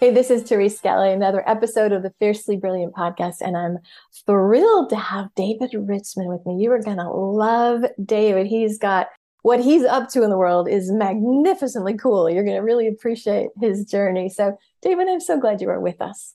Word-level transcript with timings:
Hey, 0.00 0.12
this 0.12 0.30
is 0.30 0.44
Therese 0.44 0.78
Skelly, 0.78 1.10
another 1.10 1.42
episode 1.48 1.90
of 1.90 2.04
the 2.04 2.12
Fiercely 2.20 2.56
Brilliant 2.56 2.94
podcast, 2.94 3.40
and 3.40 3.56
I'm 3.56 3.78
thrilled 4.26 4.90
to 4.90 4.96
have 4.96 5.34
David 5.34 5.74
Richman 5.74 6.28
with 6.28 6.46
me. 6.46 6.62
You 6.62 6.70
are 6.70 6.80
going 6.80 6.98
to 6.98 7.10
love 7.10 7.84
David. 8.04 8.46
He's 8.46 8.78
got 8.78 9.08
what 9.42 9.58
he's 9.58 9.82
up 9.82 10.08
to 10.10 10.22
in 10.22 10.30
the 10.30 10.38
world 10.38 10.68
is 10.68 10.92
magnificently 10.92 11.98
cool. 11.98 12.30
You're 12.30 12.44
going 12.44 12.54
to 12.54 12.62
really 12.62 12.86
appreciate 12.86 13.48
his 13.60 13.84
journey. 13.84 14.28
So, 14.28 14.56
David, 14.82 15.08
I'm 15.08 15.18
so 15.18 15.36
glad 15.36 15.60
you 15.60 15.68
are 15.68 15.80
with 15.80 16.00
us. 16.00 16.34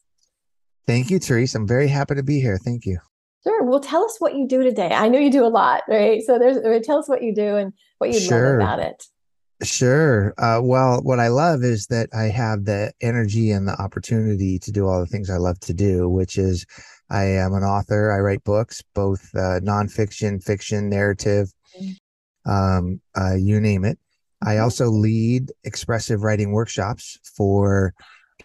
Thank 0.85 1.09
you, 1.09 1.17
Therese. 1.17 1.55
I'm 1.55 1.65
very 1.65 1.87
happy 1.87 2.15
to 2.15 2.23
be 2.23 2.41
here. 2.41 2.57
Thank 2.57 2.85
you. 2.85 2.97
Sure. 3.43 3.63
Well, 3.63 3.79
tell 3.79 4.03
us 4.03 4.17
what 4.19 4.35
you 4.35 4.45
do 4.45 4.61
today. 4.63 4.89
I 4.89 5.07
know 5.07 5.19
you 5.19 5.31
do 5.31 5.45
a 5.45 5.47
lot, 5.47 5.83
right? 5.87 6.21
So, 6.21 6.37
there's 6.37 6.85
tell 6.85 6.99
us 6.99 7.07
what 7.07 7.23
you 7.23 7.33
do 7.33 7.55
and 7.55 7.71
what 7.99 8.11
you 8.11 8.19
sure. 8.19 8.59
love 8.59 8.67
about 8.67 8.79
it. 8.85 9.05
Sure. 9.63 10.33
Uh, 10.37 10.59
well, 10.61 11.01
what 11.01 11.19
I 11.19 11.29
love 11.29 11.63
is 11.63 11.87
that 11.87 12.09
I 12.13 12.23
have 12.23 12.65
the 12.65 12.91
energy 13.01 13.51
and 13.51 13.67
the 13.67 13.79
opportunity 13.81 14.59
to 14.59 14.71
do 14.71 14.87
all 14.87 14.99
the 14.99 15.05
things 15.05 15.29
I 15.29 15.37
love 15.37 15.59
to 15.61 15.73
do, 15.73 16.09
which 16.09 16.37
is 16.37 16.65
I 17.09 17.23
am 17.23 17.53
an 17.53 17.63
author. 17.63 18.11
I 18.11 18.19
write 18.19 18.43
books, 18.43 18.81
both 18.93 19.29
uh, 19.35 19.59
nonfiction, 19.61 20.43
fiction, 20.43 20.89
narrative, 20.89 21.51
mm-hmm. 21.79 22.51
um, 22.51 23.01
uh, 23.15 23.35
you 23.35 23.59
name 23.61 23.85
it. 23.85 23.99
I 24.41 24.55
mm-hmm. 24.55 24.63
also 24.63 24.87
lead 24.89 25.51
expressive 25.63 26.23
writing 26.23 26.51
workshops 26.51 27.19
for 27.37 27.93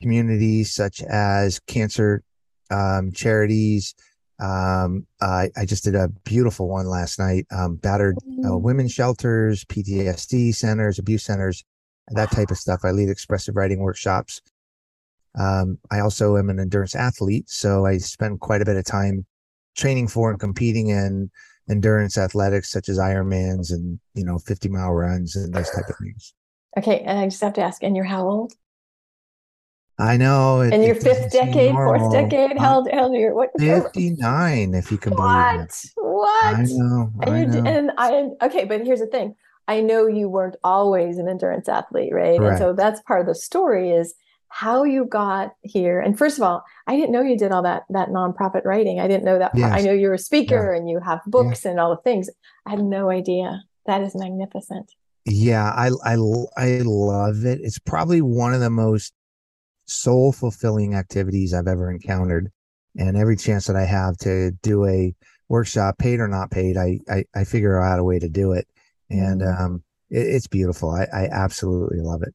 communities 0.00 0.74
such 0.74 1.02
as 1.02 1.58
cancer 1.60 2.22
um, 2.70 3.12
charities, 3.12 3.94
um, 4.40 5.06
I, 5.20 5.50
I 5.56 5.64
just 5.64 5.84
did 5.84 5.94
a 5.94 6.08
beautiful 6.24 6.68
one 6.68 6.86
last 6.86 7.18
night. 7.18 7.46
Um, 7.50 7.76
battered 7.76 8.16
uh, 8.46 8.56
women's 8.56 8.92
shelters, 8.92 9.64
PTSD 9.64 10.54
centers, 10.54 10.98
abuse 10.98 11.24
centers, 11.24 11.64
that 12.08 12.30
type 12.30 12.50
of 12.50 12.58
stuff. 12.58 12.80
I 12.84 12.90
lead 12.90 13.10
expressive 13.10 13.56
writing 13.56 13.80
workshops. 13.80 14.40
Um, 15.38 15.78
I 15.90 16.00
also 16.00 16.36
am 16.36 16.50
an 16.50 16.60
endurance 16.60 16.94
athlete, 16.94 17.48
so 17.48 17.84
I 17.84 17.98
spend 17.98 18.40
quite 18.40 18.62
a 18.62 18.64
bit 18.64 18.76
of 18.76 18.84
time 18.84 19.26
training 19.76 20.08
for 20.08 20.30
and 20.30 20.40
competing 20.40 20.88
in 20.88 21.30
endurance 21.70 22.16
athletics 22.16 22.70
such 22.70 22.88
as 22.88 22.98
Ironmans 22.98 23.70
and 23.70 24.00
you 24.14 24.24
know 24.24 24.38
50 24.38 24.68
mile 24.68 24.92
runs 24.92 25.36
and 25.36 25.52
those 25.52 25.70
type 25.70 25.88
of 25.88 25.96
things. 26.02 26.34
Okay, 26.76 27.00
and 27.00 27.18
I 27.18 27.26
just 27.26 27.42
have 27.42 27.54
to 27.54 27.60
ask, 27.60 27.82
and 27.82 27.96
you're 27.96 28.04
how 28.04 28.28
old? 28.28 28.52
I 29.98 30.16
know. 30.16 30.60
In 30.60 30.82
your 30.82 30.94
fifth 30.94 31.32
decade, 31.32 31.72
fourth 31.72 32.12
decade, 32.12 32.56
how 32.56 32.76
old, 32.76 32.88
how 32.92 33.04
old 33.04 33.14
are 33.14 33.18
you? 33.18 33.34
What? 33.34 33.50
59, 33.58 34.74
if 34.74 34.92
you 34.92 34.98
can 34.98 35.14
what? 35.14 35.52
believe 35.52 35.64
it. 35.64 35.74
What? 35.96 36.44
I 36.44 36.62
know. 36.68 37.12
And, 37.22 37.30
I 37.30 37.44
know. 37.44 37.70
and 37.70 37.90
I, 37.98 38.46
okay, 38.46 38.64
but 38.64 38.84
here's 38.86 39.00
the 39.00 39.06
thing. 39.06 39.34
I 39.66 39.80
know 39.80 40.06
you 40.06 40.28
weren't 40.28 40.56
always 40.62 41.18
an 41.18 41.28
endurance 41.28 41.68
athlete, 41.68 42.12
right? 42.12 42.38
Correct. 42.38 42.52
And 42.52 42.58
so 42.58 42.72
that's 42.72 43.02
part 43.02 43.20
of 43.20 43.26
the 43.26 43.34
story 43.34 43.90
is 43.90 44.14
how 44.48 44.84
you 44.84 45.04
got 45.04 45.52
here. 45.62 46.00
And 46.00 46.16
first 46.16 46.38
of 46.38 46.42
all, 46.42 46.64
I 46.86 46.96
didn't 46.96 47.12
know 47.12 47.20
you 47.20 47.36
did 47.36 47.52
all 47.52 47.62
that 47.62 47.82
that 47.90 48.08
nonprofit 48.08 48.64
writing. 48.64 48.98
I 49.00 49.08
didn't 49.08 49.24
know 49.24 49.38
that. 49.38 49.52
Yes. 49.54 49.72
I 49.72 49.82
know 49.82 49.92
you're 49.92 50.14
a 50.14 50.18
speaker 50.18 50.72
yeah. 50.72 50.78
and 50.78 50.88
you 50.88 51.00
have 51.00 51.20
books 51.26 51.64
yeah. 51.64 51.72
and 51.72 51.80
all 51.80 51.90
the 51.90 52.00
things. 52.02 52.30
I 52.66 52.70
had 52.70 52.82
no 52.82 53.10
idea. 53.10 53.62
That 53.86 54.02
is 54.02 54.14
magnificent. 54.14 54.90
Yeah, 55.26 55.70
I 55.70 55.90
I 56.04 56.14
I 56.56 56.80
love 56.84 57.44
it. 57.44 57.60
It's 57.62 57.78
probably 57.78 58.22
one 58.22 58.54
of 58.54 58.60
the 58.60 58.70
most 58.70 59.12
soul 59.88 60.32
fulfilling 60.32 60.94
activities 60.94 61.52
I've 61.52 61.66
ever 61.66 61.90
encountered. 61.90 62.52
And 62.96 63.16
every 63.16 63.36
chance 63.36 63.66
that 63.66 63.76
I 63.76 63.84
have 63.84 64.16
to 64.18 64.52
do 64.62 64.86
a 64.86 65.14
workshop, 65.48 65.98
paid 65.98 66.20
or 66.20 66.28
not 66.28 66.50
paid, 66.50 66.76
I 66.76 67.00
I, 67.08 67.24
I 67.34 67.44
figure 67.44 67.80
out 67.80 67.98
a 67.98 68.04
way 68.04 68.18
to 68.18 68.28
do 68.28 68.52
it, 68.52 68.66
and 69.10 69.40
mm-hmm. 69.40 69.64
um, 69.64 69.82
it, 70.10 70.26
it's 70.26 70.46
beautiful. 70.46 70.90
I, 70.90 71.06
I 71.12 71.28
absolutely 71.30 72.00
love 72.00 72.22
it. 72.22 72.34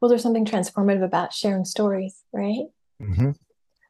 Well, 0.00 0.08
there's 0.08 0.22
something 0.22 0.44
transformative 0.44 1.02
about 1.02 1.32
sharing 1.32 1.64
stories, 1.64 2.22
right? 2.32 2.66
Mm-hmm. 3.00 3.30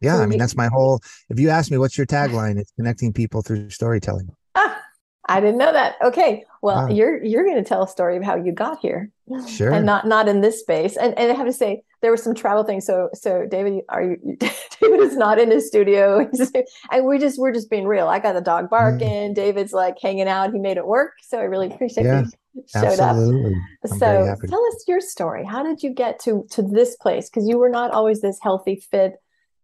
Yeah, 0.00 0.16
so 0.16 0.22
I 0.22 0.26
mean 0.26 0.38
that's 0.38 0.56
my 0.56 0.68
whole. 0.72 1.00
If 1.30 1.40
you 1.40 1.48
ask 1.48 1.70
me 1.70 1.78
what's 1.78 1.96
your 1.96 2.06
tagline, 2.06 2.58
it's 2.58 2.72
connecting 2.72 3.12
people 3.12 3.42
through 3.42 3.70
storytelling. 3.70 4.28
Ah, 4.54 4.80
I 5.28 5.40
didn't 5.40 5.58
know 5.58 5.72
that. 5.72 5.96
Okay, 6.02 6.44
well, 6.62 6.90
you're 6.90 7.22
you're 7.24 7.44
going 7.44 7.56
to 7.56 7.64
tell 7.64 7.82
a 7.82 7.88
story 7.88 8.16
of 8.16 8.22
how 8.22 8.36
you 8.36 8.52
got 8.52 8.78
here, 8.80 9.10
sure, 9.48 9.72
and 9.72 9.86
not 9.86 10.06
not 10.06 10.28
in 10.28 10.40
this 10.40 10.60
space. 10.60 10.96
And 10.96 11.18
and 11.18 11.32
I 11.32 11.34
have 11.34 11.46
to 11.46 11.52
say, 11.52 11.82
there 12.02 12.10
was 12.10 12.22
some 12.22 12.34
travel 12.34 12.64
things. 12.64 12.86
So 12.86 13.08
so 13.14 13.46
David, 13.46 13.82
are 13.88 14.02
you? 14.02 14.36
David 14.80 15.00
is 15.00 15.16
not 15.16 15.38
in 15.38 15.50
his 15.50 15.66
studio, 15.66 16.28
and 16.90 17.06
we 17.06 17.18
just 17.18 17.38
we're 17.38 17.52
just 17.52 17.70
being 17.70 17.86
real. 17.86 18.08
I 18.08 18.18
got 18.18 18.34
the 18.34 18.40
dog 18.40 18.68
barking. 18.68 19.30
Mm. 19.30 19.34
David's 19.34 19.72
like 19.72 19.96
hanging 20.00 20.28
out. 20.28 20.52
He 20.52 20.58
made 20.58 20.76
it 20.76 20.86
work. 20.86 21.14
So 21.22 21.38
I 21.38 21.42
really 21.42 21.72
appreciate 21.72 22.04
yeah, 22.04 22.24
you 22.54 22.62
showed 22.68 23.00
absolutely. 23.00 23.54
up. 23.54 23.90
I'm 23.92 23.98
so 23.98 24.36
tell 24.48 24.66
us 24.66 24.84
your 24.86 25.00
story. 25.00 25.44
How 25.44 25.62
did 25.62 25.82
you 25.82 25.90
get 25.90 26.18
to 26.20 26.46
to 26.50 26.62
this 26.62 26.96
place? 26.96 27.30
Because 27.30 27.48
you 27.48 27.58
were 27.58 27.70
not 27.70 27.92
always 27.92 28.20
this 28.20 28.38
healthy, 28.42 28.76
fit, 28.76 29.14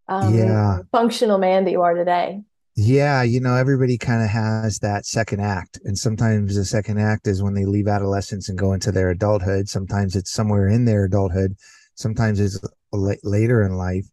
um, 0.08 0.34
yeah. 0.34 0.78
functional 0.90 1.38
man 1.38 1.64
that 1.64 1.70
you 1.70 1.82
are 1.82 1.94
today. 1.94 2.42
Yeah, 2.74 3.22
you 3.22 3.38
know, 3.38 3.54
everybody 3.54 3.98
kind 3.98 4.22
of 4.22 4.30
has 4.30 4.78
that 4.78 5.04
second 5.04 5.40
act. 5.40 5.78
And 5.84 5.98
sometimes 5.98 6.56
the 6.56 6.64
second 6.64 6.98
act 6.98 7.26
is 7.26 7.42
when 7.42 7.52
they 7.52 7.66
leave 7.66 7.86
adolescence 7.86 8.48
and 8.48 8.56
go 8.56 8.72
into 8.72 8.90
their 8.90 9.10
adulthood. 9.10 9.68
Sometimes 9.68 10.16
it's 10.16 10.32
somewhere 10.32 10.68
in 10.68 10.86
their 10.86 11.04
adulthood 11.04 11.56
sometimes 11.94 12.40
it's 12.40 12.58
later 12.92 13.62
in 13.62 13.76
life. 13.76 14.06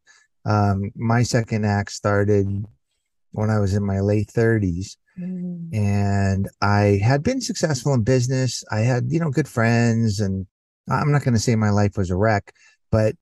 Um, 0.46 0.92
my 0.96 1.24
second 1.24 1.66
act 1.66 1.92
started 1.92 2.66
when 3.32 3.50
I 3.50 3.60
was 3.60 3.74
in 3.74 3.86
my 3.86 4.00
late 4.00 4.28
30s. 4.28 4.96
Mm. 5.20 5.74
And 5.74 6.50
I 6.62 7.00
had 7.04 7.24
been 7.24 7.42
successful 7.42 7.94
in 7.94 8.04
business. 8.04 8.64
I 8.72 8.80
had, 8.80 9.06
you 9.10 9.20
know, 9.20 9.30
good 9.30 9.48
friends. 9.48 10.20
And 10.20 10.48
I'm 10.90 11.12
not 11.12 11.24
going 11.24 11.34
to 11.34 11.40
say 11.40 11.56
my 11.56 11.70
life 11.70 11.98
was 11.98 12.10
a 12.10 12.16
wreck, 12.16 12.54
but 12.92 13.16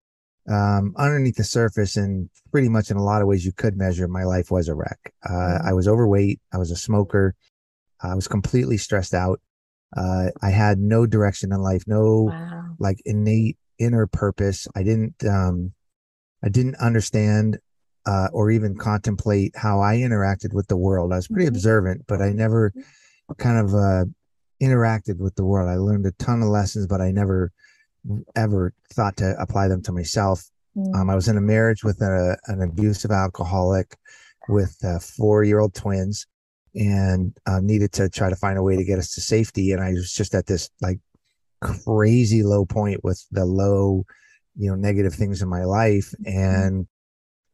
um, 0.50 0.94
underneath 0.98 1.36
the 1.36 1.44
surface, 1.44 1.98
and 1.98 2.30
pretty 2.52 2.70
much 2.70 2.90
in 2.90 2.98
a 2.98 3.04
lot 3.04 3.22
of 3.22 3.28
ways 3.28 3.46
you 3.46 3.52
could 3.52 3.78
measure, 3.78 4.08
my 4.08 4.24
life 4.24 4.50
was 4.50 4.70
a 4.70 4.76
wreck. 4.76 5.14
Uh, 5.28 5.32
mm. 5.32 5.66
I 5.66 5.74
was 5.74 5.88
overweight. 5.88 6.40
I 6.54 6.58
was 6.58 6.72
a 6.72 6.76
smoker. 6.76 7.36
I 8.02 8.16
was 8.16 8.28
completely 8.28 8.78
stressed 8.78 9.14
out. 9.14 9.42
Uh, 9.96 10.30
I 10.42 10.50
had 10.50 10.80
no 10.80 11.06
direction 11.06 11.52
in 11.52 11.62
life, 11.62 11.84
no 11.88 12.30
wow. 12.32 12.76
like 12.80 13.02
innate 13.06 13.58
inner 13.80 14.08
purpose. 14.08 14.68
I 14.76 14.84
didn't 14.84 15.16
um 15.26 15.74
I 16.44 16.50
didn't 16.50 16.76
understand 16.76 17.60
uh, 18.06 18.30
or 18.32 18.50
even 18.52 18.78
contemplate 18.78 19.54
how 19.56 19.82
I 19.82 19.98
interacted 19.98 20.54
with 20.54 20.68
the 20.68 20.78
world. 20.78 21.12
I 21.12 21.18
was 21.18 21.28
pretty 21.28 21.46
mm-hmm. 21.46 21.56
observant, 21.56 22.06
but 22.08 22.22
I 22.22 22.32
never 22.32 22.72
kind 23.38 23.58
of 23.58 23.76
uh, 23.76 24.06
interacted 24.62 25.18
with 25.18 25.36
the 25.36 25.44
world. 25.44 25.70
I 25.70 25.76
learned 25.76 26.06
a 26.06 26.14
ton 26.14 26.42
of 26.42 26.48
lessons, 26.48 26.88
but 26.88 27.02
I 27.02 27.12
never 27.12 27.52
ever 28.36 28.74
thought 28.94 29.18
to 29.18 29.36
apply 29.38 29.68
them 29.68 29.82
to 29.84 29.92
myself. 29.92 30.50
Mm. 30.78 30.96
Um, 30.96 31.10
I 31.10 31.16
was 31.16 31.28
in 31.28 31.38
a 31.38 31.42
marriage 31.42 31.84
with 31.84 32.02
a, 32.02 32.38
an 32.48 32.62
abusive 32.62 33.12
alcoholic 33.12 33.98
with 34.48 34.78
uh, 34.86 35.00
four 35.00 35.44
year 35.44 35.60
old 35.60 35.74
twins 35.74 36.26
and 36.74 37.36
uh, 37.46 37.60
needed 37.60 37.92
to 37.94 38.08
try 38.08 38.30
to 38.30 38.36
find 38.36 38.58
a 38.58 38.64
way 38.64 38.78
to 38.78 38.86
get 38.86 39.00
us 39.00 39.14
to 39.16 39.22
safety. 39.22 39.72
And 39.74 39.84
I 39.84 39.92
was 39.92 40.14
just 40.14 40.34
at 40.34 40.46
this 40.46 40.70
like 40.82 41.00
crazy 41.62 42.44
low 42.44 42.66
point 42.66 43.04
with 43.04 43.26
the 43.32 43.46
low, 43.46 44.06
you 44.56 44.70
know, 44.70 44.76
negative 44.76 45.14
things 45.14 45.42
in 45.42 45.50
my 45.50 45.64
life. 45.64 46.14
Mm-hmm. 46.22 46.40
And 46.40 46.88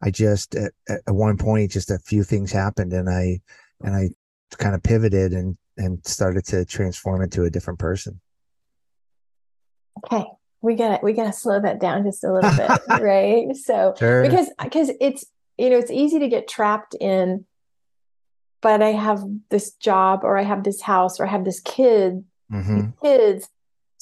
I 0.02 0.12
just 0.12 0.56
at, 0.56 0.74
at 0.90 1.02
one 1.08 1.38
point, 1.38 1.72
just 1.72 1.92
a 1.92 2.00
few 2.00 2.24
things 2.24 2.52
happened 2.52 2.94
and 2.94 3.10
I, 3.10 3.40
and 3.82 3.96
I 3.96 4.10
kind 4.58 4.76
of 4.76 4.84
pivoted 4.84 5.34
and, 5.34 5.58
and 5.78 6.06
started 6.06 6.46
to 6.46 6.66
transform 6.66 7.22
into 7.22 7.44
a 7.44 7.50
different 7.50 7.80
person. 7.80 8.20
Okay. 10.06 10.26
We 10.62 10.76
gotta, 10.76 11.00
we 11.04 11.14
gotta 11.14 11.34
slow 11.34 11.60
that 11.60 11.80
down 11.80 12.04
just 12.04 12.24
a 12.24 12.32
little 12.32 12.52
bit. 12.56 12.72
right. 13.02 13.56
So, 13.56 13.96
sure. 13.98 14.24
because, 14.24 14.50
because 14.62 14.92
it's, 15.02 15.26
you 15.58 15.70
know, 15.70 15.78
it's 15.78 15.92
easy 15.92 16.20
to 16.20 16.28
get 16.28 16.48
trapped 16.48 16.96
in 16.96 17.46
but 18.64 18.82
I 18.82 18.94
have 18.94 19.22
this 19.50 19.74
job 19.74 20.22
or 20.24 20.38
I 20.38 20.44
have 20.44 20.64
this 20.64 20.82
house 20.82 21.20
or 21.20 21.28
I 21.28 21.30
have 21.30 21.44
this 21.44 21.60
kid, 21.60 22.24
mm-hmm. 22.52 22.92
kids. 23.04 23.50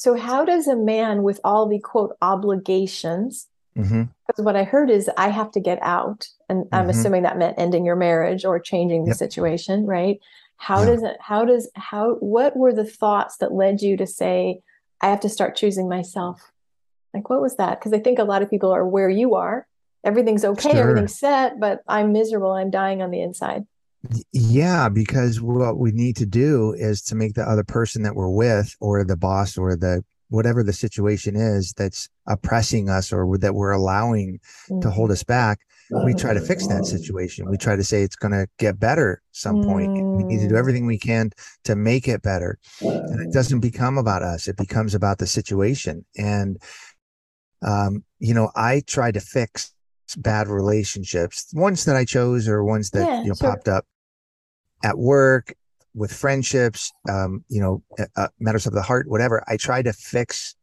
So 0.02 0.16
how 0.16 0.46
does 0.46 0.66
a 0.66 0.76
man 0.76 1.22
with 1.22 1.40
all 1.44 1.68
the 1.68 1.78
quote 1.78 2.18
obligations? 2.24 3.48
Mm-hmm. 3.78 4.06
Because 4.26 4.44
what 4.44 4.56
I 4.56 4.64
heard 4.64 4.90
is 4.90 5.12
I 5.16 5.30
have 5.30 5.52
to 5.52 5.60
get 5.60 5.78
out, 5.84 6.28
and 6.50 6.66
I'm 6.72 6.88
mm-hmm. 6.88 6.90
assuming 6.90 7.22
that 7.22 7.38
meant 7.38 7.60
ending 7.60 7.86
your 7.86 7.96
marriage 7.96 8.44
or 8.44 8.60
changing 8.60 9.04
the 9.04 9.12
yep. 9.12 9.18
situation, 9.18 9.86
right? 9.86 10.20
How 10.58 10.80
yeah. 10.80 10.86
does 10.88 11.04
it? 11.04 11.18
How 11.20 11.46
does 11.46 11.70
how? 11.76 12.16
What 12.16 12.58
were 12.58 12.74
the 12.74 12.84
thoughts 12.84 13.38
that 13.38 13.54
led 13.54 13.84
you 13.84 13.96
to 13.98 14.08
say 14.08 14.62
I 15.02 15.10
have 15.10 15.20
to 15.20 15.30
start 15.30 15.56
choosing 15.56 15.88
myself? 15.88 16.52
Like 17.14 17.30
what 17.30 17.40
was 17.40 17.58
that? 17.58 17.80
Because 17.80 17.94
I 17.94 18.00
think 18.00 18.18
a 18.18 18.24
lot 18.24 18.42
of 18.42 18.50
people 18.50 18.72
are 18.72 18.88
where 18.88 19.08
you 19.08 19.36
are. 19.36 19.68
Everything's 20.04 20.44
okay, 20.44 20.72
sure. 20.72 20.80
everything's 20.80 21.20
set, 21.20 21.60
but 21.60 21.84
I'm 21.88 22.12
miserable. 22.12 22.54
I'm 22.54 22.72
dying 22.72 23.04
on 23.04 23.12
the 23.12 23.22
inside. 23.22 23.68
Yeah, 24.32 24.90
because 24.90 25.42
what 25.42 25.78
we 25.78 25.92
need 25.92 26.18
to 26.18 26.26
do 26.26 26.74
is 26.74 27.02
to 27.04 27.16
make 27.16 27.36
the 27.36 27.44
other 27.44 27.64
person 27.64 28.02
that 28.04 28.16
we're 28.16 28.30
with, 28.32 28.76
or 28.80 29.04
the 29.04 29.18
boss, 29.18 29.58
or 29.58 29.76
the 29.76 30.04
whatever 30.30 30.64
the 30.64 30.74
situation 30.74 31.36
is 31.36 31.74
that's 31.74 32.10
oppressing 32.26 32.90
us 32.90 33.12
or 33.12 33.38
that 33.38 33.54
we're 33.54 33.72
allowing 33.72 34.40
mm-hmm. 34.70 34.80
to 34.80 34.90
hold 34.90 35.12
us 35.12 35.24
back, 35.24 35.60
we 36.06 36.14
try 36.14 36.34
to 36.34 36.40
fix 36.40 36.68
that 36.68 36.86
situation. 36.86 37.50
We 37.50 37.58
try 37.58 37.76
to 37.76 37.84
say 37.84 38.02
it's 38.02 38.16
going 38.16 38.32
to 38.32 38.48
get 38.58 38.80
better 38.80 39.22
some 39.34 39.62
point. 39.62 39.90
Mm. 39.90 40.16
We 40.16 40.24
need 40.24 40.40
to 40.40 40.48
do 40.48 40.56
mm. 40.56 40.58
everything 40.58 40.86
we 40.86 40.98
can 40.98 41.32
to 41.66 41.76
make 41.76 42.08
it 42.08 42.22
better. 42.22 42.58
And 42.80 43.28
it 43.28 43.34
doesn't 43.34 43.60
become 43.60 43.98
about 43.98 44.24
us. 44.24 44.48
It 44.48 44.56
becomes 44.56 44.96
about 44.96 45.18
the 45.18 45.28
situation. 45.28 46.06
And, 46.18 46.58
um, 47.62 48.06
you 48.20 48.34
know, 48.34 48.52
I 48.56 48.84
try 48.88 49.12
to 49.12 49.20
fix 49.20 49.74
bad 50.16 50.48
relationships, 50.48 51.52
ones 51.54 51.84
that 51.84 51.98
I 51.98 52.06
chose 52.06 52.48
or 52.48 52.64
ones 52.64 52.92
that, 52.92 53.06
yeah, 53.06 53.22
you 53.24 53.28
know, 53.28 53.36
sure. 53.36 53.50
popped 53.50 53.68
up 53.68 53.86
at 54.84 54.98
work, 54.98 55.56
with 55.94 56.14
friendships, 56.14 56.92
um, 57.10 57.44
you 57.50 57.62
know, 57.62 57.84
uh, 58.16 58.30
matters 58.40 58.66
of 58.66 58.74
the 58.74 58.82
heart, 58.82 59.10
whatever. 59.10 59.44
I 59.48 59.58
try 59.58 59.82
to 59.82 59.94
fix 59.94 60.56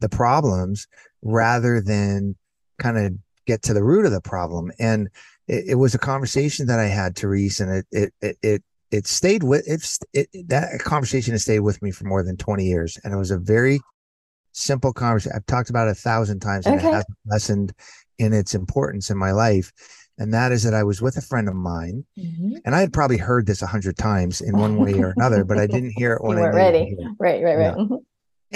the 0.00 0.08
problems 0.08 0.86
rather 1.22 1.80
than 1.80 2.36
kind 2.78 2.98
of 2.98 3.14
get 3.46 3.62
to 3.62 3.74
the 3.74 3.84
root 3.84 4.06
of 4.06 4.12
the 4.12 4.20
problem. 4.20 4.72
And 4.78 5.08
it, 5.48 5.64
it, 5.68 5.74
was 5.76 5.94
a 5.94 5.98
conversation 5.98 6.66
that 6.66 6.78
I 6.78 6.86
had, 6.86 7.16
Therese, 7.16 7.60
and 7.60 7.70
it 7.70 7.86
it 7.90 8.14
it 8.20 8.38
it, 8.42 8.62
it 8.90 9.06
stayed 9.06 9.42
with 9.42 9.66
it, 9.66 9.86
it. 10.12 10.48
That 10.48 10.80
conversation 10.80 11.32
has 11.32 11.42
stayed 11.42 11.60
with 11.60 11.82
me 11.82 11.90
for 11.90 12.04
more 12.04 12.22
than 12.22 12.36
twenty 12.36 12.66
years, 12.66 12.98
and 13.04 13.12
it 13.12 13.16
was 13.16 13.30
a 13.30 13.38
very 13.38 13.80
simple 14.52 14.92
conversation. 14.92 15.36
I've 15.36 15.46
talked 15.46 15.70
about 15.70 15.88
it 15.88 15.92
a 15.92 15.94
thousand 15.94 16.40
times, 16.40 16.66
and 16.66 16.76
okay. 16.76 16.88
it 16.88 16.92
hasn't 16.92 17.18
lessened 17.26 17.72
in 18.18 18.32
its 18.32 18.54
importance 18.54 19.10
in 19.10 19.18
my 19.18 19.32
life 19.32 19.72
and 20.18 20.32
that 20.32 20.52
is 20.52 20.62
that 20.62 20.74
I 20.74 20.84
was 20.84 21.02
with 21.02 21.16
a 21.16 21.20
friend 21.20 21.48
of 21.48 21.54
mine, 21.54 22.04
mm-hmm. 22.16 22.56
and 22.64 22.74
I 22.74 22.80
had 22.80 22.92
probably 22.92 23.16
heard 23.16 23.46
this 23.46 23.62
a 23.62 23.66
hundred 23.66 23.96
times 23.96 24.40
in 24.40 24.56
one 24.56 24.76
way 24.76 24.94
or 24.94 25.12
another, 25.16 25.44
but 25.44 25.58
I 25.58 25.66
didn't 25.66 25.90
hear 25.96 26.14
it 26.14 26.22
when 26.24 26.38
you 26.38 26.44
I 26.44 26.48
ready. 26.48 26.96
Right, 27.18 27.42
right, 27.42 27.56
right. 27.56 28.00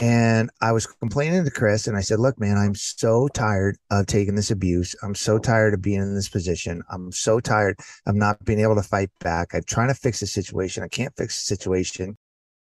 And 0.00 0.48
I 0.60 0.70
was 0.70 0.86
complaining 0.86 1.44
to 1.44 1.50
Chris, 1.50 1.88
and 1.88 1.96
I 1.96 2.02
said, 2.02 2.20
"Look, 2.20 2.38
man, 2.38 2.56
I'm 2.56 2.76
so 2.76 3.26
tired 3.28 3.76
of 3.90 4.06
taking 4.06 4.36
this 4.36 4.52
abuse. 4.52 4.94
I'm 5.02 5.14
so 5.14 5.38
tired 5.38 5.74
of 5.74 5.82
being 5.82 6.00
in 6.00 6.14
this 6.14 6.28
position. 6.28 6.82
I'm 6.90 7.10
so 7.10 7.40
tired 7.40 7.80
of 8.06 8.14
not 8.14 8.44
being 8.44 8.60
able 8.60 8.76
to 8.76 8.82
fight 8.82 9.10
back. 9.18 9.54
I'm 9.54 9.64
trying 9.64 9.88
to 9.88 9.94
fix 9.94 10.20
the 10.20 10.26
situation. 10.26 10.84
I 10.84 10.88
can't 10.88 11.16
fix 11.16 11.36
the 11.36 11.56
situation. 11.56 12.16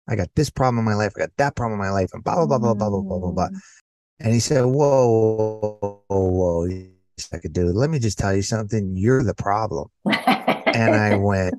I 0.09 0.15
got 0.15 0.29
this 0.35 0.49
problem 0.49 0.79
in 0.79 0.85
my 0.85 0.95
life. 0.95 1.13
I 1.15 1.19
got 1.19 1.37
that 1.37 1.55
problem 1.55 1.79
in 1.79 1.85
my 1.85 1.91
life, 1.91 2.09
and 2.13 2.23
blah 2.23 2.35
blah 2.35 2.57
blah 2.57 2.57
blah 2.57 2.73
blah 2.73 2.89
blah 2.89 3.01
blah 3.01 3.19
blah 3.19 3.31
blah." 3.31 3.49
Mm. 3.49 3.59
And 4.21 4.33
he 4.33 4.39
said, 4.39 4.65
"Whoa, 4.65 5.79
whoa, 5.79 6.01
whoa." 6.09 6.96
Second, 7.17 7.53
dude, 7.53 7.75
let 7.75 7.89
me 7.89 7.99
just 7.99 8.17
tell 8.17 8.35
you 8.35 8.41
something. 8.41 8.95
You're 8.95 9.23
the 9.23 9.33
problem. 9.33 9.89
and 10.05 10.95
I 10.95 11.15
went, 11.19 11.55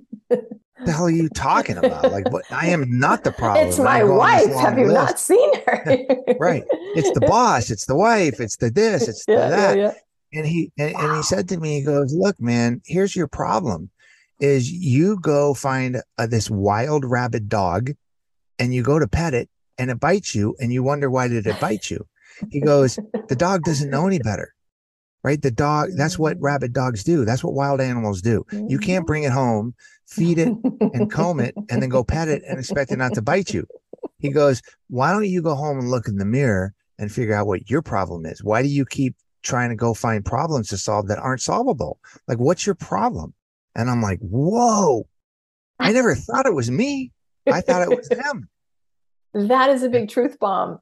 the 0.89 0.93
hell 0.93 1.07
are 1.07 1.11
you 1.11 1.29
talking 1.29 1.77
about? 1.77 2.11
Like, 2.11 2.31
what? 2.31 2.45
I 2.51 2.69
am 2.69 2.99
not 2.99 3.25
the 3.25 3.33
problem. 3.33 3.67
It's 3.67 3.79
my 3.79 4.03
wife. 4.05 4.53
Have 4.55 4.79
you 4.79 4.87
list. 4.87 4.95
not 4.95 5.19
seen 5.19 5.55
her? 5.67 6.07
right. 6.41 6.65
It's 6.95 7.11
the 7.13 7.27
boss. 7.27 7.71
It's 7.71 7.87
the 7.87 7.97
wife. 7.97 8.41
It's 8.41 8.57
the 8.57 8.71
this. 8.71 9.09
It's 9.09 9.25
yeah, 9.29 9.35
the 9.35 9.57
that. 9.57 9.77
Yeah, 9.77 9.83
yeah. 9.85 9.93
And 10.33 10.47
he 10.47 10.73
and, 10.79 10.95
wow. 10.95 11.01
and 11.01 11.17
he 11.17 11.23
said 11.23 11.49
to 11.49 11.59
me, 11.59 11.79
he 11.81 11.85
goes, 11.85 12.15
"Look, 12.15 12.41
man, 12.41 12.81
here's 12.87 13.17
your 13.17 13.29
problem: 13.29 13.91
is 14.41 14.71
you 14.71 15.19
go 15.21 15.55
find 15.55 16.01
uh, 16.17 16.27
this 16.27 16.51
wild 16.51 17.05
rabid 17.05 17.49
dog, 17.49 17.91
and 18.59 18.75
you 18.75 18.83
go 18.83 18.99
to 18.99 19.09
pet 19.09 19.35
it, 19.35 19.49
and 19.79 19.91
it 19.91 19.99
bites 19.99 20.35
you, 20.35 20.55
and 20.61 20.73
you 20.73 20.83
wonder 20.83 21.11
why 21.11 21.29
did 21.29 21.47
it 21.47 21.61
bite 21.61 21.91
you." 21.91 22.07
He 22.51 22.61
goes, 22.61 22.99
"The 23.29 23.37
dog 23.37 23.65
doesn't 23.65 23.91
know 23.91 24.07
any 24.07 24.19
better." 24.19 24.55
Right? 25.25 25.41
The 25.41 25.51
dog, 25.51 25.91
that's 25.97 26.19
what 26.19 26.37
mm-hmm. 26.37 26.45
rabid 26.45 26.73
dogs 26.73 27.05
do. 27.05 27.25
That's 27.25 27.43
what 27.43 27.55
wild 27.55 27.81
animals 27.81 28.23
do. 28.23 28.45
You 28.53 28.79
can't 28.79 29.07
bring 29.07 29.25
it 29.25 29.33
home, 29.33 29.75
feed 30.07 30.39
it 30.39 30.49
and 30.49 31.11
comb 31.11 31.41
it, 31.41 31.55
and 31.71 31.83
then 31.83 31.89
go 31.89 32.05
pet 32.05 32.29
it 32.29 32.43
and 32.47 32.59
expect 32.59 32.93
it 32.93 32.97
not 32.97 33.15
to 33.15 33.23
bite 33.23 33.53
you. 33.53 33.67
He 34.19 34.31
goes, 34.31 34.63
Why 34.89 35.13
don't 35.13 35.29
you 35.29 35.43
go 35.43 35.55
home 35.55 35.79
and 35.79 35.91
look 35.91 36.09
in 36.09 36.17
the 36.17 36.25
mirror 36.25 36.75
and 36.99 37.11
figure 37.11 37.35
out 37.35 37.47
what 37.47 37.71
your 37.71 37.83
problem 37.83 38.27
is? 38.27 38.43
Why 38.43 38.63
do 38.63 38.69
you 38.69 38.85
keep 38.85 39.15
trying 39.43 39.71
to 39.71 39.77
go 39.77 39.95
find 39.95 40.25
problems 40.25 40.69
to 40.69 40.77
solve 40.77 41.09
that 41.09 41.19
aren't 41.19 41.41
solvable? 41.41 41.99
Like, 42.27 42.39
what's 42.39 42.67
your 42.67 42.75
problem? 42.75 43.35
And 43.75 43.91
I'm 43.91 44.03
like, 44.03 44.19
Whoa, 44.21 45.07
I 45.79 45.93
never 45.93 46.15
thought 46.15 46.47
it 46.47 46.55
was 46.55 46.71
me. 46.71 47.13
I 47.47 47.61
thought 47.61 47.83
it 47.83 47.97
was 47.97 48.09
them. 48.09 48.49
That 49.35 49.71
is 49.71 49.83
a 49.83 49.89
big 49.89 50.09
truth 50.09 50.39
bomb 50.39 50.81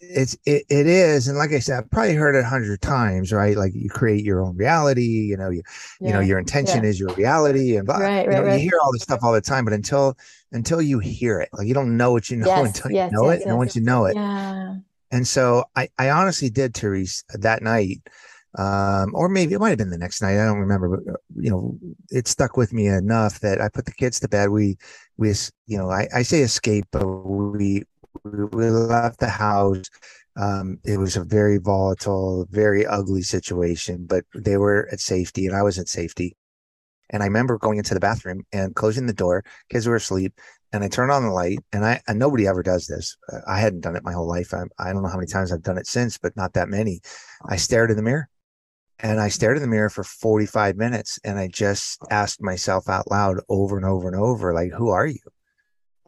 it's 0.00 0.34
it, 0.44 0.64
it 0.68 0.86
is 0.86 1.28
and 1.28 1.38
like 1.38 1.52
i 1.52 1.58
said 1.58 1.78
i've 1.78 1.90
probably 1.90 2.14
heard 2.14 2.34
it 2.34 2.44
a 2.44 2.48
hundred 2.48 2.80
times 2.80 3.32
right 3.32 3.56
like 3.56 3.72
you 3.74 3.88
create 3.88 4.24
your 4.24 4.42
own 4.42 4.56
reality 4.56 5.02
you 5.02 5.36
know 5.36 5.50
you 5.50 5.62
yeah. 6.00 6.08
you 6.08 6.12
know 6.12 6.20
your 6.20 6.38
intention 6.38 6.82
yeah. 6.82 6.88
is 6.88 7.00
your 7.00 7.12
reality 7.14 7.76
and 7.76 7.86
blah, 7.86 7.98
right, 7.98 8.24
you, 8.24 8.30
know, 8.30 8.42
right. 8.42 8.54
you 8.54 8.70
hear 8.70 8.78
all 8.82 8.92
this 8.92 9.02
stuff 9.02 9.20
all 9.22 9.32
the 9.32 9.40
time 9.40 9.64
but 9.64 9.72
until 9.72 10.16
until 10.52 10.80
you 10.80 10.98
hear 10.98 11.40
it 11.40 11.48
like 11.52 11.66
you 11.66 11.74
don't 11.74 11.96
know 11.96 12.12
what 12.12 12.30
you 12.30 12.36
know 12.36 12.46
yes, 12.46 12.66
until 12.66 12.90
yes, 12.90 13.10
you 13.10 13.16
know 13.18 13.30
yes, 13.30 13.40
it 13.40 13.46
and 13.46 13.56
once 13.56 13.74
you 13.74 13.82
know 13.82 14.04
it 14.04 14.14
yeah 14.14 14.74
and 15.10 15.26
so 15.26 15.64
i 15.76 15.88
i 15.98 16.10
honestly 16.10 16.50
did 16.50 16.74
therese 16.74 17.24
that 17.30 17.62
night 17.62 18.00
um 18.56 19.10
or 19.14 19.28
maybe 19.28 19.52
it 19.52 19.60
might 19.60 19.70
have 19.70 19.78
been 19.78 19.90
the 19.90 19.98
next 19.98 20.22
night 20.22 20.40
i 20.40 20.44
don't 20.44 20.58
remember 20.58 20.88
but 20.88 21.12
uh, 21.12 21.16
you 21.36 21.50
know 21.50 21.76
it 22.10 22.26
stuck 22.26 22.56
with 22.56 22.72
me 22.72 22.86
enough 22.86 23.40
that 23.40 23.60
i 23.60 23.68
put 23.68 23.84
the 23.84 23.92
kids 23.92 24.20
to 24.20 24.28
bed 24.28 24.48
we 24.48 24.76
we 25.16 25.32
you 25.66 25.76
know 25.76 25.90
i, 25.90 26.08
I 26.14 26.22
say 26.22 26.40
escape 26.40 26.86
but 26.90 27.06
we 27.06 27.84
we 28.24 28.70
left 28.70 29.20
the 29.20 29.28
house. 29.28 29.84
Um, 30.36 30.78
it 30.84 30.98
was 30.98 31.16
a 31.16 31.24
very 31.24 31.58
volatile, 31.58 32.46
very 32.50 32.86
ugly 32.86 33.22
situation, 33.22 34.06
but 34.06 34.24
they 34.34 34.56
were 34.56 34.88
at 34.92 35.00
safety 35.00 35.46
and 35.46 35.56
I 35.56 35.62
was 35.62 35.78
at 35.78 35.88
safety. 35.88 36.36
And 37.10 37.22
I 37.22 37.26
remember 37.26 37.58
going 37.58 37.78
into 37.78 37.94
the 37.94 38.00
bathroom 38.00 38.44
and 38.52 38.74
closing 38.74 39.06
the 39.06 39.12
door. 39.12 39.42
Kids 39.70 39.86
were 39.86 39.96
asleep, 39.96 40.34
and 40.72 40.84
I 40.84 40.88
turned 40.88 41.10
on 41.10 41.22
the 41.22 41.30
light. 41.30 41.58
And 41.72 41.84
I 41.84 42.00
and 42.06 42.18
nobody 42.18 42.46
ever 42.46 42.62
does 42.62 42.86
this. 42.86 43.16
I 43.46 43.58
hadn't 43.60 43.80
done 43.80 43.96
it 43.96 44.04
my 44.04 44.12
whole 44.12 44.28
life. 44.28 44.52
I, 44.52 44.64
I 44.78 44.92
don't 44.92 45.02
know 45.02 45.08
how 45.08 45.16
many 45.16 45.26
times 45.26 45.50
I've 45.50 45.62
done 45.62 45.78
it 45.78 45.86
since, 45.86 46.18
but 46.18 46.36
not 46.36 46.52
that 46.52 46.68
many. 46.68 47.00
I 47.48 47.56
stared 47.56 47.90
in 47.90 47.96
the 47.96 48.02
mirror, 48.02 48.28
and 48.98 49.20
I 49.20 49.28
stared 49.28 49.56
in 49.56 49.62
the 49.62 49.68
mirror 49.68 49.90
for 49.90 50.04
45 50.04 50.76
minutes, 50.76 51.18
and 51.24 51.38
I 51.38 51.48
just 51.48 51.98
asked 52.10 52.42
myself 52.42 52.88
out 52.88 53.10
loud 53.10 53.40
over 53.48 53.76
and 53.76 53.86
over 53.86 54.08
and 54.08 54.16
over, 54.16 54.52
like, 54.52 54.72
"Who 54.72 54.90
are 54.90 55.06
you?" 55.06 55.20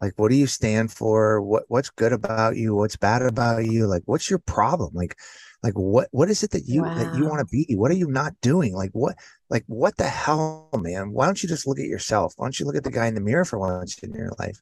Like 0.00 0.14
what 0.16 0.30
do 0.30 0.36
you 0.36 0.46
stand 0.46 0.92
for? 0.92 1.40
What 1.40 1.64
what's 1.68 1.90
good 1.90 2.12
about 2.12 2.56
you? 2.56 2.74
What's 2.74 2.96
bad 2.96 3.22
about 3.22 3.66
you? 3.66 3.86
Like 3.86 4.02
what's 4.06 4.30
your 4.30 4.38
problem? 4.38 4.90
Like 4.94 5.16
like 5.62 5.74
what 5.74 6.08
what 6.10 6.30
is 6.30 6.42
it 6.42 6.50
that 6.52 6.66
you 6.66 6.82
wow. 6.82 6.94
that 6.94 7.14
you 7.16 7.26
want 7.26 7.40
to 7.40 7.46
be? 7.46 7.74
What 7.74 7.90
are 7.90 7.94
you 7.94 8.08
not 8.08 8.34
doing? 8.40 8.74
Like 8.74 8.90
what 8.92 9.16
like 9.50 9.64
what 9.66 9.96
the 9.96 10.08
hell 10.08 10.68
man? 10.74 11.12
Why 11.12 11.26
don't 11.26 11.42
you 11.42 11.48
just 11.48 11.66
look 11.66 11.78
at 11.78 11.86
yourself? 11.86 12.34
Why 12.36 12.46
don't 12.46 12.58
you 12.58 12.66
look 12.66 12.76
at 12.76 12.84
the 12.84 12.90
guy 12.90 13.06
in 13.06 13.14
the 13.14 13.20
mirror 13.20 13.44
for 13.44 13.58
once 13.58 13.98
in 13.98 14.12
your 14.14 14.32
life? 14.38 14.60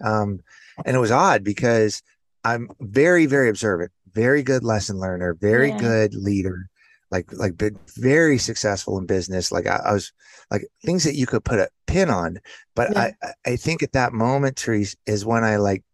Um 0.00 0.40
and 0.84 0.96
it 0.96 1.00
was 1.00 1.10
odd 1.10 1.44
because 1.44 2.02
i'm 2.44 2.68
very 2.80 3.26
very 3.26 3.48
observant 3.48 3.90
very 4.12 4.42
good 4.42 4.64
lesson 4.64 4.98
learner 4.98 5.34
very 5.34 5.70
yeah. 5.70 5.78
good 5.78 6.14
leader 6.14 6.68
like 7.12 7.30
like 7.32 7.56
been 7.56 7.78
very 7.96 8.38
successful 8.38 8.98
in 8.98 9.06
business. 9.06 9.52
Like 9.52 9.66
I, 9.68 9.76
I, 9.84 9.92
was 9.92 10.12
like 10.50 10.66
things 10.84 11.04
that 11.04 11.14
you 11.14 11.26
could 11.26 11.44
put 11.44 11.58
a 11.58 11.68
pin 11.86 12.08
on. 12.08 12.38
But 12.74 12.90
yeah. 12.92 13.12
I 13.22 13.32
I 13.52 13.56
think 13.56 13.82
at 13.82 13.92
that 13.92 14.14
moment, 14.14 14.58
Therese, 14.58 14.96
is 15.06 15.24
when 15.24 15.44
I 15.44 15.56
like 15.56 15.84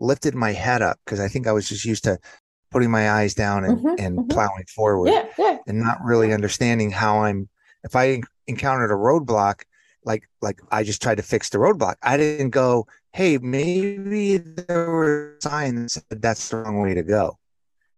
lifted 0.00 0.34
my 0.36 0.52
head 0.52 0.80
up 0.80 0.98
because 1.04 1.18
I 1.18 1.26
think 1.28 1.48
I 1.48 1.52
was 1.52 1.68
just 1.68 1.84
used 1.84 2.04
to 2.04 2.18
putting 2.70 2.90
my 2.90 3.10
eyes 3.10 3.34
down 3.34 3.64
and, 3.64 3.78
mm-hmm, 3.78 3.94
and 3.98 4.18
mm-hmm. 4.18 4.28
plowing 4.28 4.64
forward 4.74 5.10
yeah, 5.10 5.26
yeah. 5.38 5.58
and 5.66 5.80
not 5.80 5.98
really 6.04 6.32
understanding 6.32 6.90
how 6.90 7.24
I'm 7.24 7.48
if 7.82 7.96
I 7.96 8.22
encountered 8.46 8.92
a 8.92 8.94
roadblock, 8.94 9.62
like 10.04 10.28
like 10.40 10.60
I 10.70 10.84
just 10.84 11.02
tried 11.02 11.16
to 11.16 11.22
fix 11.24 11.50
the 11.50 11.58
roadblock. 11.58 11.96
I 12.02 12.16
didn't 12.16 12.50
go, 12.50 12.86
hey, 13.12 13.38
maybe 13.38 14.38
there 14.38 14.90
were 14.90 15.38
signs 15.42 16.00
that 16.08 16.22
that's 16.22 16.50
the 16.50 16.58
wrong 16.58 16.80
way 16.80 16.94
to 16.94 17.02
go. 17.02 17.36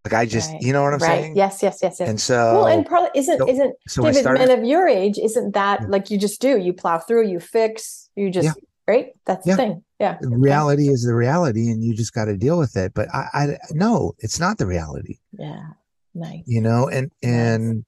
Like 0.05 0.15
I 0.15 0.25
just, 0.25 0.53
right. 0.53 0.63
you 0.63 0.73
know 0.73 0.83
what 0.83 0.95
I'm 0.95 1.01
right. 1.01 1.23
saying? 1.23 1.37
Yes, 1.37 1.63
yes, 1.63 1.81
yes, 1.83 1.97
yes. 2.01 2.09
And 2.09 2.21
so, 2.21 2.55
well, 2.55 2.67
and 2.69 2.87
probably 2.87 3.11
isn't 3.15 3.39
so, 3.39 3.49
isn't 3.49 3.75
so 3.87 4.03
David 4.03 4.21
started, 4.21 4.49
men 4.49 4.59
of 4.59 4.65
your 4.65 4.89
age? 4.89 5.19
Isn't 5.19 5.53
that 5.53 5.83
yeah. 5.83 5.89
like 5.89 6.11
you 6.11 6.19
just 6.19 6.41
do? 6.41 6.57
You 6.57 6.73
plow 6.73 6.99
through, 6.99 7.29
you 7.29 7.39
fix, 7.39 8.09
you 8.17 8.31
just 8.31 8.47
yeah. 8.47 8.53
right. 8.89 9.13
That's 9.27 9.47
yeah. 9.47 9.55
the 9.55 9.57
thing. 9.57 9.85
Yeah. 9.99 10.17
The 10.19 10.31
reality 10.31 10.89
is 10.89 11.05
the 11.05 11.15
reality, 11.15 11.69
and 11.71 11.85
you 11.85 11.95
just 11.95 12.15
got 12.15 12.25
to 12.25 12.37
deal 12.37 12.59
with 12.59 12.77
it. 12.77 12.95
But 12.95 13.15
I, 13.15 13.27
I 13.35 13.57
no, 13.73 14.15
it's 14.21 14.41
not 14.41 14.57
the 14.57 14.67
reality. 14.67 15.19
Yeah. 15.39 15.67
Nice. 16.15 16.45
You 16.47 16.63
know, 16.63 16.89
and 16.89 17.13
and 17.23 17.85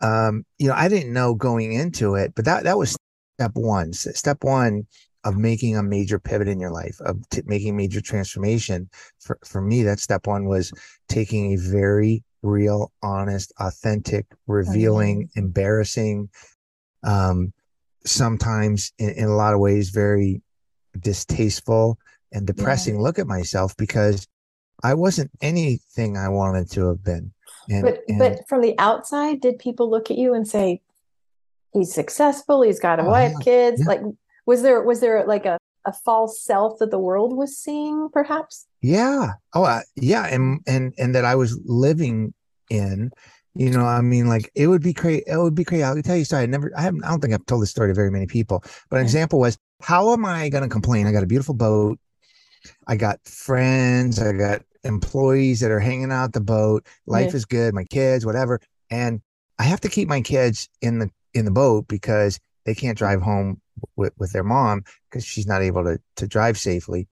nice. 0.00 0.28
um, 0.28 0.46
you 0.58 0.68
know, 0.68 0.74
I 0.74 0.88
didn't 0.88 1.12
know 1.12 1.34
going 1.34 1.72
into 1.72 2.14
it, 2.14 2.32
but 2.36 2.44
that 2.44 2.62
that 2.64 2.78
was 2.78 2.96
step 3.38 3.52
one. 3.54 3.92
Step 3.92 4.44
one 4.44 4.86
of 5.26 5.36
making 5.36 5.76
a 5.76 5.82
major 5.82 6.20
pivot 6.20 6.46
in 6.46 6.60
your 6.60 6.70
life, 6.70 7.00
of 7.00 7.28
t- 7.30 7.42
making 7.46 7.76
major 7.76 8.00
transformation. 8.00 8.88
For 9.18 9.38
for 9.44 9.60
me, 9.60 9.82
that 9.82 9.98
step 9.98 10.26
one 10.26 10.46
was 10.46 10.72
taking 11.08 11.52
a 11.52 11.56
very 11.56 12.22
real, 12.42 12.92
honest, 13.02 13.52
authentic, 13.58 14.26
revealing, 14.46 15.24
mm-hmm. 15.24 15.38
embarrassing, 15.40 16.30
um, 17.02 17.52
sometimes 18.04 18.92
in, 18.98 19.10
in, 19.10 19.24
a 19.24 19.34
lot 19.34 19.52
of 19.52 19.58
ways 19.58 19.90
very 19.90 20.42
distasteful 21.00 21.98
and 22.32 22.46
depressing 22.46 22.94
yeah. 22.94 23.00
look 23.00 23.18
at 23.18 23.26
myself 23.26 23.76
because 23.76 24.28
I 24.84 24.94
wasn't 24.94 25.32
anything 25.42 26.16
I 26.16 26.28
wanted 26.28 26.70
to 26.72 26.86
have 26.88 27.02
been. 27.02 27.32
And, 27.68 27.82
but 27.82 28.02
and, 28.06 28.18
but 28.20 28.48
from 28.48 28.60
the 28.60 28.78
outside, 28.78 29.40
did 29.40 29.58
people 29.58 29.90
look 29.90 30.08
at 30.12 30.18
you 30.18 30.34
and 30.34 30.46
say, 30.46 30.82
"He's 31.72 31.92
successful. 31.92 32.62
He's 32.62 32.78
got 32.78 33.00
a 33.00 33.02
oh, 33.02 33.08
wife, 33.08 33.32
yeah, 33.38 33.44
kids"? 33.44 33.80
Yeah. 33.80 33.88
Like, 33.88 34.02
was 34.46 34.62
there 34.62 34.82
was 34.82 35.00
there 35.00 35.24
like 35.26 35.44
a 35.44 35.58
a 35.86 35.92
false 35.92 36.42
self 36.42 36.78
that 36.80 36.90
the 36.90 36.98
world 36.98 37.36
was 37.36 37.56
seeing, 37.56 38.08
perhaps? 38.12 38.66
Yeah. 38.82 39.34
Oh, 39.54 39.64
uh, 39.64 39.80
yeah, 39.94 40.26
and 40.26 40.60
and 40.66 40.92
and 40.98 41.14
that 41.14 41.24
I 41.24 41.34
was 41.36 41.58
living 41.64 42.34
in. 42.68 43.12
You 43.54 43.70
know, 43.70 43.86
I 43.86 44.02
mean, 44.02 44.28
like 44.28 44.50
it 44.54 44.66
would 44.66 44.82
be 44.82 44.92
crazy. 44.92 45.22
It 45.26 45.38
would 45.38 45.54
be 45.54 45.64
crazy. 45.64 45.82
I'll 45.82 46.00
tell 46.02 46.16
you 46.16 46.22
a 46.22 46.24
story. 46.26 46.42
I 46.42 46.46
never, 46.46 46.70
I 46.76 46.82
haven't, 46.82 47.04
I 47.04 47.08
don't 47.08 47.20
think 47.20 47.32
I've 47.32 47.46
told 47.46 47.62
this 47.62 47.70
story 47.70 47.88
to 47.88 47.94
very 47.94 48.10
many 48.10 48.26
people. 48.26 48.62
But 48.90 48.98
an 48.98 49.02
example 49.02 49.38
was, 49.38 49.56
how 49.80 50.12
am 50.12 50.26
I 50.26 50.50
going 50.50 50.62
to 50.62 50.68
complain? 50.68 51.06
I 51.06 51.12
got 51.12 51.22
a 51.22 51.26
beautiful 51.26 51.54
boat. 51.54 51.98
I 52.86 52.96
got 52.96 53.18
friends. 53.26 54.20
I 54.20 54.32
got 54.32 54.60
employees 54.84 55.60
that 55.60 55.70
are 55.70 55.80
hanging 55.80 56.12
out 56.12 56.34
the 56.34 56.40
boat. 56.40 56.86
Life 57.06 57.30
yeah. 57.30 57.36
is 57.36 57.44
good. 57.46 57.72
My 57.72 57.84
kids, 57.84 58.26
whatever. 58.26 58.60
And 58.90 59.22
I 59.58 59.62
have 59.62 59.80
to 59.82 59.88
keep 59.88 60.06
my 60.06 60.20
kids 60.20 60.68
in 60.82 60.98
the 60.98 61.10
in 61.32 61.46
the 61.46 61.50
boat 61.50 61.88
because 61.88 62.38
they 62.66 62.74
can't 62.74 62.98
drive 62.98 63.22
home 63.22 63.60
with, 63.96 64.12
with 64.18 64.32
their 64.32 64.44
mom 64.44 64.84
because 65.08 65.24
she's 65.24 65.46
not 65.46 65.62
able 65.62 65.84
to 65.84 65.98
to 66.16 66.26
drive 66.26 66.58
safely. 66.58 67.08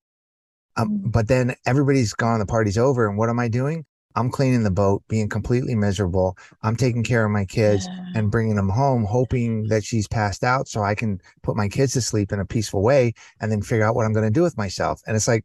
Um, 0.76 0.90
mm. 0.90 1.12
but 1.12 1.28
then 1.28 1.54
everybody's 1.66 2.12
gone, 2.12 2.40
the 2.40 2.46
party's 2.46 2.78
over, 2.78 3.08
and 3.08 3.16
what 3.16 3.28
am 3.28 3.38
I 3.38 3.48
doing? 3.48 3.84
I'm 4.16 4.30
cleaning 4.30 4.62
the 4.62 4.70
boat, 4.70 5.02
being 5.08 5.28
completely 5.28 5.74
miserable. 5.74 6.36
I'm 6.62 6.76
taking 6.76 7.02
care 7.02 7.24
of 7.24 7.32
my 7.32 7.44
kids 7.44 7.86
yeah. 7.86 8.04
and 8.14 8.30
bringing 8.30 8.54
them 8.54 8.68
home, 8.68 9.04
hoping 9.04 9.66
that 9.68 9.84
she's 9.84 10.06
passed 10.06 10.44
out 10.44 10.68
so 10.68 10.82
I 10.82 10.94
can 10.94 11.20
put 11.42 11.56
my 11.56 11.68
kids 11.68 11.94
to 11.94 12.00
sleep 12.00 12.32
in 12.32 12.38
a 12.38 12.44
peaceful 12.44 12.82
way 12.82 13.14
and 13.40 13.50
then 13.50 13.60
figure 13.60 13.84
out 13.84 13.96
what 13.96 14.06
I'm 14.06 14.12
going 14.12 14.26
to 14.26 14.30
do 14.30 14.42
with 14.42 14.56
myself. 14.56 15.00
And 15.06 15.16
it's 15.16 15.26
like, 15.26 15.44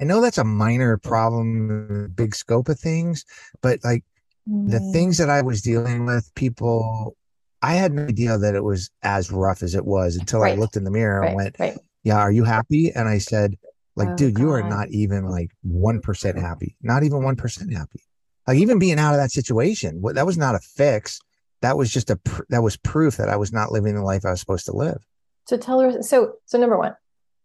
I 0.00 0.04
know 0.04 0.20
that's 0.20 0.38
a 0.38 0.44
minor 0.44 0.98
problem, 0.98 2.12
big 2.14 2.34
scope 2.34 2.68
of 2.68 2.78
things, 2.78 3.24
but 3.62 3.80
like 3.84 4.04
mm. 4.48 4.70
the 4.70 4.80
things 4.92 5.16
that 5.18 5.30
I 5.30 5.40
was 5.40 5.62
dealing 5.62 6.04
with, 6.04 6.30
people, 6.34 7.16
I 7.64 7.72
had 7.72 7.94
no 7.94 8.04
idea 8.04 8.36
that 8.36 8.54
it 8.54 8.62
was 8.62 8.90
as 9.02 9.32
rough 9.32 9.62
as 9.62 9.74
it 9.74 9.86
was 9.86 10.16
until 10.16 10.40
right. 10.40 10.52
I 10.52 10.60
looked 10.60 10.76
in 10.76 10.84
the 10.84 10.90
mirror 10.90 11.20
right. 11.20 11.28
and 11.28 11.36
went, 11.36 11.56
right. 11.58 11.78
Yeah, 12.02 12.18
are 12.18 12.30
you 12.30 12.44
happy? 12.44 12.92
And 12.92 13.08
I 13.08 13.16
said, 13.16 13.56
like, 13.96 14.08
oh, 14.08 14.16
dude, 14.16 14.34
God. 14.34 14.42
you 14.42 14.50
are 14.50 14.62
not 14.62 14.90
even 14.90 15.24
like 15.30 15.50
1% 15.66 16.38
happy, 16.38 16.76
not 16.82 17.04
even 17.04 17.20
1% 17.20 17.72
happy. 17.72 18.00
Like, 18.46 18.58
even 18.58 18.78
being 18.78 18.98
out 18.98 19.14
of 19.14 19.16
that 19.16 19.30
situation, 19.30 20.02
that 20.12 20.26
was 20.26 20.36
not 20.36 20.54
a 20.54 20.58
fix. 20.58 21.18
That 21.62 21.78
was 21.78 21.90
just 21.90 22.10
a, 22.10 22.20
that 22.50 22.62
was 22.62 22.76
proof 22.76 23.16
that 23.16 23.30
I 23.30 23.36
was 23.36 23.50
not 23.50 23.72
living 23.72 23.94
the 23.94 24.02
life 24.02 24.26
I 24.26 24.30
was 24.32 24.40
supposed 24.40 24.66
to 24.66 24.76
live. 24.76 25.02
So 25.46 25.56
tell 25.56 25.80
her, 25.80 26.02
so, 26.02 26.34
so 26.44 26.58
number 26.58 26.76
one, 26.76 26.94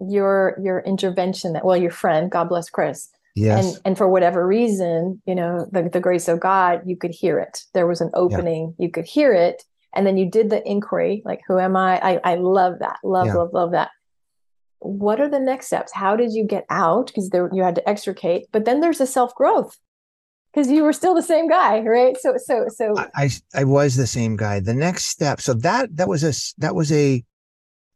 your, 0.02 0.60
your 0.62 0.82
intervention 0.82 1.54
that, 1.54 1.64
well, 1.64 1.78
your 1.78 1.92
friend, 1.92 2.30
God 2.30 2.50
bless 2.50 2.70
Chris. 2.70 3.08
Yes. 3.38 3.66
And, 3.66 3.82
and 3.86 3.98
for 3.98 4.10
whatever 4.10 4.46
reason, 4.46 5.22
you 5.26 5.36
know, 5.36 5.66
the, 5.72 5.84
the 5.84 6.02
grace 6.02 6.28
of 6.28 6.42
God, 6.42 6.82
you 6.86 6.98
could 6.98 7.12
hear 7.12 7.40
it. 7.40 7.64
There 7.74 7.88
was 7.88 8.02
an 8.02 8.12
opening, 8.14 8.76
yeah. 8.78 8.86
you 8.86 8.92
could 8.92 9.06
hear 9.06 9.34
it. 9.34 9.64
And 9.93 10.05
then 10.05 10.17
you 10.17 10.29
did 10.29 10.50
the 10.50 10.67
inquiry, 10.67 11.24
like, 11.25 11.41
who 11.48 11.60
am 11.60 11.75
I? 11.75 12.00
I, 12.00 12.19
I 12.24 12.36
love 12.36 12.79
that. 12.79 12.98
Love, 13.03 13.27
yeah. 13.27 13.34
love, 13.34 13.53
love 13.53 13.72
that 13.72 13.89
what 14.79 15.19
are 15.19 15.29
the 15.29 15.39
next 15.39 15.67
steps? 15.67 15.91
How 15.93 16.15
did 16.15 16.34
you 16.34 16.46
get 16.46 16.65
out? 16.69 17.08
Because 17.08 17.29
there 17.29 17.50
you 17.53 17.63
had 17.63 17.75
to 17.75 17.89
extricate, 17.89 18.48
but 18.51 18.65
then 18.65 18.79
there's 18.79 19.01
a 19.01 19.08
self 19.08 19.36
growth 19.36 19.77
because 20.53 20.72
you 20.72 20.84
were 20.84 20.93
still 20.93 21.13
the 21.13 21.22
same 21.22 21.48
guy, 21.48 21.81
right? 21.81 22.17
So, 22.17 22.36
so, 22.38 22.65
so 22.69 22.96
I, 23.15 23.29
I 23.53 23.65
was 23.65 23.96
the 23.96 24.08
same 24.08 24.36
guy. 24.36 24.60
The 24.60 24.74
next 24.74 25.05
step, 25.05 25.41
so 25.41 25.53
that 25.55 25.96
that 25.98 26.08
was 26.08 26.24
a 26.24 26.34
that 26.60 26.75
was 26.75 26.91
a 26.91 27.24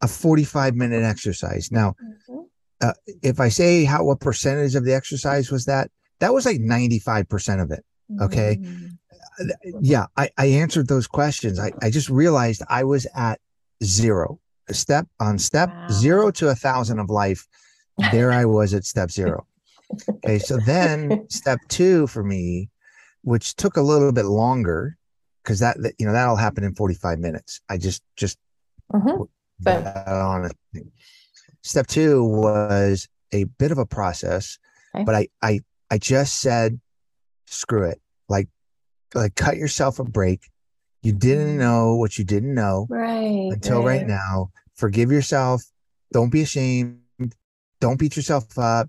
a 0.02 0.08
45 0.08 0.74
minute 0.74 1.02
exercise. 1.02 1.72
Now, 1.72 1.94
mm-hmm. 2.30 2.40
uh, 2.82 2.92
if 3.22 3.40
I 3.40 3.48
say 3.48 3.84
how 3.84 4.04
what 4.04 4.20
percentage 4.20 4.74
of 4.74 4.84
the 4.84 4.94
exercise 4.94 5.50
was 5.50 5.64
that, 5.64 5.90
that 6.20 6.34
was 6.34 6.44
like 6.44 6.60
95 6.60 7.28
percent 7.28 7.60
of 7.60 7.70
it. 7.70 7.84
Okay. 8.20 8.58
Mm-hmm. 8.60 8.86
Yeah, 9.80 10.06
I, 10.16 10.30
I 10.38 10.46
answered 10.46 10.88
those 10.88 11.06
questions. 11.06 11.58
I, 11.58 11.72
I 11.82 11.90
just 11.90 12.08
realized 12.08 12.62
I 12.68 12.84
was 12.84 13.06
at 13.14 13.40
zero 13.82 14.38
step 14.70 15.06
on 15.20 15.38
step 15.38 15.68
wow. 15.68 15.88
zero 15.90 16.30
to 16.32 16.48
a 16.48 16.54
thousand 16.54 16.98
of 16.98 17.10
life. 17.10 17.46
There 18.10 18.32
I 18.32 18.44
was 18.44 18.74
at 18.74 18.84
step 18.84 19.10
zero. 19.10 19.46
Okay. 20.08 20.38
So 20.38 20.56
then 20.56 21.26
step 21.28 21.58
two 21.68 22.06
for 22.06 22.22
me, 22.22 22.70
which 23.22 23.54
took 23.56 23.76
a 23.76 23.82
little 23.82 24.12
bit 24.12 24.24
longer 24.24 24.96
because 25.42 25.58
that, 25.60 25.80
that, 25.82 25.94
you 25.98 26.06
know, 26.06 26.12
that'll 26.12 26.36
happen 26.36 26.64
in 26.64 26.74
45 26.74 27.18
minutes. 27.18 27.60
I 27.68 27.76
just, 27.76 28.02
just, 28.16 28.38
mm-hmm. 28.92 29.22
on 29.66 30.50
Step 31.62 31.86
two 31.86 32.22
was 32.22 33.08
a 33.32 33.44
bit 33.44 33.72
of 33.72 33.78
a 33.78 33.86
process, 33.86 34.58
okay. 34.94 35.04
but 35.04 35.14
I, 35.14 35.28
I, 35.42 35.60
I 35.90 35.98
just 35.98 36.40
said, 36.40 36.78
screw 37.46 37.84
it. 37.84 38.00
Like, 38.28 38.48
like 39.14 39.34
cut 39.34 39.56
yourself 39.56 39.98
a 39.98 40.04
break 40.04 40.50
you 41.04 41.12
didn't 41.12 41.56
mm. 41.56 41.58
know 41.58 41.94
what 41.96 42.16
you 42.16 42.24
didn't 42.24 42.54
know 42.54 42.86
right 42.88 43.50
until 43.52 43.82
right. 43.82 43.98
right 43.98 44.06
now. 44.06 44.50
Forgive 44.74 45.12
yourself. 45.12 45.62
Don't 46.12 46.32
be 46.32 46.40
ashamed. 46.40 47.02
Don't 47.78 47.98
beat 47.98 48.16
yourself 48.16 48.58
up. 48.58 48.88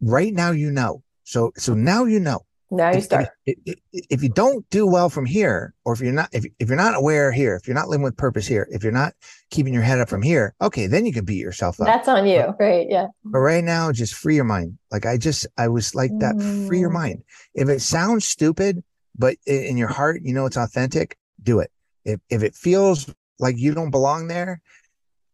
Right 0.00 0.34
now, 0.34 0.50
you 0.50 0.72
know. 0.72 1.04
So, 1.22 1.52
so 1.56 1.74
now 1.74 2.04
you 2.04 2.18
know. 2.18 2.40
Now 2.72 2.92
you 2.92 3.00
start. 3.00 3.28
If, 3.46 3.58
if, 3.64 3.78
if, 3.92 4.22
you 4.22 4.30
don't 4.30 4.68
do 4.70 4.86
well 4.86 5.08
from 5.08 5.26
here, 5.26 5.74
or 5.84 5.92
if 5.92 6.00
you're 6.00 6.12
not, 6.12 6.30
if, 6.32 6.46
if 6.58 6.68
you're 6.68 6.76
not 6.76 6.96
aware 6.96 7.30
here, 7.30 7.54
if 7.54 7.68
you're 7.68 7.76
not 7.76 7.88
living 7.88 8.02
with 8.02 8.16
purpose 8.16 8.46
here, 8.46 8.66
if 8.70 8.82
you're 8.82 8.90
not 8.90 9.12
keeping 9.50 9.74
your 9.74 9.82
head 9.82 10.00
up 10.00 10.08
from 10.08 10.22
here, 10.22 10.54
okay, 10.60 10.86
then 10.86 11.06
you 11.06 11.12
can 11.12 11.24
beat 11.24 11.38
yourself 11.38 11.80
up. 11.80 11.86
That's 11.86 12.08
on 12.08 12.26
you, 12.26 12.42
but, 12.58 12.64
right? 12.64 12.86
Yeah. 12.88 13.08
But 13.24 13.38
right 13.38 13.62
now, 13.62 13.92
just 13.92 14.14
free 14.14 14.34
your 14.34 14.44
mind. 14.44 14.78
Like 14.90 15.06
I 15.06 15.16
just, 15.18 15.46
I 15.58 15.68
was 15.68 15.94
like 15.94 16.10
that. 16.18 16.34
Mm. 16.34 16.66
Free 16.66 16.80
your 16.80 16.90
mm. 16.90 16.94
mind. 16.94 17.22
If 17.54 17.68
it 17.68 17.82
sounds 17.82 18.26
stupid, 18.26 18.82
but 19.16 19.36
in 19.46 19.76
your 19.76 19.88
heart, 19.88 20.22
you 20.22 20.34
know 20.34 20.46
it's 20.46 20.56
authentic 20.56 21.16
do 21.42 21.60
it. 21.60 21.70
If 22.04 22.20
if 22.30 22.42
it 22.42 22.54
feels 22.54 23.12
like 23.38 23.56
you 23.58 23.74
don't 23.74 23.90
belong 23.90 24.28
there, 24.28 24.60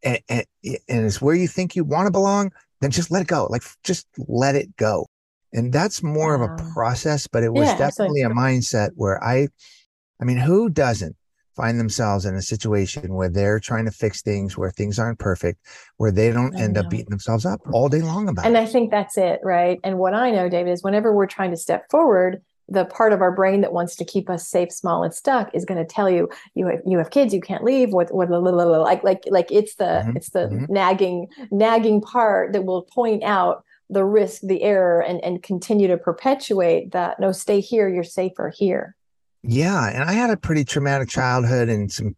and, 0.03 0.19
and, 0.29 0.45
and 0.65 1.07
it's 1.07 1.21
where 1.21 1.35
you 1.35 1.49
think 1.49 1.77
you 1.77 1.85
want 1.85 2.07
to 2.07 2.11
belong, 2.11 2.53
then 2.81 2.91
just 2.91 3.11
let 3.11 3.23
it 3.23 3.29
go. 3.29 3.47
Like 3.51 3.63
just 3.85 4.07
let 4.17 4.55
it 4.55 4.77
go. 4.77 5.07
And 5.53 5.73
that's 5.73 6.03
more 6.03 6.35
of 6.35 6.43
a 6.43 6.73
process, 6.75 7.27
but 7.27 7.43
it 7.43 7.53
was 7.53 7.69
yeah, 7.69 7.79
definitely 7.79 8.23
a 8.23 8.29
mindset 8.29 8.91
where 8.97 9.23
I, 9.25 9.49
I 10.21 10.25
mean, 10.25 10.37
who 10.37 10.69
doesn't 10.69 11.17
find 11.57 11.81
themselves 11.81 12.27
in 12.27 12.35
a 12.35 12.43
situation 12.43 13.15
where 13.15 13.31
they're 13.31 13.59
trying 13.59 13.87
to 13.87 13.91
fix 13.91 14.21
things, 14.21 14.59
where 14.59 14.71
things 14.71 14.99
aren't 14.99 15.19
perfect, 15.19 15.59
where 15.97 16.13
they 16.13 16.31
don't 16.31 16.55
I 16.55 16.65
end 16.65 16.75
know. 16.75 16.83
up 16.83 16.91
beating 16.91 17.09
themselves 17.09 17.47
up 17.47 17.61
all 17.73 17.89
day 17.89 18.03
long 18.03 18.29
about 18.29 18.45
and 18.45 18.55
it. 18.55 18.59
And 18.59 18.69
I 18.69 18.71
think 18.71 18.91
that's 18.91 19.17
it, 19.17 19.41
right? 19.43 19.81
And 19.83 19.99
what 19.99 20.13
I 20.13 20.31
know, 20.31 20.51
David, 20.51 20.71
is 20.71 20.83
whenever 20.83 21.15
we're 21.15 21.27
trying 21.27 21.51
to 21.51 21.57
step 21.57 21.91
forward, 21.91 22.43
the 22.69 22.85
part 22.85 23.13
of 23.13 23.23
our 23.23 23.33
brain 23.33 23.63
that 23.63 23.73
wants 23.73 23.97
to 23.97 24.05
keep 24.05 24.29
us 24.29 24.47
safe, 24.47 24.71
small, 24.71 25.03
and 25.03 25.15
stuck 25.15 25.55
is 25.55 25.65
going 25.65 25.79
to 25.79 25.87
tell 25.87 26.11
you 26.11 26.29
you 26.55 26.67
have, 26.67 26.81
you 26.87 26.99
have 26.99 27.11
kids, 27.11 27.33
you 27.33 27.41
can't 27.41 27.65
leave. 27.65 27.93
What 27.93 28.13
what 28.15 28.31
like 28.31 29.03
like 29.03 29.25
like 29.29 29.51
it's 29.51 29.77
the 29.77 29.85
mm-hmm. 29.85 30.17
it's 30.17 30.31
the 30.31 30.41
mm-hmm. 30.41 30.73
nagging 30.73 31.29
nagging 31.51 32.01
part 32.01 32.53
that 32.53 32.65
will 32.65 32.83
point 32.83 33.23
out 33.25 33.65
the 33.91 34.05
risk, 34.05 34.43
the 34.43 34.63
error, 34.63 35.01
and 35.01 35.23
and 35.25 35.43
continue 35.43 35.89
to 35.89 35.97
perpetuate 35.97 36.93
that. 36.93 37.19
No, 37.19 37.33
stay 37.33 37.61
here. 37.61 37.89
You're 37.89 38.05
safer 38.05 38.53
here. 38.55 38.95
Yeah, 39.43 39.89
and 39.89 40.05
I 40.05 40.13
had 40.13 40.31
a 40.31 40.37
pretty 40.37 40.65
traumatic 40.65 41.09
childhood 41.09 41.69
and 41.69 41.91
some 41.91 42.17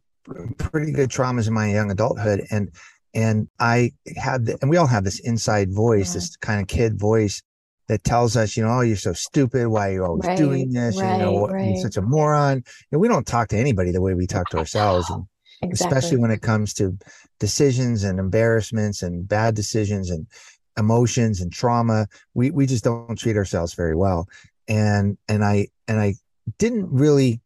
pretty 0.59 0.92
good 0.92 1.11
traumas 1.11 1.47
in 1.47 1.54
my 1.54 1.71
young 1.71 1.90
adulthood, 1.90 2.45
and 2.50 2.71
and 3.14 3.49
I 3.61 3.92
had 4.16 4.47
the, 4.47 4.59
and 4.61 4.71
we 4.71 4.76
all 4.76 4.87
have 4.87 5.04
this 5.04 5.21
inside 5.21 5.73
voice, 5.73 6.09
yeah. 6.09 6.14
this 6.14 6.37
kind 6.37 6.61
of 6.61 6.66
kid 6.66 6.99
voice 6.99 7.42
that 7.90 8.04
tells 8.04 8.37
us, 8.37 8.56
you 8.56 8.62
know, 8.62 8.70
oh, 8.70 8.80
you're 8.82 8.94
so 8.94 9.12
stupid. 9.12 9.66
Why 9.66 9.88
are 9.88 9.92
you 9.92 10.04
always 10.04 10.25
right, 10.25 10.38
doing 10.38 10.70
this? 10.70 10.97
Right, 10.97 11.14
you 11.14 11.25
know, 11.25 11.49
right. 11.49 11.70
you're 11.70 11.82
such 11.82 11.97
a 11.97 12.02
moron. 12.02 12.59
You 12.59 12.62
know, 12.92 12.99
we 13.00 13.09
don't 13.09 13.26
talk 13.26 13.49
to 13.49 13.59
anybody 13.59 13.90
the 13.90 14.00
way 14.00 14.14
we 14.14 14.28
talk 14.28 14.49
to 14.50 14.59
ourselves. 14.61 15.11
And 15.11 15.26
exactly. 15.61 15.99
especially 15.99 16.18
when 16.18 16.30
it 16.30 16.40
comes 16.40 16.73
to 16.75 16.97
decisions 17.40 18.04
and 18.04 18.20
embarrassments 18.20 19.02
and 19.02 19.26
bad 19.26 19.56
decisions 19.56 20.09
and 20.09 20.28
emotions 20.78 21.40
and 21.40 21.52
trauma, 21.52 22.06
we, 22.32 22.52
we 22.52 22.64
just 22.64 22.85
don't 22.85 23.18
treat 23.18 23.37
ourselves 23.37 23.75
very 23.75 23.97
well. 23.97 24.28
And, 24.68 25.18
and 25.26 25.44
I, 25.44 25.66
and 25.88 25.99
I 25.99 26.14
didn't 26.59 26.92
really 26.92 27.40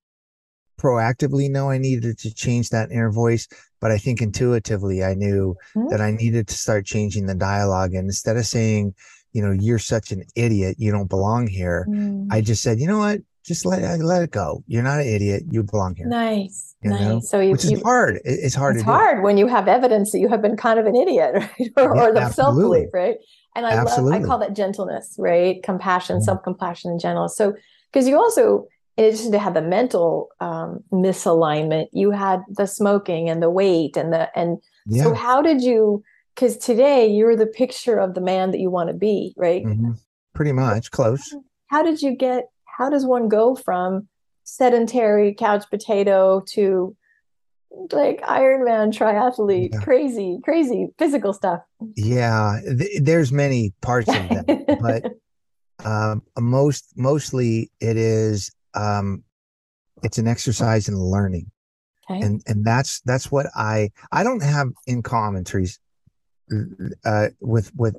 proactively 0.78 1.50
know 1.50 1.70
I 1.70 1.78
needed 1.78 2.18
to 2.18 2.34
change 2.34 2.68
that 2.68 2.92
inner 2.92 3.10
voice, 3.10 3.48
but 3.80 3.90
I 3.90 3.96
think 3.96 4.20
intuitively 4.20 5.02
I 5.02 5.14
knew 5.14 5.56
mm-hmm. 5.74 5.88
that 5.88 6.02
I 6.02 6.10
needed 6.10 6.48
to 6.48 6.54
start 6.54 6.84
changing 6.84 7.24
the 7.24 7.34
dialogue. 7.34 7.94
And 7.94 8.08
instead 8.08 8.36
of 8.36 8.44
saying, 8.44 8.94
you 9.35 9.43
know, 9.43 9.53
you're 9.53 9.79
such 9.79 10.11
an 10.11 10.25
idiot, 10.35 10.76
you 10.79 10.91
don't 10.91 11.11
belong 11.11 11.47
here. 11.47 11.87
Mm. 11.91 12.29
I 12.31 12.41
just 12.41 12.62
said, 12.62 12.81
you 12.81 12.87
know 12.87 12.99
what? 12.99 13.21
just 13.45 13.67
let 13.67 13.83
it, 13.83 14.03
let 14.03 14.23
it 14.23 14.31
go. 14.31 14.64
You're 14.67 14.83
not 14.83 15.00
an 15.00 15.07
idiot. 15.07 15.45
You 15.50 15.62
belong 15.62 15.95
here. 15.97 16.07
Nice, 16.07 16.75
you 16.83 16.91
nice. 16.91 17.00
Know? 17.00 17.21
So 17.21 17.41
you, 17.41 17.53
which 17.53 17.64
is 17.64 17.73
you, 17.73 17.81
hard. 17.83 18.21
It's 18.25 18.55
hard. 18.55 18.76
It's 18.76 18.85
hard 18.85 19.23
when 19.23 19.37
you 19.37 19.47
have 19.47 19.69
evidence 19.69 20.12
that 20.12 20.19
you 20.19 20.29
have 20.29 20.41
been 20.41 20.57
kind 20.57 20.79
of 20.79 20.87
an 20.87 20.97
idiot, 20.97 21.35
right? 21.35 21.71
or, 21.76 21.95
yeah, 21.95 22.03
or 22.03 22.12
the 22.12 22.31
self 22.31 22.55
belief, 22.55 22.88
right? 22.93 23.17
And 23.55 23.67
I 23.67 23.73
absolutely. 23.73 24.12
love. 24.12 24.23
I 24.23 24.26
call 24.26 24.38
that 24.38 24.57
gentleness, 24.57 25.14
right? 25.19 25.62
Compassion, 25.62 26.17
mm-hmm. 26.17 26.25
self 26.25 26.43
compassion, 26.43 26.93
and 26.93 27.00
gentleness. 27.00 27.37
So 27.37 27.55
because 27.93 28.09
you 28.09 28.17
also, 28.17 28.67
in 28.97 29.05
addition 29.05 29.31
to 29.33 29.38
have 29.38 29.55
the 29.55 29.62
mental 29.62 30.31
um, 30.41 30.83
misalignment, 30.91 31.88
you 31.93 32.12
had 32.12 32.43
the 32.49 32.67
smoking 32.67 33.29
and 33.29 33.43
the 33.43 33.50
weight 33.50 33.97
and 33.97 34.12
the 34.12 34.37
and. 34.37 34.59
Yeah. 34.87 35.05
So 35.05 35.14
how 35.14 35.43
did 35.43 35.62
you? 35.62 36.03
Because 36.35 36.57
today 36.57 37.07
you're 37.07 37.37
the 37.37 37.47
picture 37.47 37.99
of 37.99 38.14
the 38.14 38.21
man 38.21 38.50
that 38.50 38.59
you 38.59 38.71
want 38.71 38.88
to 38.88 38.95
be, 38.95 39.35
right? 39.37 39.64
Mm-hmm. 39.64 39.93
Pretty 40.35 40.53
much 40.53 40.91
close. 40.91 41.35
How 41.69 41.83
did 41.83 42.03
you 42.03 42.17
get 42.17 42.45
how 42.64 42.91
does 42.91 43.07
one 43.07 43.29
go 43.29 43.55
from 43.55 44.09
sedentary 44.43 45.35
couch 45.35 45.64
potato 45.71 46.43
to 46.49 46.97
like 47.93 48.21
Ironman 48.23 48.93
triathlete, 48.97 49.73
yeah. 49.73 49.81
crazy, 49.81 50.38
crazy 50.45 50.88
physical 50.99 51.33
stuff. 51.33 51.61
Yeah, 51.97 52.61
th- 52.79 53.00
there's 53.03 53.33
many 53.33 53.73
parts 53.81 54.09
of 54.09 54.14
that, 54.14 54.79
but 54.81 55.87
um, 55.87 56.23
most 56.38 56.93
mostly 56.97 57.71
it 57.81 57.97
is 57.97 58.50
um, 58.75 59.25
it's 60.03 60.19
an 60.19 60.29
exercise 60.29 60.88
in 60.88 60.97
learning, 60.97 61.50
okay. 62.09 62.21
and 62.25 62.43
and 62.47 62.64
that's 62.64 63.00
that's 63.00 63.31
what 63.31 63.47
I 63.55 63.91
I 64.12 64.23
don't 64.23 64.43
have 64.43 64.69
in 64.87 65.03
common, 65.03 65.45
Therese 65.45 65.79
uh, 67.04 67.28
with 67.40 67.75
with 67.75 67.96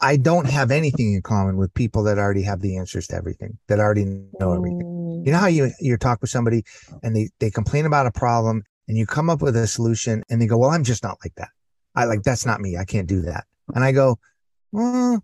I 0.00 0.16
don't 0.16 0.46
have 0.46 0.70
anything 0.70 1.12
in 1.12 1.22
common 1.22 1.56
with 1.56 1.74
people 1.74 2.02
that 2.04 2.18
already 2.18 2.42
have 2.42 2.60
the 2.60 2.76
answers 2.78 3.06
to 3.08 3.16
everything, 3.16 3.58
that 3.68 3.78
already 3.78 4.04
know 4.38 4.52
everything. 4.52 4.82
Mm. 4.82 5.26
You 5.26 5.32
know 5.32 5.38
how 5.38 5.46
you 5.46 5.70
you 5.80 5.96
talk 5.96 6.20
with 6.20 6.30
somebody 6.30 6.64
and 7.02 7.14
they 7.14 7.28
they 7.38 7.50
complain 7.50 7.84
about 7.84 8.06
a 8.06 8.10
problem 8.10 8.64
and 8.88 8.96
you 8.96 9.06
come 9.06 9.28
up 9.28 9.42
with 9.42 9.56
a 9.56 9.66
solution 9.66 10.24
and 10.30 10.40
they 10.40 10.46
go, 10.46 10.56
"Well, 10.56 10.70
I'm 10.70 10.84
just 10.84 11.02
not 11.02 11.18
like 11.24 11.34
that. 11.36 11.50
I 11.94 12.04
like 12.04 12.22
that's 12.22 12.46
not 12.46 12.60
me. 12.60 12.76
I 12.76 12.84
can't 12.84 13.06
do 13.06 13.20
that." 13.22 13.44
And 13.74 13.84
I 13.84 13.92
go, 13.92 14.18
"Well, 14.72 15.22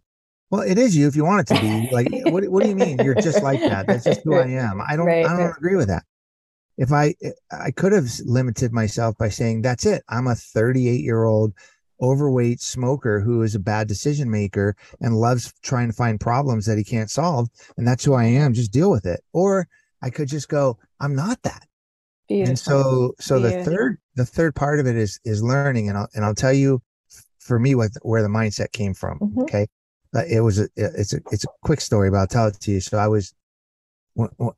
well, 0.51 0.61
it 0.61 0.79
is 0.79 0.97
you 0.97 1.09
if 1.09 1.17
you 1.17 1.25
want 1.25 1.49
it 1.51 1.55
to 1.55 1.61
be. 1.61 1.89
Like, 1.91 2.09
what 2.27 2.47
what 2.49 2.63
do 2.63 2.69
you 2.69 2.77
mean? 2.77 2.99
You're 3.03 3.15
just 3.15 3.43
like 3.43 3.61
that. 3.61 3.87
That's 3.87 4.05
just 4.05 4.21
who 4.25 4.35
I 4.35 4.47
am. 4.49 4.81
I 4.87 4.97
don't 4.97 5.07
right, 5.07 5.25
I 5.25 5.31
don't 5.31 5.47
right. 5.47 5.57
agree 5.57 5.77
with 5.77 5.89
that." 5.89 6.05
If 6.77 6.93
I 6.93 7.15
I 7.51 7.71
could 7.71 7.93
have 7.93 8.11
limited 8.25 8.73
myself 8.73 9.17
by 9.17 9.31
saying, 9.31 9.63
"That's 9.63 9.87
it. 9.87 10.05
I'm 10.09 10.27
a 10.27 10.35
38 10.35 11.01
year 11.03 11.25
old." 11.25 11.55
Overweight 12.01 12.61
smoker 12.61 13.21
who 13.21 13.43
is 13.43 13.55
a 13.55 13.61
bad 13.61 13.89
decision 13.89 14.31
maker 14.31 14.77
and 15.01 15.17
loves 15.17 15.53
trying 15.63 15.89
to 15.89 15.93
find 15.95 16.21
problems 16.21 16.67
that 16.67 16.79
he 16.79 16.85
can't 16.85 17.11
solve. 17.11 17.49
And 17.77 17.87
that's 17.87 18.05
who 18.05 18.15
I 18.15 18.25
am. 18.25 18.55
Just 18.55 18.73
deal 18.73 18.91
with 18.91 19.07
it. 19.07 19.21
Or 19.33 19.69
I 20.03 20.11
could 20.11 20.29
just 20.29 20.49
go, 20.49 20.79
I'm 21.01 21.15
not 21.15 21.43
that. 21.43 21.67
Beautiful. 22.29 22.51
And 22.51 22.59
so, 22.59 23.15
so 23.19 23.39
Beautiful. 23.39 23.65
the 23.65 23.71
third, 23.71 23.99
the 24.17 24.27
third 24.27 24.55
part 24.55 24.81
of 24.81 24.87
it 24.87 24.97
is, 24.97 25.21
is 25.25 25.43
learning. 25.43 25.89
And 25.89 25.99
I'll, 25.99 26.09
and 26.15 26.25
I'll 26.25 26.35
tell 26.35 26.53
you 26.53 26.83
for 27.39 27.59
me, 27.59 27.75
what, 27.75 27.91
where 28.03 28.23
the 28.23 28.29
mindset 28.29 28.73
came 28.73 28.95
from. 28.95 29.19
Mm-hmm. 29.21 29.41
Okay. 29.41 29.67
it 30.29 30.41
was 30.41 30.59
a, 30.59 30.69
it's 30.77 31.13
a, 31.13 31.21
it's 31.31 31.45
a 31.45 31.49
quick 31.63 31.81
story, 31.81 32.11
but 32.11 32.19
I'll 32.19 32.27
tell 32.27 32.49
it 32.49 32.61
to 32.61 32.73
you. 32.73 32.81
So 32.81 32.99
I 32.99 33.09
was, 33.09 33.33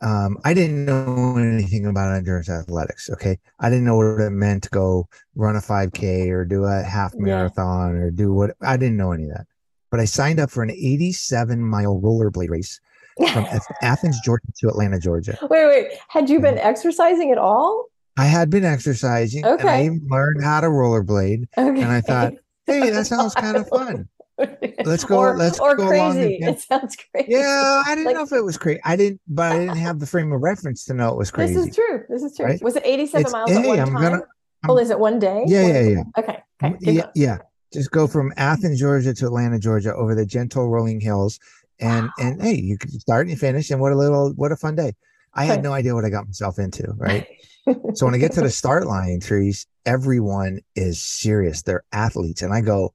um, 0.01 0.39
I 0.45 0.55
didn't 0.55 0.85
know 0.85 1.37
anything 1.37 1.87
about 1.87 2.15
endurance 2.15 2.49
athletics. 2.49 3.11
Okay. 3.11 3.39
I 3.59 3.71
didn't 3.71 3.85
know 3.85 3.97
what 3.97 4.21
it 4.21 4.31
meant 4.31 4.63
to 4.65 4.71
go 4.71 5.09
run 5.35 5.57
a 5.57 5.61
5K 5.61 6.29
or 6.31 6.45
do 6.45 6.65
a 6.65 6.83
half 6.83 7.15
marathon 7.15 7.97
yeah. 7.97 8.03
or 8.03 8.11
do 8.11 8.33
what 8.33 8.51
I 8.63 8.77
didn't 8.77 8.97
know 8.97 9.13
any 9.13 9.25
of 9.25 9.31
that. 9.31 9.47
But 9.91 10.01
I 10.01 10.05
signed 10.05 10.39
up 10.39 10.51
for 10.51 10.63
an 10.63 10.71
87 10.71 11.65
mile 11.65 12.01
rollerblade 12.01 12.51
race 12.51 12.81
from 13.33 13.47
Athens, 13.83 14.21
Georgia 14.25 14.47
to 14.59 14.69
Atlanta, 14.69 14.99
Georgia. 14.99 15.39
Wait, 15.43 15.67
wait. 15.67 15.89
Had 16.09 16.31
you 16.31 16.41
been 16.41 16.59
exercising 16.59 17.33
at 17.33 17.39
all? 17.39 17.87
I 18.17 18.25
had 18.25 18.51
been 18.51 18.65
exercising. 18.65 19.45
Okay. 19.47 19.61
And 19.61 19.71
I 19.71 19.85
even 19.85 20.07
learned 20.09 20.43
how 20.43 20.61
to 20.61 20.69
rollerblade. 20.69 21.47
Okay. 21.57 21.83
And 21.83 21.91
I 21.91 22.01
thought, 22.01 22.35
hey, 22.67 22.91
that 22.91 23.07
sounds 23.07 23.35
kind 23.35 23.57
of 23.57 23.69
fun. 23.69 24.09
Let's 24.85 25.05
go. 25.05 25.19
Or, 25.19 25.37
let's 25.37 25.59
or 25.61 25.75
go 25.77 25.89
crazy. 25.89 26.39
It 26.41 26.61
sounds 26.61 26.97
crazy. 26.97 27.33
Yeah, 27.33 27.83
I 27.87 27.95
didn't 27.95 28.07
like, 28.07 28.17
know 28.17 28.23
if 28.23 28.33
it 28.33 28.45
was 28.45 28.57
crazy. 28.57 28.81
I 28.85 28.97
didn't, 28.97 29.21
but 29.29 29.53
I 29.53 29.59
didn't 29.59 29.77
have 29.77 29.99
the 29.99 30.07
frame 30.07 30.33
of 30.33 30.41
reference 30.41 30.85
to 30.87 30.95
know 30.95 31.09
it 31.09 31.17
was 31.17 31.31
crazy. 31.31 31.55
This 31.55 31.69
is 31.69 31.75
true. 31.75 32.05
This 32.09 32.23
is 32.23 32.37
true. 32.37 32.47
Right? 32.47 32.63
Was 32.63 32.77
it 32.77 32.83
87 32.85 33.21
it's, 33.23 33.33
miles 33.33 33.51
hey, 33.51 33.57
at 33.57 33.67
one 33.67 33.81
I'm 33.81 33.87
time? 33.87 34.03
Gonna, 34.03 34.23
I'm, 34.65 34.71
oh, 34.71 34.79
is 34.79 34.91
it 34.91 34.99
one 34.99 35.19
day? 35.19 35.45
Yeah, 35.47 35.67
yeah, 35.67 35.81
yeah. 35.81 36.03
Okay. 36.17 36.39
okay 36.63 36.93
yeah, 36.93 37.07
yeah. 37.15 37.39
Just 37.73 37.91
go 37.91 38.07
from 38.07 38.33
Athens, 38.37 38.81
Georgia 38.81 39.13
to 39.13 39.27
Atlanta, 39.27 39.59
Georgia 39.59 39.95
over 39.95 40.15
the 40.15 40.25
gentle 40.25 40.69
rolling 40.69 41.01
hills. 41.01 41.39
And 41.81 42.07
wow. 42.07 42.13
and 42.19 42.43
hey, 42.43 42.57
you 42.57 42.77
can 42.79 42.91
start 42.99 43.23
and 43.23 43.31
you 43.31 43.37
finish, 43.37 43.71
and 43.71 43.81
what 43.81 43.93
a 43.93 43.97
little 43.97 44.33
what 44.33 44.53
a 44.53 44.57
fun 44.57 44.75
day. 44.75 44.95
I 45.35 45.45
had 45.45 45.63
no 45.63 45.73
idea 45.73 45.95
what 45.95 46.05
I 46.05 46.11
got 46.11 46.27
myself 46.27 46.59
into, 46.59 46.93
right? 46.97 47.27
so 47.95 48.07
when 48.07 48.15
I 48.15 48.19
get 48.19 48.33
to 48.33 48.41
the 48.41 48.51
start 48.51 48.87
line, 48.87 49.21
Therese, 49.21 49.67
everyone 49.87 50.61
is 50.75 51.03
serious. 51.03 51.63
They're 51.63 51.85
athletes. 51.93 52.43
And 52.43 52.53
I 52.53 52.61
go, 52.61 52.93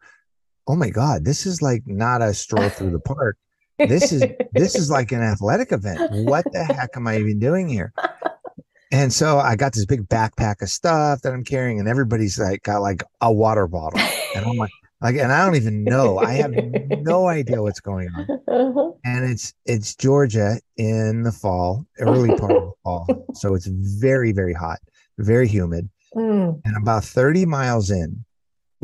oh 0.67 0.75
my 0.75 0.89
god 0.89 1.25
this 1.25 1.45
is 1.45 1.61
like 1.61 1.83
not 1.85 2.21
a 2.21 2.33
stroll 2.33 2.69
through 2.69 2.91
the 2.91 2.99
park. 2.99 3.37
This 3.79 4.11
is 4.11 4.23
this 4.53 4.75
is 4.75 4.89
like 4.89 5.11
an 5.11 5.21
athletic 5.21 5.71
event. 5.71 6.11
What 6.27 6.45
the 6.51 6.63
heck 6.63 6.91
am 6.95 7.07
i 7.07 7.17
even 7.17 7.39
doing 7.39 7.67
here? 7.67 7.93
And 8.91 9.11
so 9.11 9.39
i 9.39 9.55
got 9.55 9.73
this 9.73 9.85
big 9.85 10.07
backpack 10.07 10.61
of 10.61 10.69
stuff 10.69 11.21
that 11.21 11.33
i'm 11.33 11.43
carrying 11.43 11.79
and 11.79 11.89
everybody's 11.89 12.39
like 12.39 12.63
got 12.63 12.81
like 12.81 13.03
a 13.21 13.31
water 13.31 13.67
bottle. 13.67 13.99
And 14.35 14.45
i'm 14.45 14.57
like 14.57 14.71
like 15.01 15.15
and 15.15 15.31
i 15.31 15.43
don't 15.43 15.55
even 15.55 15.83
know. 15.83 16.19
I 16.19 16.33
have 16.33 16.53
no 17.01 17.27
idea 17.27 17.61
what's 17.61 17.81
going 17.81 18.09
on. 18.15 18.27
Uh-huh. 18.47 18.91
and 19.03 19.25
it's 19.25 19.53
it's 19.65 19.95
georgia 19.95 20.59
in 20.77 21.23
the 21.23 21.31
fall 21.31 21.85
early 21.99 22.29
part 22.37 22.51
of 22.51 22.63
the 22.63 22.71
fall. 22.83 23.07
So 23.33 23.55
it's 23.55 23.65
very 23.67 24.31
very 24.31 24.53
hot 24.53 24.79
very 25.17 25.47
humid. 25.47 25.89
Mm. 26.15 26.61
and 26.63 26.77
about 26.77 27.03
30 27.03 27.47
miles 27.47 27.89
in 27.89 28.23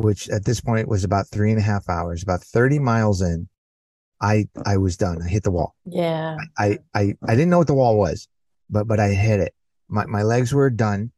which 0.00 0.28
at 0.30 0.44
this 0.44 0.60
point 0.60 0.88
was 0.88 1.04
about 1.04 1.28
three 1.28 1.50
and 1.50 1.58
a 1.58 1.62
half 1.62 1.88
hours, 1.88 2.22
about 2.22 2.42
30 2.42 2.78
miles 2.78 3.20
in, 3.20 3.48
I 4.20 4.48
I 4.66 4.76
was 4.76 4.96
done. 4.96 5.22
I 5.22 5.28
hit 5.28 5.44
the 5.44 5.50
wall. 5.50 5.74
Yeah. 5.86 6.36
I 6.58 6.78
I 6.94 7.14
I 7.26 7.34
didn't 7.34 7.50
know 7.50 7.58
what 7.58 7.66
the 7.66 7.74
wall 7.74 7.96
was, 7.98 8.28
but 8.68 8.86
but 8.86 9.00
I 9.00 9.08
hit 9.08 9.40
it. 9.40 9.54
My 9.88 10.06
my 10.06 10.22
legs 10.22 10.52
were 10.52 10.70
done. 10.70 11.12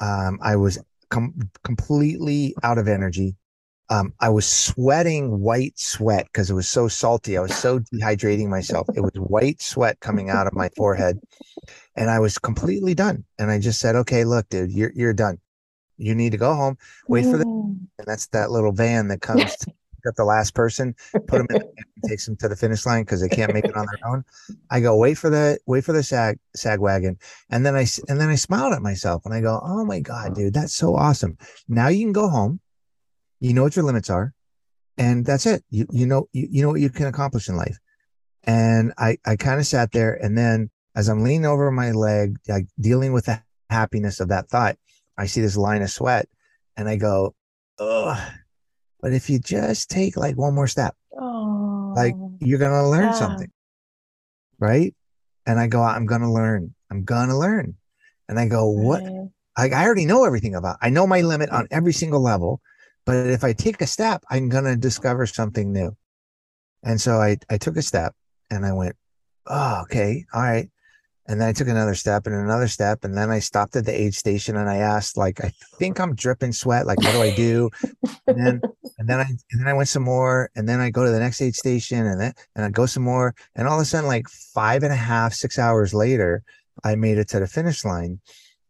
Um, 0.00 0.38
I 0.42 0.56
was 0.56 0.78
com- 1.10 1.50
completely 1.62 2.54
out 2.62 2.78
of 2.78 2.88
energy. 2.88 3.36
Um, 3.88 4.14
I 4.20 4.28
was 4.28 4.46
sweating 4.46 5.40
white 5.40 5.78
sweat 5.78 6.26
because 6.26 6.50
it 6.50 6.54
was 6.54 6.68
so 6.68 6.86
salty. 6.88 7.36
I 7.36 7.40
was 7.40 7.54
so 7.54 7.80
dehydrating 7.80 8.48
myself. 8.48 8.86
It 8.94 9.00
was 9.00 9.14
white 9.14 9.60
sweat 9.60 9.98
coming 10.00 10.30
out 10.30 10.46
of 10.46 10.54
my 10.54 10.70
forehead, 10.76 11.20
and 11.96 12.08
I 12.08 12.20
was 12.20 12.38
completely 12.38 12.94
done. 12.94 13.24
And 13.38 13.50
I 13.50 13.58
just 13.58 13.80
said, 13.80 13.96
"Okay, 13.96 14.24
look, 14.24 14.48
dude, 14.48 14.72
you're 14.72 14.92
you're 14.94 15.12
done 15.12 15.38
you 16.00 16.14
need 16.14 16.32
to 16.32 16.38
go 16.38 16.54
home, 16.54 16.78
wait 17.08 17.24
for 17.24 17.36
the, 17.36 17.44
and 17.44 17.88
that's 18.06 18.26
that 18.28 18.50
little 18.50 18.72
van 18.72 19.08
that 19.08 19.20
comes 19.20 19.56
to 19.56 19.66
pick 20.00 20.08
up 20.08 20.16
the 20.16 20.24
last 20.24 20.54
person, 20.54 20.94
put 21.12 21.38
them 21.38 21.46
in, 21.50 21.56
and 21.62 22.08
takes 22.08 22.26
them 22.26 22.36
to 22.36 22.48
the 22.48 22.56
finish 22.56 22.86
line 22.86 23.02
because 23.02 23.20
they 23.20 23.28
can't 23.28 23.52
make 23.52 23.64
it 23.64 23.76
on 23.76 23.86
their 23.86 24.10
own. 24.10 24.24
I 24.70 24.80
go 24.80 24.96
wait 24.96 25.18
for 25.18 25.30
the 25.30 25.58
wait 25.66 25.84
for 25.84 25.92
the 25.92 26.02
sag 26.02 26.38
sag 26.56 26.80
wagon, 26.80 27.18
and 27.50 27.64
then 27.64 27.76
I 27.76 27.86
and 28.08 28.20
then 28.20 28.28
I 28.28 28.34
smiled 28.36 28.72
at 28.72 28.82
myself 28.82 29.24
and 29.24 29.34
I 29.34 29.40
go, 29.40 29.60
oh 29.62 29.84
my 29.84 30.00
god, 30.00 30.34
dude, 30.34 30.54
that's 30.54 30.74
so 30.74 30.96
awesome. 30.96 31.36
Now 31.68 31.88
you 31.88 32.04
can 32.04 32.12
go 32.12 32.28
home. 32.28 32.60
You 33.40 33.54
know 33.54 33.62
what 33.62 33.76
your 33.76 33.84
limits 33.84 34.10
are, 34.10 34.34
and 34.98 35.24
that's 35.24 35.46
it. 35.46 35.64
You 35.70 35.86
you 35.90 36.06
know 36.06 36.28
you, 36.32 36.48
you 36.50 36.62
know 36.62 36.70
what 36.70 36.80
you 36.80 36.90
can 36.90 37.06
accomplish 37.06 37.48
in 37.48 37.56
life. 37.56 37.78
And 38.44 38.92
I 38.98 39.18
I 39.24 39.36
kind 39.36 39.60
of 39.60 39.66
sat 39.66 39.92
there, 39.92 40.14
and 40.14 40.36
then 40.36 40.70
as 40.94 41.08
I'm 41.08 41.22
leaning 41.22 41.46
over 41.46 41.70
my 41.70 41.92
leg, 41.92 42.38
like 42.48 42.66
dealing 42.78 43.12
with 43.12 43.26
the 43.26 43.42
happiness 43.70 44.20
of 44.20 44.28
that 44.28 44.48
thought, 44.48 44.76
I 45.20 45.26
see 45.26 45.42
this 45.42 45.56
line 45.56 45.82
of 45.82 45.90
sweat 45.90 46.28
and 46.76 46.88
I 46.88 46.96
go, 46.96 47.34
oh, 47.78 48.32
but 49.00 49.12
if 49.12 49.28
you 49.28 49.38
just 49.38 49.90
take 49.90 50.16
like 50.16 50.36
one 50.36 50.54
more 50.54 50.66
step, 50.66 50.96
oh, 51.18 51.92
like 51.94 52.14
you're 52.40 52.58
going 52.58 52.72
to 52.72 52.88
learn 52.88 53.04
yeah. 53.04 53.12
something. 53.12 53.50
Right. 54.58 54.94
And 55.46 55.60
I 55.60 55.66
go, 55.66 55.82
I'm 55.82 56.06
going 56.06 56.22
to 56.22 56.30
learn. 56.30 56.74
I'm 56.90 57.04
going 57.04 57.28
to 57.28 57.36
learn. 57.36 57.76
And 58.28 58.38
I 58.38 58.48
go, 58.48 58.70
what? 58.70 59.02
Like, 59.58 59.72
I 59.72 59.84
already 59.84 60.06
know 60.06 60.24
everything 60.24 60.54
about, 60.54 60.78
I 60.80 60.88
know 60.88 61.06
my 61.06 61.20
limit 61.20 61.50
on 61.50 61.68
every 61.70 61.92
single 61.92 62.22
level, 62.22 62.62
but 63.04 63.26
if 63.26 63.44
I 63.44 63.52
take 63.52 63.82
a 63.82 63.86
step, 63.86 64.24
I'm 64.30 64.48
going 64.48 64.64
to 64.64 64.76
discover 64.76 65.26
something 65.26 65.70
new. 65.72 65.96
And 66.82 66.98
so 66.98 67.20
I, 67.20 67.36
I 67.50 67.58
took 67.58 67.76
a 67.76 67.82
step 67.82 68.14
and 68.50 68.64
I 68.64 68.72
went, 68.72 68.96
oh, 69.46 69.82
okay. 69.82 70.24
All 70.32 70.40
right. 70.40 70.70
And 71.30 71.40
then 71.40 71.48
I 71.48 71.52
took 71.52 71.68
another 71.68 71.94
step 71.94 72.26
and 72.26 72.34
another 72.34 72.66
step. 72.66 73.04
And 73.04 73.16
then 73.16 73.30
I 73.30 73.38
stopped 73.38 73.76
at 73.76 73.84
the 73.84 73.94
aid 73.98 74.14
station 74.14 74.56
and 74.56 74.68
I 74.68 74.78
asked, 74.78 75.16
like, 75.16 75.40
I 75.44 75.52
think 75.78 76.00
I'm 76.00 76.16
dripping 76.16 76.52
sweat. 76.52 76.86
Like, 76.86 76.98
what 76.98 77.12
do 77.12 77.22
I 77.22 77.32
do? 77.32 77.70
and 78.26 78.44
then, 78.44 78.60
and 78.98 79.08
then 79.08 79.20
I, 79.20 79.26
and 79.52 79.60
then 79.60 79.68
I 79.68 79.72
went 79.72 79.88
some 79.88 80.02
more 80.02 80.50
and 80.56 80.68
then 80.68 80.80
I 80.80 80.90
go 80.90 81.04
to 81.04 81.10
the 81.12 81.20
next 81.20 81.40
aid 81.40 81.54
station 81.54 82.04
and 82.04 82.20
then, 82.20 82.32
and 82.56 82.64
I 82.64 82.70
go 82.70 82.84
some 82.84 83.04
more. 83.04 83.36
And 83.54 83.68
all 83.68 83.78
of 83.78 83.82
a 83.82 83.84
sudden, 83.84 84.08
like 84.08 84.28
five 84.28 84.82
and 84.82 84.92
a 84.92 84.96
half, 84.96 85.32
six 85.32 85.56
hours 85.56 85.94
later, 85.94 86.42
I 86.82 86.96
made 86.96 87.16
it 87.16 87.28
to 87.28 87.38
the 87.38 87.46
finish 87.46 87.84
line. 87.84 88.18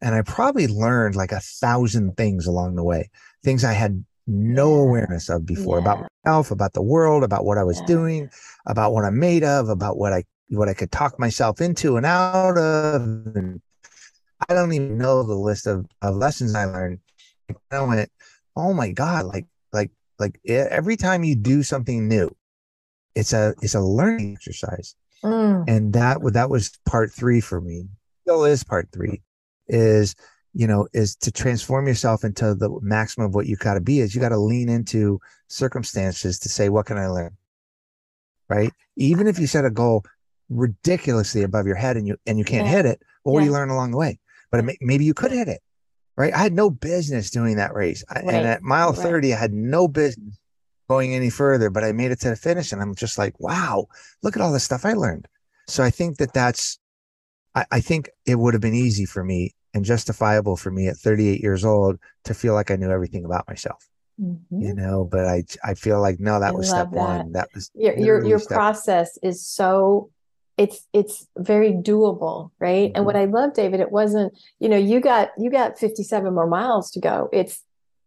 And 0.02 0.14
I 0.14 0.20
probably 0.20 0.66
learned 0.66 1.16
like 1.16 1.32
a 1.32 1.40
thousand 1.40 2.18
things 2.18 2.46
along 2.46 2.74
the 2.74 2.84
way, 2.84 3.08
things 3.42 3.64
I 3.64 3.72
had 3.72 4.04
no 4.26 4.74
awareness 4.74 5.30
of 5.30 5.46
before 5.46 5.78
yeah. 5.78 5.82
about 5.82 6.10
myself, 6.26 6.50
about 6.50 6.74
the 6.74 6.82
world, 6.82 7.24
about 7.24 7.46
what 7.46 7.56
I 7.56 7.64
was 7.64 7.80
yeah. 7.80 7.86
doing, 7.86 8.30
about 8.66 8.92
what 8.92 9.06
I'm 9.06 9.18
made 9.18 9.44
of, 9.44 9.70
about 9.70 9.96
what 9.96 10.12
I 10.12 10.24
what 10.50 10.68
I 10.68 10.74
could 10.74 10.92
talk 10.92 11.18
myself 11.18 11.60
into 11.60 11.96
and 11.96 12.06
out 12.06 12.58
of. 12.58 13.02
And 13.34 13.60
I 14.48 14.54
don't 14.54 14.72
even 14.72 14.98
know 14.98 15.22
the 15.22 15.34
list 15.34 15.66
of, 15.66 15.86
of 16.02 16.16
lessons 16.16 16.54
I 16.54 16.64
learned. 16.64 16.98
I 17.70 17.80
went, 17.82 18.10
oh 18.56 18.72
my 18.72 18.90
God, 18.92 19.26
like, 19.26 19.46
like, 19.72 19.90
like 20.18 20.40
every 20.46 20.96
time 20.96 21.24
you 21.24 21.34
do 21.34 21.62
something 21.62 22.08
new, 22.08 22.34
it's 23.14 23.32
a, 23.32 23.54
it's 23.62 23.74
a 23.74 23.80
learning 23.80 24.34
exercise. 24.34 24.94
Mm. 25.24 25.64
And 25.68 25.92
that, 25.94 26.18
that 26.32 26.50
was 26.50 26.78
part 26.86 27.12
three 27.12 27.40
for 27.40 27.60
me. 27.60 27.88
Still 28.22 28.44
is 28.44 28.64
part 28.64 28.88
three 28.92 29.22
is, 29.68 30.14
you 30.52 30.66
know, 30.66 30.88
is 30.92 31.14
to 31.16 31.30
transform 31.30 31.86
yourself 31.86 32.24
into 32.24 32.54
the 32.54 32.70
maximum 32.82 33.26
of 33.26 33.34
what 33.34 33.46
you 33.46 33.56
got 33.56 33.74
to 33.74 33.80
be 33.80 34.00
is 34.00 34.14
you 34.14 34.20
got 34.20 34.30
to 34.30 34.38
lean 34.38 34.68
into 34.68 35.20
circumstances 35.48 36.38
to 36.40 36.48
say, 36.48 36.68
what 36.68 36.86
can 36.86 36.98
I 36.98 37.06
learn? 37.06 37.36
Right. 38.48 38.72
Even 38.96 39.28
if 39.28 39.38
you 39.38 39.46
set 39.46 39.64
a 39.64 39.70
goal 39.70 40.04
ridiculously 40.50 41.42
above 41.42 41.66
your 41.66 41.76
head 41.76 41.96
and 41.96 42.06
you, 42.06 42.16
and 42.26 42.38
you 42.38 42.44
can't 42.44 42.66
yeah. 42.66 42.72
hit 42.72 42.86
it, 42.86 43.02
well, 43.24 43.34
what 43.34 43.40
do 43.40 43.46
you 43.46 43.52
learn 43.52 43.70
along 43.70 43.92
the 43.92 43.96
way? 43.96 44.18
But 44.50 44.64
may, 44.64 44.76
maybe 44.80 45.04
you 45.04 45.14
could 45.14 45.32
hit 45.32 45.48
it. 45.48 45.60
Right. 46.16 46.34
I 46.34 46.38
had 46.38 46.52
no 46.52 46.68
business 46.68 47.30
doing 47.30 47.56
that 47.56 47.74
race. 47.74 48.04
Right. 48.14 48.24
And 48.24 48.46
at 48.46 48.62
mile 48.62 48.92
right. 48.92 48.98
30, 48.98 49.32
I 49.32 49.38
had 49.38 49.54
no 49.54 49.88
business 49.88 50.38
going 50.88 51.14
any 51.14 51.30
further, 51.30 51.70
but 51.70 51.84
I 51.84 51.92
made 51.92 52.10
it 52.10 52.20
to 52.20 52.30
the 52.30 52.36
finish 52.36 52.72
and 52.72 52.82
I'm 52.82 52.94
just 52.94 53.16
like, 53.16 53.38
wow, 53.40 53.86
look 54.22 54.36
at 54.36 54.42
all 54.42 54.52
the 54.52 54.60
stuff 54.60 54.84
I 54.84 54.92
learned. 54.92 55.26
So 55.68 55.84
I 55.84 55.90
think 55.90 56.18
that 56.18 56.34
that's, 56.34 56.78
I, 57.54 57.64
I 57.70 57.80
think 57.80 58.10
it 58.26 58.34
would 58.34 58.54
have 58.54 58.60
been 58.60 58.74
easy 58.74 59.06
for 59.06 59.24
me 59.24 59.54
and 59.72 59.84
justifiable 59.84 60.56
for 60.56 60.70
me 60.70 60.88
at 60.88 60.96
38 60.96 61.40
years 61.40 61.64
old 61.64 61.98
to 62.24 62.34
feel 62.34 62.54
like 62.54 62.70
I 62.70 62.76
knew 62.76 62.90
everything 62.90 63.24
about 63.24 63.46
myself. 63.48 63.88
Mm-hmm. 64.20 64.60
You 64.60 64.74
know, 64.74 65.08
but 65.10 65.24
I 65.24 65.44
I 65.64 65.72
feel 65.72 65.98
like 65.98 66.20
no, 66.20 66.40
that 66.40 66.50
I 66.50 66.52
was 66.52 66.68
step 66.68 66.90
that. 66.90 66.94
one. 66.94 67.32
That 67.32 67.48
was 67.54 67.70
your 67.74 67.98
your, 67.98 68.26
your 68.26 68.40
process 68.40 69.18
is 69.22 69.46
so 69.46 70.10
it's 70.60 70.86
it's 70.92 71.26
very 71.36 71.72
doable, 71.72 72.50
right? 72.58 72.88
Mm-hmm. 72.88 72.96
And 72.96 73.06
what 73.06 73.16
mm-hmm. 73.16 73.34
I 73.34 73.40
love, 73.40 73.54
David, 73.54 73.80
it 73.80 73.90
wasn't, 73.90 74.36
you 74.58 74.68
know, 74.68 74.76
you 74.76 75.00
got 75.00 75.30
you 75.38 75.50
got 75.50 75.78
57 75.78 76.34
more 76.34 76.46
miles 76.46 76.90
to 76.92 77.00
go. 77.00 77.28
It's 77.32 77.64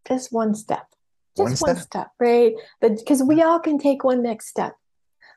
just 0.08 0.32
one 0.32 0.56
step. 0.56 0.86
Just 1.36 1.62
one, 1.62 1.70
one 1.70 1.76
step. 1.78 1.86
step, 1.86 2.08
right? 2.20 2.54
But 2.80 2.98
because 2.98 3.24
we 3.24 3.42
all 3.42 3.60
can 3.60 3.80
take 3.80 4.04
one 4.04 4.22
next 4.22 4.48
step. 4.48 4.76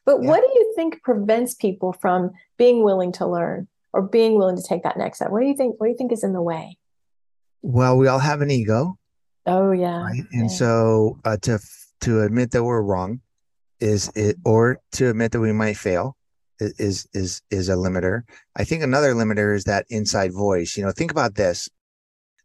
But 0.05 0.23
yeah. 0.23 0.29
what 0.29 0.41
do 0.41 0.47
you 0.55 0.73
think 0.77 1.03
prevents 1.03 1.55
people 1.55 1.93
from 1.93 2.33
being 2.59 2.85
willing 2.85 3.13
to 3.13 3.27
learn? 3.27 3.67
or 3.97 4.03
being 4.03 4.37
willing 4.37 4.57
to 4.57 4.63
take 4.63 4.83
that 4.83 4.99
next 4.99 5.19
step? 5.19 5.31
What 5.31 5.41
do 5.41 5.47
you 5.47 5.57
think? 5.57 5.81
What 5.81 5.87
do 5.87 5.91
you 5.91 5.97
think 5.97 6.13
is 6.13 6.23
in 6.23 6.35
the 6.35 6.43
way? 6.43 6.77
Well, 7.63 7.97
we 7.97 8.09
all 8.09 8.19
have 8.19 8.43
an 8.43 8.51
ego. 8.51 8.99
Oh 9.47 9.73
yeah. 9.73 10.03
Right? 10.03 10.25
And 10.33 10.51
yeah. 10.51 10.57
so 10.57 11.19
uh, 11.25 11.39
to 11.43 11.59
to 12.03 12.21
admit 12.21 12.51
that 12.51 12.63
we're 12.63 12.83
wrong 12.83 13.21
is 13.81 14.13
it 14.15 14.37
or 14.45 14.81
to 14.93 15.09
admit 15.09 15.33
that 15.33 15.41
we 15.41 15.53
might 15.53 15.79
fail 15.79 16.17
is 16.61 17.09
is 17.13 17.43
is 17.51 17.69
a 17.69 17.75
limiter. 17.75 18.23
I 18.57 18.65
think 18.65 18.83
another 18.83 19.15
limiter 19.15 19.55
is 19.55 19.65
that 19.65 19.87
inside 19.89 20.33
voice. 20.33 20.77
You 20.77 20.85
know, 20.85 20.93
think 20.93 21.11
about 21.11 21.35
this. 21.35 21.69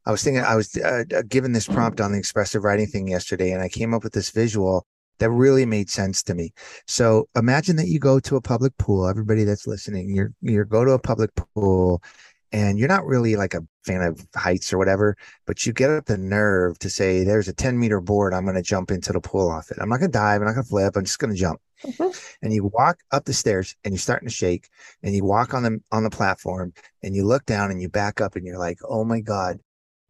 I 0.06 0.12
was 0.12 0.24
thinking 0.24 0.44
I 0.44 0.56
was 0.56 0.76
uh, 0.78 1.04
uh 1.16 1.22
given 1.28 1.52
this 1.52 1.68
prompt 1.68 2.02
on 2.02 2.12
the 2.12 2.18
expressive 2.18 2.64
writing 2.64 2.88
thing 2.88 3.08
yesterday, 3.08 3.52
and 3.52 3.62
I 3.62 3.70
came 3.70 3.94
up 3.94 4.04
with 4.04 4.14
this 4.14 4.30
visual 4.30 4.86
that 5.20 5.30
really 5.30 5.66
made 5.66 5.90
sense 5.90 6.24
to 6.24 6.34
me. 6.34 6.52
So 6.88 7.30
imagine 7.36 7.76
that 7.76 7.88
you 7.88 8.00
go 8.00 8.20
to 8.20 8.36
a 8.36 8.42
public 8.42 8.76
pool. 8.78 9.08
Everybody 9.08 9.44
that's 9.44 9.68
listening, 9.68 10.14
you're 10.16 10.34
you 10.42 10.66
go 10.66 10.84
to 10.84 10.92
a 10.92 11.00
public 11.00 11.30
pool, 11.36 12.02
and 12.52 12.78
you're 12.78 12.88
not 12.88 13.06
really 13.06 13.36
like 13.36 13.54
a 13.54 13.66
fan 13.86 14.02
of 14.02 14.26
heights 14.36 14.72
or 14.74 14.78
whatever, 14.78 15.16
but 15.46 15.66
you 15.66 15.74
get 15.74 15.90
up 15.90 16.06
the 16.06 16.18
nerve 16.18 16.78
to 16.80 16.90
say, 16.90 17.24
"There's 17.24 17.48
a 17.48 17.54
10 17.54 17.80
meter 17.80 18.02
board. 18.02 18.34
I'm 18.34 18.44
going 18.44 18.56
to 18.56 18.62
jump 18.62 18.92
into 18.92 19.14
the 19.14 19.22
pool 19.22 19.50
off 19.50 19.72
it. 19.72 19.78
I'm 19.80 19.90
not 19.90 20.00
going 20.00 20.12
to 20.12 20.18
dive. 20.18 20.42
I'm 20.42 20.48
not 20.48 20.54
going 20.54 20.64
to 20.64 20.70
flip. 20.70 20.96
I'm 20.96 21.06
just 21.06 21.20
going 21.20 21.34
to 21.34 21.40
jump." 21.40 21.62
Mm-hmm. 21.84 22.12
And 22.44 22.54
you 22.54 22.70
walk 22.74 23.00
up 23.12 23.26
the 23.26 23.34
stairs, 23.34 23.76
and 23.84 23.94
you're 23.94 24.00
starting 24.00 24.28
to 24.28 24.34
shake, 24.34 24.70
and 25.04 25.16
you 25.16 25.24
walk 25.24 25.54
on 25.54 25.64
the 25.64 25.80
on 25.92 26.04
the 26.04 26.10
platform, 26.10 26.74
and 27.04 27.16
you 27.16 27.26
look 27.26 27.46
down, 27.46 27.72
and 27.72 27.82
you 27.82 27.90
back 27.90 28.22
up, 28.22 28.36
and 28.36 28.46
you're 28.46 28.60
like, 28.60 28.80
"Oh 28.88 29.04
my 29.04 29.22
god." 29.22 29.60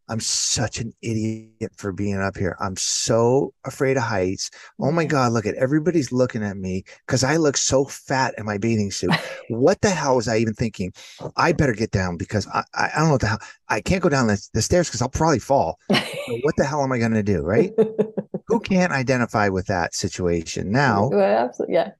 I'm 0.08 0.20
such 0.20 0.78
an 0.78 0.92
idiot 1.00 1.72
for 1.76 1.92
being 1.92 2.18
up 2.18 2.36
here. 2.36 2.56
I'm 2.60 2.76
so 2.76 3.54
afraid 3.64 3.96
of 3.96 4.02
heights. 4.02 4.50
Oh 4.80 4.90
my 4.90 5.04
God, 5.04 5.32
look 5.32 5.46
at 5.46 5.54
everybody's 5.54 6.12
looking 6.12 6.42
at 6.42 6.56
me 6.56 6.84
because 7.06 7.24
I 7.24 7.36
look 7.36 7.56
so 7.56 7.84
fat 7.84 8.34
in 8.36 8.44
my 8.44 8.58
bathing 8.58 8.90
suit. 8.90 9.12
what 9.48 9.80
the 9.80 9.90
hell 9.90 10.16
was 10.16 10.28
I 10.28 10.38
even 10.38 10.54
thinking? 10.54 10.92
I 11.36 11.52
better 11.52 11.72
get 11.72 11.92
down 11.92 12.16
because 12.16 12.46
I, 12.48 12.64
I, 12.74 12.90
I 12.94 12.98
don't 12.98 13.06
know 13.06 13.12
what 13.12 13.20
the 13.20 13.28
hell. 13.28 13.40
I 13.68 13.80
can't 13.80 14.02
go 14.02 14.08
down 14.08 14.26
the, 14.26 14.48
the 14.52 14.62
stairs 14.62 14.88
because 14.88 15.02
I'll 15.02 15.08
probably 15.08 15.38
fall. 15.38 15.78
what 15.88 16.56
the 16.56 16.64
hell 16.64 16.82
am 16.82 16.92
I 16.92 16.98
going 16.98 17.14
to 17.14 17.22
do? 17.22 17.42
Right? 17.42 17.72
Who 18.48 18.60
can't 18.60 18.92
identify 18.92 19.48
with 19.48 19.66
that 19.66 19.94
situation? 19.94 20.70
Now, 20.70 21.08
well, 21.08 21.44
absolutely. 21.46 21.74
Yeah. 21.74 21.92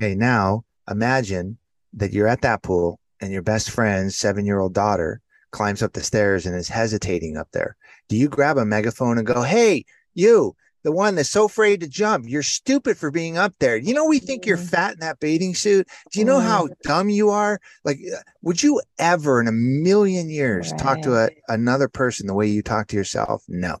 Okay. 0.00 0.14
Now 0.14 0.64
imagine 0.90 1.58
that 1.94 2.12
you're 2.12 2.28
at 2.28 2.42
that 2.42 2.62
pool 2.62 2.98
and 3.20 3.32
your 3.32 3.42
best 3.42 3.70
friend's 3.70 4.16
seven 4.16 4.46
year 4.46 4.58
old 4.58 4.74
daughter 4.74 5.20
climbs 5.50 5.82
up 5.82 5.92
the 5.92 6.02
stairs 6.02 6.46
and 6.46 6.56
is 6.56 6.68
hesitating 6.68 7.36
up 7.36 7.48
there. 7.52 7.76
Do 8.08 8.16
you 8.16 8.28
grab 8.28 8.58
a 8.58 8.64
megaphone 8.64 9.18
and 9.18 9.26
go, 9.26 9.42
Hey, 9.42 9.84
you, 10.14 10.54
the 10.82 10.92
one 10.92 11.14
that's 11.14 11.28
so 11.28 11.44
afraid 11.44 11.80
to 11.80 11.88
jump, 11.88 12.26
you're 12.26 12.42
stupid 12.42 12.96
for 12.96 13.10
being 13.10 13.36
up 13.36 13.54
there. 13.58 13.76
You 13.76 13.94
know, 13.94 14.06
we 14.06 14.18
think 14.18 14.46
you're 14.46 14.56
mm-hmm. 14.56 14.66
fat 14.66 14.94
in 14.94 15.00
that 15.00 15.20
bathing 15.20 15.54
suit. 15.54 15.86
Do 16.10 16.18
you 16.18 16.24
know 16.24 16.40
how 16.40 16.64
mm-hmm. 16.64 16.72
dumb 16.82 17.10
you 17.10 17.30
are? 17.30 17.60
Like, 17.84 17.98
uh, 18.12 18.22
would 18.42 18.62
you 18.62 18.80
ever 18.98 19.40
in 19.40 19.48
a 19.48 19.52
million 19.52 20.30
years 20.30 20.70
right. 20.70 20.80
talk 20.80 21.02
to 21.02 21.16
a, 21.16 21.30
another 21.48 21.88
person 21.88 22.26
the 22.26 22.34
way 22.34 22.46
you 22.46 22.62
talk 22.62 22.88
to 22.88 22.96
yourself? 22.96 23.42
No. 23.48 23.78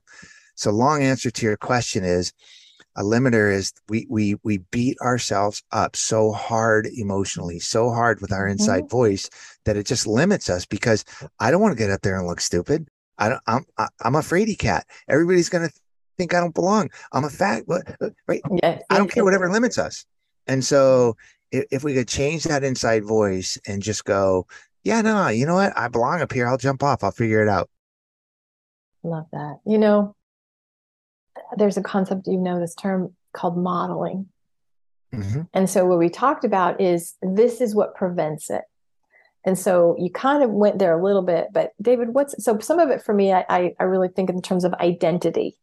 So, 0.56 0.70
long 0.70 1.02
answer 1.02 1.30
to 1.30 1.46
your 1.46 1.56
question 1.56 2.04
is 2.04 2.32
a 2.96 3.02
limiter 3.02 3.52
is 3.52 3.72
we 3.88 4.06
we 4.10 4.36
we 4.42 4.58
beat 4.70 4.98
ourselves 5.00 5.62
up 5.70 5.94
so 5.94 6.32
hard 6.32 6.88
emotionally 6.96 7.60
so 7.60 7.90
hard 7.90 8.20
with 8.20 8.32
our 8.32 8.48
inside 8.48 8.80
mm-hmm. 8.80 8.88
voice 8.88 9.30
that 9.64 9.76
it 9.76 9.86
just 9.86 10.06
limits 10.06 10.48
us 10.50 10.66
because 10.66 11.04
i 11.38 11.50
don't 11.50 11.60
want 11.60 11.72
to 11.72 11.78
get 11.78 11.90
up 11.90 12.00
there 12.02 12.18
and 12.18 12.26
look 12.26 12.40
stupid. 12.40 12.88
I 13.18 13.28
don't 13.30 13.42
i'm 13.46 13.64
i'm 14.02 14.14
a 14.14 14.20
fraidy 14.20 14.58
cat. 14.58 14.86
Everybody's 15.08 15.48
going 15.48 15.68
to 15.68 15.74
think 16.16 16.34
i 16.34 16.40
don't 16.40 16.54
belong. 16.54 16.90
I'm 17.12 17.24
a 17.24 17.30
fat 17.30 17.64
right? 18.26 18.42
Yeah. 18.62 18.78
i 18.88 18.98
don't 18.98 19.10
care 19.10 19.24
whatever 19.24 19.50
limits 19.50 19.78
us. 19.78 20.04
And 20.46 20.64
so 20.64 21.16
if, 21.52 21.64
if 21.70 21.84
we 21.84 21.94
could 21.94 22.08
change 22.08 22.44
that 22.44 22.64
inside 22.64 23.04
voice 23.04 23.58
and 23.66 23.82
just 23.82 24.04
go 24.04 24.46
yeah 24.84 25.02
no 25.02 25.28
you 25.28 25.46
know 25.46 25.54
what? 25.54 25.76
I 25.76 25.88
belong 25.88 26.20
up 26.20 26.32
here. 26.32 26.46
I'll 26.46 26.56
jump 26.56 26.82
off. 26.82 27.04
I'll 27.04 27.10
figure 27.10 27.42
it 27.42 27.48
out. 27.48 27.68
Love 29.02 29.26
that. 29.32 29.60
You 29.66 29.78
know 29.78 30.14
there's 31.56 31.76
a 31.76 31.82
concept, 31.82 32.26
you 32.26 32.38
know, 32.38 32.60
this 32.60 32.74
term 32.74 33.14
called 33.32 33.56
modeling. 33.56 34.28
Mm-hmm. 35.14 35.42
And 35.52 35.68
so 35.68 35.84
what 35.86 35.98
we 35.98 36.08
talked 36.08 36.44
about 36.44 36.80
is 36.80 37.14
this 37.22 37.60
is 37.60 37.74
what 37.74 37.94
prevents 37.94 38.50
it. 38.50 38.62
And 39.44 39.58
so 39.58 39.96
you 39.98 40.10
kind 40.10 40.42
of 40.42 40.50
went 40.50 40.78
there 40.78 40.98
a 40.98 41.02
little 41.02 41.22
bit, 41.22 41.48
but 41.52 41.72
David, 41.80 42.10
what's 42.12 42.42
so 42.44 42.58
some 42.58 42.78
of 42.78 42.90
it 42.90 43.02
for 43.02 43.14
me, 43.14 43.32
I, 43.32 43.74
I 43.78 43.84
really 43.84 44.08
think 44.08 44.30
in 44.30 44.42
terms 44.42 44.64
of 44.64 44.74
identity. 44.74 45.56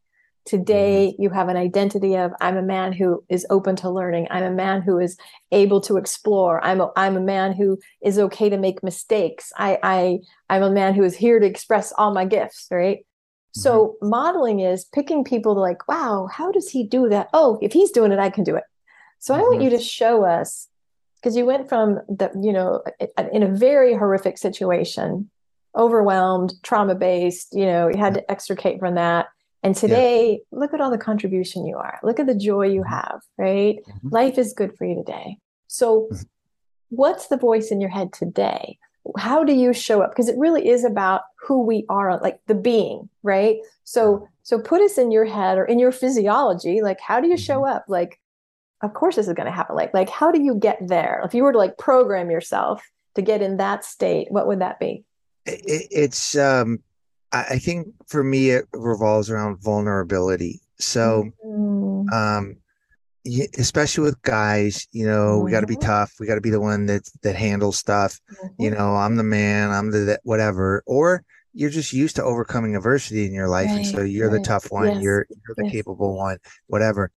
Today, 0.44 1.10
mm-hmm. 1.12 1.22
you 1.22 1.30
have 1.30 1.48
an 1.48 1.58
identity 1.58 2.16
of 2.16 2.32
I'm 2.40 2.56
a 2.56 2.62
man 2.62 2.92
who 2.92 3.22
is 3.28 3.46
open 3.50 3.76
to 3.76 3.90
learning. 3.90 4.28
I'm 4.30 4.44
a 4.44 4.50
man 4.50 4.80
who 4.80 4.98
is 4.98 5.18
able 5.52 5.80
to 5.82 5.98
explore. 5.98 6.64
I'm 6.64 6.80
a, 6.80 6.90
I'm 6.96 7.16
a 7.16 7.20
man 7.20 7.52
who 7.52 7.78
is 8.02 8.18
okay 8.18 8.48
to 8.48 8.56
make 8.56 8.82
mistakes. 8.82 9.52
I, 9.58 9.78
I 9.82 10.18
I'm 10.48 10.62
a 10.62 10.70
man 10.70 10.94
who 10.94 11.04
is 11.04 11.14
here 11.14 11.38
to 11.38 11.46
express 11.46 11.92
all 11.92 12.14
my 12.14 12.24
gifts. 12.24 12.66
Right. 12.70 13.04
So 13.52 13.96
mm-hmm. 14.00 14.08
modeling 14.08 14.60
is 14.60 14.86
picking 14.86 15.22
people 15.22 15.54
to 15.54 15.60
like, 15.60 15.86
wow, 15.86 16.28
how 16.32 16.50
does 16.50 16.70
he 16.70 16.82
do 16.82 17.08
that? 17.10 17.28
Oh, 17.34 17.58
if 17.60 17.72
he's 17.72 17.90
doing 17.90 18.10
it, 18.10 18.18
I 18.18 18.30
can 18.30 18.42
do 18.42 18.56
it. 18.56 18.64
So 19.18 19.34
mm-hmm. 19.34 19.40
I 19.40 19.44
want 19.44 19.54
mm-hmm. 19.56 19.64
you 19.64 19.70
to 19.70 19.82
show 19.84 20.24
us 20.24 20.68
because 21.20 21.36
you 21.36 21.44
went 21.44 21.68
from 21.68 22.00
the, 22.08 22.30
you 22.40 22.52
know, 22.52 22.82
in 23.32 23.42
a 23.42 23.48
very 23.48 23.94
horrific 23.94 24.38
situation, 24.38 25.30
overwhelmed, 25.76 26.54
trauma 26.62 26.94
based, 26.94 27.48
you 27.52 27.66
know, 27.66 27.88
you 27.88 27.98
had 27.98 28.14
to 28.14 28.30
extricate 28.30 28.78
from 28.78 28.94
that. 28.94 29.26
And 29.62 29.74
today, 29.74 30.40
yeah. 30.52 30.58
look 30.58 30.72
at 30.72 30.80
all 30.80 30.90
the 30.90 30.98
contribution 30.98 31.66
you 31.66 31.76
are. 31.76 31.98
Look 32.02 32.20
at 32.20 32.26
the 32.26 32.34
joy 32.34 32.66
you 32.66 32.82
mm-hmm. 32.82 32.94
have, 32.94 33.20
right? 33.36 33.76
Mm-hmm. 33.76 34.08
Life 34.10 34.38
is 34.38 34.52
good 34.52 34.76
for 34.76 34.84
you 34.84 34.94
today. 34.94 35.38
So, 35.66 36.08
mm-hmm. 36.12 36.22
what's 36.90 37.26
the 37.26 37.36
voice 37.36 37.70
in 37.70 37.80
your 37.80 37.90
head 37.90 38.12
today? 38.12 38.78
how 39.16 39.44
do 39.44 39.52
you 39.54 39.72
show 39.72 40.02
up 40.02 40.10
because 40.10 40.28
it 40.28 40.36
really 40.36 40.68
is 40.68 40.84
about 40.84 41.22
who 41.46 41.62
we 41.62 41.84
are 41.88 42.18
like 42.20 42.40
the 42.46 42.54
being 42.54 43.08
right 43.22 43.56
so 43.84 44.28
so 44.42 44.58
put 44.58 44.82
us 44.82 44.98
in 44.98 45.10
your 45.10 45.24
head 45.24 45.56
or 45.56 45.64
in 45.64 45.78
your 45.78 45.92
physiology 45.92 46.82
like 46.82 47.00
how 47.00 47.20
do 47.20 47.28
you 47.28 47.36
show 47.36 47.60
mm-hmm. 47.60 47.76
up 47.76 47.84
like 47.88 48.18
of 48.82 48.94
course 48.94 49.16
this 49.16 49.28
is 49.28 49.34
going 49.34 49.46
to 49.46 49.52
happen 49.52 49.76
like 49.76 49.92
like 49.94 50.08
how 50.08 50.30
do 50.30 50.42
you 50.42 50.54
get 50.54 50.78
there 50.86 51.22
if 51.24 51.34
you 51.34 51.42
were 51.42 51.52
to 51.52 51.58
like 51.58 51.76
program 51.78 52.30
yourself 52.30 52.82
to 53.14 53.22
get 53.22 53.42
in 53.42 53.56
that 53.56 53.84
state 53.84 54.26
what 54.30 54.46
would 54.46 54.60
that 54.60 54.78
be 54.78 55.04
it, 55.46 55.88
it's 55.90 56.36
um 56.36 56.78
i 57.32 57.58
think 57.58 57.88
for 58.06 58.22
me 58.22 58.50
it 58.50 58.66
revolves 58.72 59.30
around 59.30 59.62
vulnerability 59.62 60.60
so 60.78 61.24
mm-hmm. 61.44 62.12
um 62.12 62.56
especially 63.58 64.04
with 64.04 64.20
guys, 64.22 64.86
you 64.92 65.06
know, 65.06 65.36
mm-hmm. 65.36 65.44
we 65.44 65.50
got 65.50 65.60
to 65.60 65.66
be 65.66 65.76
tough. 65.76 66.14
We 66.18 66.26
got 66.26 66.36
to 66.36 66.40
be 66.40 66.50
the 66.50 66.60
one 66.60 66.86
that 66.86 67.08
that 67.22 67.36
handles 67.36 67.78
stuff. 67.78 68.18
Mm-hmm. 68.32 68.62
You 68.62 68.70
know, 68.70 68.96
I'm 68.96 69.16
the 69.16 69.22
man. 69.22 69.70
I'm 69.70 69.90
the 69.90 69.98
that, 69.98 70.20
whatever. 70.24 70.82
Or 70.86 71.24
you're 71.52 71.70
just 71.70 71.92
used 71.92 72.16
to 72.16 72.22
overcoming 72.22 72.76
adversity 72.76 73.26
in 73.26 73.32
your 73.32 73.48
life, 73.48 73.68
right, 73.68 73.78
and 73.78 73.86
so 73.86 74.02
you're 74.02 74.30
right. 74.30 74.38
the 74.38 74.44
tough 74.44 74.70
one. 74.70 74.86
Yes. 74.86 75.02
You're 75.02 75.26
you're 75.30 75.56
the 75.56 75.64
yes. 75.64 75.72
capable 75.72 76.16
one. 76.16 76.38
Whatever. 76.68 77.10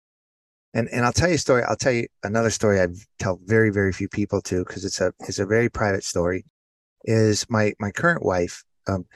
And 0.75 0.89
and 0.93 1.05
I'll 1.05 1.13
tell 1.13 1.29
you 1.29 1.35
a 1.35 1.39
story. 1.39 1.63
I'll 1.65 1.77
tell 1.77 1.93
you 1.93 2.07
another 2.23 2.51
story 2.51 2.81
I 2.81 2.89
tell 3.19 3.41
very 3.45 3.71
very 3.71 3.93
few 3.93 4.09
people 4.09 4.41
to 4.43 4.65
because 4.65 4.85
it's 4.85 5.01
a 5.01 5.13
it's 5.21 5.39
a 5.39 5.47
very 5.47 5.69
private 5.69 6.05
story. 6.05 6.45
Is 7.05 7.47
my 7.49 7.73
my 7.79 7.91
current 7.91 8.25
wife. 8.25 8.65
Um, 8.87 9.07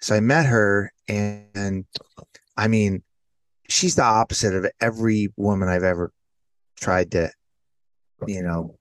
so 0.00 0.14
I 0.14 0.20
met 0.20 0.46
her, 0.46 0.92
and, 1.08 1.46
and 1.54 1.84
I 2.56 2.68
mean, 2.68 3.02
she's 3.68 3.96
the 3.96 4.02
opposite 4.02 4.54
of 4.54 4.70
every 4.80 5.32
woman 5.36 5.68
I've 5.68 5.82
ever 5.82 6.12
tried 6.80 7.12
to, 7.12 7.30
you 8.26 8.42
know, 8.42 8.78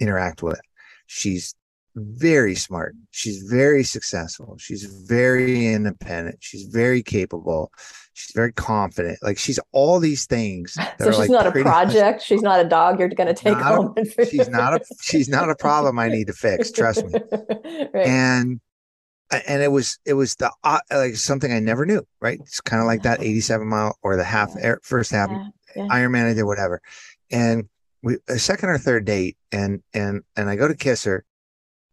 interact 0.00 0.42
with. 0.42 0.60
She's 1.06 1.54
very 1.94 2.54
smart. 2.54 2.94
She's 3.10 3.42
very 3.42 3.82
successful. 3.82 4.56
She's 4.58 4.84
very 4.84 5.68
independent. 5.68 6.38
She's 6.40 6.64
very 6.64 7.02
capable. 7.02 7.72
She's 8.18 8.34
very 8.34 8.52
confident. 8.52 9.20
Like 9.22 9.38
she's 9.38 9.60
all 9.70 10.00
these 10.00 10.26
things. 10.26 10.76
So 10.98 11.12
she's 11.12 11.18
like 11.18 11.30
not 11.30 11.46
a 11.46 11.52
project. 11.52 12.16
Much, 12.16 12.26
she's 12.26 12.42
not 12.42 12.58
a 12.58 12.64
dog 12.64 12.98
you're 12.98 13.08
going 13.08 13.32
to 13.32 13.34
take 13.34 13.56
home. 13.56 13.94
A, 13.96 14.26
she's 14.26 14.48
not 14.48 14.74
a 14.74 14.80
she's 15.00 15.28
not 15.28 15.48
a 15.48 15.54
problem 15.54 15.96
I 15.98 16.08
need 16.08 16.26
to 16.26 16.32
fix. 16.32 16.72
Trust 16.72 17.06
me. 17.06 17.12
right. 17.94 18.06
And 18.06 18.60
and 19.30 19.62
it 19.62 19.70
was 19.70 19.98
it 20.04 20.14
was 20.14 20.34
the 20.36 20.50
uh, 20.64 20.80
like 20.90 21.14
something 21.14 21.52
I 21.52 21.60
never 21.60 21.86
knew. 21.86 22.04
Right. 22.20 22.40
It's 22.40 22.60
kind 22.60 22.80
of 22.80 22.86
like 22.86 23.02
that 23.02 23.22
87 23.22 23.66
mile 23.68 23.96
or 24.02 24.16
the 24.16 24.24
half 24.24 24.52
air, 24.60 24.80
first 24.82 25.12
half 25.12 25.30
yeah, 25.30 25.48
yeah. 25.76 25.86
Ironman 25.86 26.30
I 26.30 26.34
did 26.34 26.42
whatever. 26.42 26.80
And 27.30 27.68
we 28.02 28.16
a 28.26 28.38
second 28.38 28.70
or 28.70 28.78
third 28.78 29.04
date 29.04 29.36
and 29.52 29.82
and 29.94 30.22
and 30.36 30.50
I 30.50 30.56
go 30.56 30.66
to 30.66 30.74
kiss 30.74 31.04
her 31.04 31.24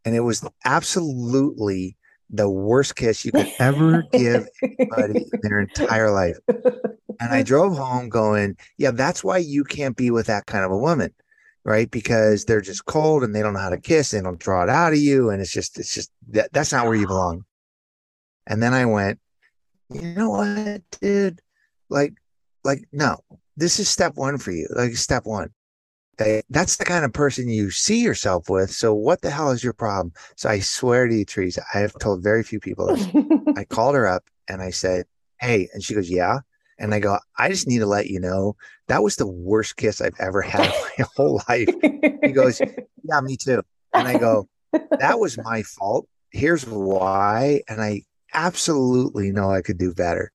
and 0.04 0.16
it 0.16 0.22
was 0.22 0.48
absolutely 0.64 1.96
the 2.36 2.50
worst 2.50 2.96
kiss 2.96 3.26
you 3.26 3.32
could 3.32 3.52
ever 3.60 4.04
give 4.12 4.48
anybody 4.62 5.26
in 5.32 5.40
their 5.42 5.60
entire 5.60 6.12
life. 6.12 6.38
And 6.48 7.32
I 7.32 7.44
drove 7.44 7.78
home 7.78 8.10
going, 8.10 8.58
yeah, 8.78 8.92
that's 8.92 9.24
why 9.24 9.38
you 9.38 9.64
can't 9.64 9.96
be 9.96 10.12
with 10.12 10.28
that 10.28 10.46
kind 10.46 10.66
of 10.66 10.72
a 10.72 10.78
woman, 10.78 11.14
right? 11.64 11.90
Because 11.90 12.46
they're 12.46 12.62
just 12.62 12.86
cold 12.86 13.24
and 13.24 13.34
they 13.34 13.42
don't 13.42 13.54
know 13.54 13.60
how 13.60 13.70
to 13.70 13.80
kiss. 13.80 14.12
They 14.12 14.22
don't 14.22 14.40
draw 14.40 14.64
it 14.64 14.70
out 14.70 14.94
of 14.94 15.00
you, 15.00 15.30
and 15.30 15.42
it's 15.42 15.52
just, 15.52 15.80
it's 15.80 15.94
just 15.94 16.12
that, 16.30 16.52
that's 16.54 16.72
not 16.72 16.86
where 16.86 16.96
you 16.96 17.08
belong. 17.08 17.46
And 18.48 18.62
then 18.62 18.74
I 18.74 18.86
went, 18.86 19.20
you 19.90 20.14
know 20.14 20.30
what, 20.30 20.82
dude? 21.02 21.42
Like, 21.90 22.14
like 22.64 22.84
no, 22.92 23.18
this 23.56 23.80
is 23.80 23.88
step 23.88 24.16
one 24.16 24.38
for 24.38 24.52
you. 24.52 24.68
Like 24.76 24.96
step 24.96 25.26
one 25.26 25.52
that's 26.18 26.78
the 26.78 26.86
kind 26.86 27.06
of 27.06 27.14
person 27.14 27.50
you 27.50 27.72
see 27.72 28.02
yourself 28.02 28.50
with. 28.50 28.72
So 28.72 28.94
what 28.94 29.22
the 29.22 29.30
hell 29.30 29.52
is 29.52 29.64
your 29.64 29.74
problem? 29.74 30.14
So 30.36 30.50
I 30.50 30.60
swear 30.60 31.08
to 31.08 31.16
you, 31.16 31.26
Teresa, 31.26 31.64
I 31.74 31.80
have 31.80 31.94
told 32.00 32.24
very 32.24 32.44
few 32.44 32.60
people 32.60 32.88
this. 32.88 33.08
I 33.58 33.64
called 33.70 33.96
her 33.96 34.08
up 34.08 34.24
and 34.48 34.62
I 34.62 34.70
said, 34.70 35.06
Hey, 35.40 35.70
and 35.74 35.84
she 35.84 35.94
goes, 35.94 36.10
Yeah. 36.10 36.40
And 36.78 36.94
I 36.94 37.00
go, 37.00 37.18
I 37.38 37.48
just 37.50 37.68
need 37.68 37.80
to 37.80 37.86
let 37.86 38.08
you 38.08 38.20
know 38.20 38.56
that 38.88 39.02
was 39.02 39.16
the 39.16 39.28
worst 39.28 39.78
kiss 39.78 40.02
I've 40.02 40.20
ever 40.20 40.42
had 40.42 40.66
in 40.66 40.72
my 41.00 41.06
whole 41.16 41.42
life. 41.48 41.70
He 42.24 42.32
goes, 42.32 42.62
Yeah, 43.04 43.22
me 43.22 43.38
too. 43.38 43.64
And 43.94 44.08
I 44.08 44.18
go, 44.18 44.48
That 44.72 45.20
was 45.20 45.38
my 45.38 45.64
fault. 45.64 46.08
Here's 46.32 46.66
why. 46.66 47.62
And 47.70 47.82
I 47.82 48.04
absolutely 48.34 49.32
know 49.32 49.50
I 49.50 49.62
could 49.62 49.78
do 49.78 49.94
better. 49.94 50.32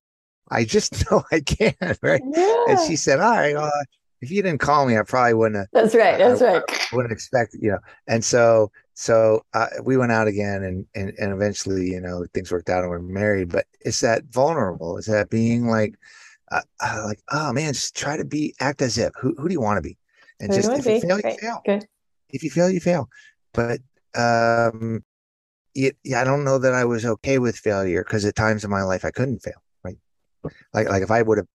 I 0.51 0.64
just 0.64 1.05
know 1.11 1.23
I 1.31 1.40
can, 1.40 1.75
right? 2.03 2.23
Yeah. 2.35 2.64
And 2.69 2.81
she 2.87 2.97
said, 2.97 3.21
All 3.21 3.31
right, 3.31 3.55
well, 3.55 3.73
if 4.21 4.31
you 4.31 4.43
didn't 4.43 4.61
call 4.61 4.87
me, 4.87 4.99
I 4.99 5.03
probably 5.03 5.35
wouldn't 5.35 5.57
have. 5.57 5.69
That's 5.73 5.95
right. 5.95 6.19
That's 6.19 6.43
I, 6.43 6.59
right. 6.59 6.63
I 6.69 6.97
wouldn't 6.97 7.13
expect, 7.13 7.57
you 7.61 7.73
know. 7.73 7.79
And 8.07 8.25
so, 8.25 8.71
so 8.95 9.45
uh, 9.55 9.69
we 9.83 9.97
went 9.97 10.13
out 10.13 10.29
again, 10.29 10.63
and 10.63 10.87
and 10.95 11.13
and 11.19 11.33
eventually, 11.33 11.91
you 11.91 12.01
know, 12.01 12.27
things 12.35 12.53
worked 12.53 12.69
out, 12.69 12.83
and 12.83 12.91
we're 12.91 12.99
married. 12.99 13.51
But 13.51 13.67
it's 13.81 14.01
that 14.01 14.25
vulnerable. 14.25 14.99
Is 14.99 15.07
that 15.07 15.31
being 15.31 15.69
like, 15.69 15.95
uh, 16.51 16.61
uh, 16.81 17.05
like, 17.07 17.21
oh 17.33 17.53
man, 17.53 17.73
just 17.73 17.97
try 17.97 18.17
to 18.17 18.25
be, 18.25 18.55
act 18.61 18.83
as 18.83 18.99
if. 18.99 19.13
Who 19.21 19.35
who 19.39 19.49
do 19.49 19.53
you 19.55 19.61
want 19.61 19.79
to 19.79 19.83
be? 19.83 19.97
And 20.39 20.51
who 20.51 20.57
just 20.57 20.71
if 20.71 20.87
you 20.87 21.01
fail, 21.01 21.21
you 21.21 21.37
fail. 21.41 21.63
Good. 21.65 21.87
If 22.29 22.43
you 22.43 22.51
fail, 22.51 22.71
you 22.71 22.81
fail. 22.81 23.09
But 23.55 23.81
um, 24.15 25.03
it, 25.75 25.97
yeah, 26.05 26.21
I 26.21 26.25
don't 26.25 26.45
know 26.45 26.59
that 26.59 26.75
I 26.75 26.85
was 26.85 27.07
okay 27.07 27.39
with 27.39 27.57
failure 27.57 28.05
because 28.05 28.25
at 28.27 28.37
times 28.37 28.65
in 28.65 28.71
my 28.71 28.83
life 28.83 29.05
I 29.05 29.11
couldn't 29.11 29.41
fail. 29.41 29.63
Right. 29.83 29.97
Like 30.75 30.89
like 30.89 31.03
if 31.03 31.11
I 31.11 31.23
would 31.23 31.39
have 31.39 31.47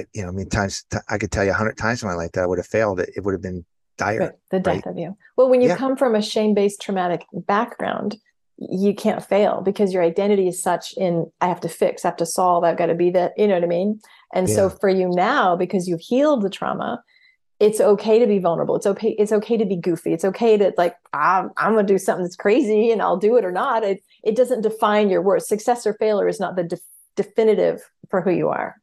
it, 0.00 0.08
you 0.12 0.22
know, 0.22 0.28
I 0.28 0.32
mean, 0.32 0.48
times 0.48 0.84
I 1.08 1.18
could 1.18 1.30
tell 1.30 1.44
you 1.44 1.50
a 1.50 1.54
hundred 1.54 1.76
times 1.76 2.02
in 2.02 2.08
my 2.08 2.14
life 2.14 2.32
that 2.32 2.42
I 2.42 2.46
would 2.46 2.58
have 2.58 2.66
failed. 2.66 3.00
It, 3.00 3.10
it 3.16 3.24
would 3.24 3.32
have 3.32 3.42
been 3.42 3.64
dire. 3.96 4.20
Right. 4.20 4.32
The 4.50 4.60
death 4.60 4.74
right? 4.74 4.86
of 4.86 4.98
you. 4.98 5.16
Well, 5.36 5.48
when 5.48 5.60
you 5.60 5.68
yeah. 5.68 5.76
come 5.76 5.96
from 5.96 6.14
a 6.14 6.22
shame-based 6.22 6.80
traumatic 6.80 7.26
background, 7.32 8.16
you 8.56 8.94
can't 8.94 9.24
fail 9.24 9.62
because 9.62 9.92
your 9.92 10.02
identity 10.02 10.46
is 10.46 10.62
such 10.62 10.92
in 10.96 11.30
I 11.40 11.48
have 11.48 11.60
to 11.60 11.68
fix, 11.68 12.04
I 12.04 12.08
have 12.08 12.16
to 12.18 12.26
solve, 12.26 12.62
I've 12.64 12.76
got 12.76 12.86
to 12.86 12.94
be 12.94 13.10
that. 13.10 13.32
You 13.36 13.48
know 13.48 13.54
what 13.54 13.64
I 13.64 13.68
mean? 13.68 14.00
And 14.34 14.48
yeah. 14.48 14.54
so 14.54 14.70
for 14.70 14.88
you 14.88 15.08
now, 15.08 15.56
because 15.56 15.88
you've 15.88 16.00
healed 16.00 16.42
the 16.42 16.50
trauma, 16.50 17.02
it's 17.58 17.80
okay 17.80 18.18
to 18.18 18.26
be 18.26 18.38
vulnerable. 18.38 18.76
It's 18.76 18.86
okay. 18.86 19.14
It's 19.18 19.32
okay 19.32 19.58
to 19.58 19.66
be 19.66 19.76
goofy. 19.76 20.14
It's 20.14 20.24
okay 20.24 20.56
to 20.56 20.72
like, 20.78 20.96
I'm, 21.12 21.50
I'm 21.58 21.74
going 21.74 21.86
to 21.86 21.92
do 21.92 21.98
something 21.98 22.24
that's 22.24 22.36
crazy 22.36 22.90
and 22.90 23.02
I'll 23.02 23.18
do 23.18 23.36
it 23.36 23.44
or 23.44 23.52
not. 23.52 23.84
It, 23.84 24.02
it 24.24 24.34
doesn't 24.34 24.62
define 24.62 25.10
your 25.10 25.20
worth. 25.20 25.44
Success 25.44 25.86
or 25.86 25.92
failure 25.94 26.28
is 26.28 26.40
not 26.40 26.56
the 26.56 26.64
de- 26.64 26.78
definitive 27.16 27.82
for 28.08 28.22
who 28.22 28.30
you 28.30 28.48
are. 28.48 28.79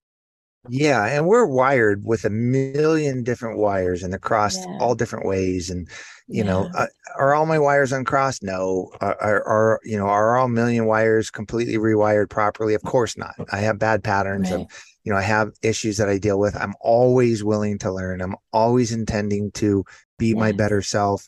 Yeah, 0.69 1.05
and 1.05 1.27
we're 1.27 1.45
wired 1.45 2.03
with 2.03 2.25
a 2.25 2.29
million 2.29 3.23
different 3.23 3.57
wires 3.57 4.03
and 4.03 4.13
across 4.13 4.57
yeah. 4.57 4.77
all 4.79 4.95
different 4.95 5.25
ways. 5.25 5.69
And 5.69 5.87
you 6.27 6.43
yeah. 6.43 6.43
know, 6.43 6.69
uh, 6.75 6.87
are 7.17 7.33
all 7.33 7.45
my 7.45 7.59
wires 7.59 7.91
uncrossed? 7.91 8.43
No. 8.43 8.91
Are, 9.01 9.17
are, 9.21 9.43
are, 9.43 9.79
you 9.83 9.97
know 9.97 10.07
are 10.07 10.37
all 10.37 10.47
million 10.47 10.85
wires 10.85 11.29
completely 11.29 11.77
rewired 11.77 12.29
properly? 12.29 12.73
Of 12.73 12.83
course 12.83 13.17
not. 13.17 13.35
I 13.51 13.57
have 13.57 13.79
bad 13.79 14.03
patterns. 14.03 14.51
Right. 14.51 14.67
You 15.03 15.13
know, 15.13 15.17
I 15.17 15.23
have 15.23 15.51
issues 15.61 15.97
that 15.97 16.09
I 16.09 16.17
deal 16.17 16.37
with. 16.37 16.55
I'm 16.57 16.75
always 16.81 17.43
willing 17.43 17.77
to 17.79 17.91
learn. 17.93 18.21
I'm 18.21 18.35
always 18.51 18.91
intending 18.91 19.51
to 19.51 19.85
be 20.17 20.29
yeah. 20.29 20.35
my 20.35 20.51
better 20.51 20.81
self. 20.81 21.27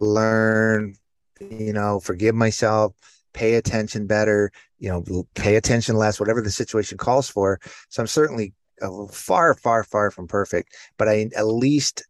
Learn. 0.00 0.94
You 1.40 1.72
know, 1.72 2.00
forgive 2.00 2.34
myself 2.34 2.94
pay 3.32 3.54
attention 3.54 4.06
better, 4.06 4.50
you 4.78 4.88
know, 4.88 5.26
pay 5.34 5.56
attention 5.56 5.96
less, 5.96 6.18
whatever 6.18 6.42
the 6.42 6.50
situation 6.50 6.98
calls 6.98 7.28
for. 7.28 7.60
So 7.88 8.02
I'm 8.02 8.06
certainly 8.06 8.52
uh, 8.82 9.06
far, 9.06 9.54
far, 9.54 9.84
far 9.84 10.10
from 10.10 10.26
perfect, 10.26 10.74
but 10.98 11.08
I 11.08 11.30
at 11.36 11.46
least 11.46 12.02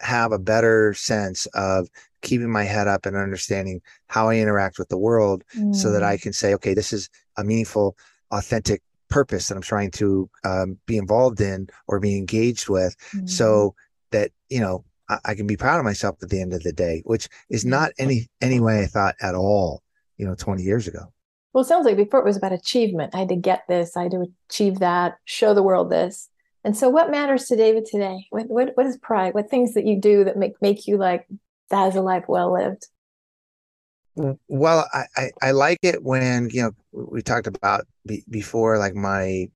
have 0.00 0.32
a 0.32 0.38
better 0.38 0.94
sense 0.94 1.46
of 1.54 1.88
keeping 2.22 2.50
my 2.50 2.64
head 2.64 2.88
up 2.88 3.06
and 3.06 3.16
understanding 3.16 3.80
how 4.06 4.28
I 4.28 4.36
interact 4.36 4.78
with 4.78 4.88
the 4.88 4.98
world 4.98 5.44
mm. 5.56 5.74
so 5.74 5.90
that 5.92 6.02
I 6.02 6.16
mm. 6.16 6.22
can 6.22 6.32
say, 6.32 6.54
okay, 6.54 6.74
this 6.74 6.92
is 6.92 7.08
a 7.36 7.44
meaningful, 7.44 7.96
authentic 8.30 8.82
purpose 9.08 9.48
that 9.48 9.56
I'm 9.56 9.62
trying 9.62 9.90
to 9.92 10.28
um, 10.44 10.78
be 10.86 10.96
involved 10.96 11.40
in 11.40 11.68
or 11.86 12.00
be 12.00 12.16
engaged 12.16 12.68
with 12.68 12.96
mm. 13.12 13.28
so 13.28 13.74
that, 14.10 14.30
you 14.48 14.60
know, 14.60 14.84
I, 15.08 15.18
I, 15.24 15.34
can 15.34 15.46
be 15.46 15.56
proud 15.56 15.78
of 15.78 15.84
myself 15.84 16.16
at 16.22 16.28
the 16.28 16.40
end 16.40 16.52
of 16.52 16.62
the 16.62 16.72
day, 16.72 17.02
which 17.04 17.28
is 17.48 17.64
not 17.64 17.92
any, 17.98 18.28
any 18.40 18.60
way 18.60 18.82
I 18.82 18.86
thought 18.86 19.14
at 19.20 19.34
all 19.34 19.82
you 20.18 20.26
know 20.26 20.34
20 20.34 20.62
years 20.62 20.86
ago. 20.86 21.12
Well 21.52 21.64
it 21.64 21.68
sounds 21.68 21.86
like 21.86 21.96
before 21.96 22.20
it 22.20 22.26
was 22.26 22.36
about 22.36 22.52
achievement. 22.52 23.14
I 23.14 23.20
had 23.20 23.28
to 23.30 23.36
get 23.36 23.62
this. 23.68 23.96
I 23.96 24.02
had 24.02 24.12
to 24.12 24.26
achieve 24.50 24.80
that 24.80 25.16
show 25.24 25.54
the 25.54 25.62
world 25.62 25.90
this. 25.90 26.28
And 26.64 26.76
so 26.76 26.88
what 26.88 27.10
matters 27.10 27.46
to 27.46 27.56
david 27.56 27.86
today? 27.86 28.26
What 28.30 28.48
what, 28.48 28.72
what 28.74 28.86
is 28.86 28.98
pride? 28.98 29.34
What 29.34 29.48
things 29.48 29.74
that 29.74 29.86
you 29.86 30.00
do 30.00 30.24
that 30.24 30.36
make 30.36 30.60
make 30.60 30.86
you 30.86 30.98
like 30.98 31.26
that 31.70 31.88
is 31.88 31.96
a 31.96 32.02
life 32.02 32.24
well 32.28 32.52
lived? 32.52 32.86
Well 34.48 34.86
I, 34.92 35.04
I, 35.16 35.30
I 35.42 35.50
like 35.52 35.78
it 35.82 36.02
when 36.02 36.50
you 36.50 36.62
know 36.62 36.72
we 36.92 37.22
talked 37.22 37.46
about 37.46 37.86
be, 38.06 38.24
before 38.28 38.78
like 38.78 38.94
my 38.94 39.48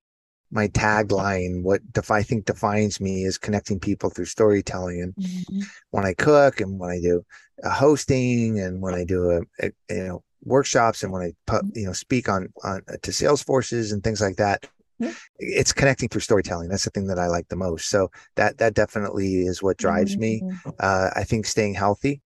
my 0.53 0.68
tagline 0.68 1.62
what 1.62 1.81
def- 1.92 2.11
i 2.11 2.22
think 2.22 2.44
defines 2.44 3.01
me 3.01 3.25
is 3.25 3.38
connecting 3.38 3.81
people 3.81 4.11
through 4.11 4.27
storytelling. 4.27 5.01
And 5.01 5.14
mm-hmm. 5.14 5.61
when 5.90 6.05
i 6.05 6.14
cook 6.14 6.61
and 6.61 6.79
when 6.79 6.90
i 6.90 7.01
do 7.01 7.25
a 7.64 7.70
hosting 7.70 8.61
and 8.61 8.81
when 8.81 8.94
i 8.94 9.05
do 9.05 9.31
a, 9.31 9.40
a 9.61 9.70
you 9.90 10.05
know 10.05 10.22
workshops 10.44 11.02
and 11.02 11.12
when 11.12 11.22
I 11.22 11.33
put, 11.46 11.64
you 11.74 11.87
know 11.87 11.92
speak 11.92 12.28
on 12.28 12.48
on 12.64 12.83
uh, 12.88 12.96
to 13.02 13.12
sales 13.12 13.42
forces 13.42 13.92
and 13.92 14.02
things 14.02 14.20
like 14.20 14.37
that, 14.37 14.68
mm-hmm. 15.00 15.12
it's 15.38 15.72
connecting 15.72 16.09
through 16.09 16.20
storytelling. 16.20 16.68
That's 16.68 16.85
the 16.85 16.90
thing 16.90 17.07
that 17.09 17.18
I 17.18 17.26
like 17.26 17.48
the 17.48 17.57
most. 17.57 17.88
So 17.88 18.11
that 18.37 18.59
that 18.59 18.74
definitely 18.74 19.42
is 19.42 19.62
what 19.62 19.76
drives 19.76 20.12
mm-hmm. 20.12 20.48
me. 20.48 20.52
Uh, 20.81 21.11
I 21.14 21.24
think 21.24 21.46
staying 21.46 21.74
healthy. 21.74 22.20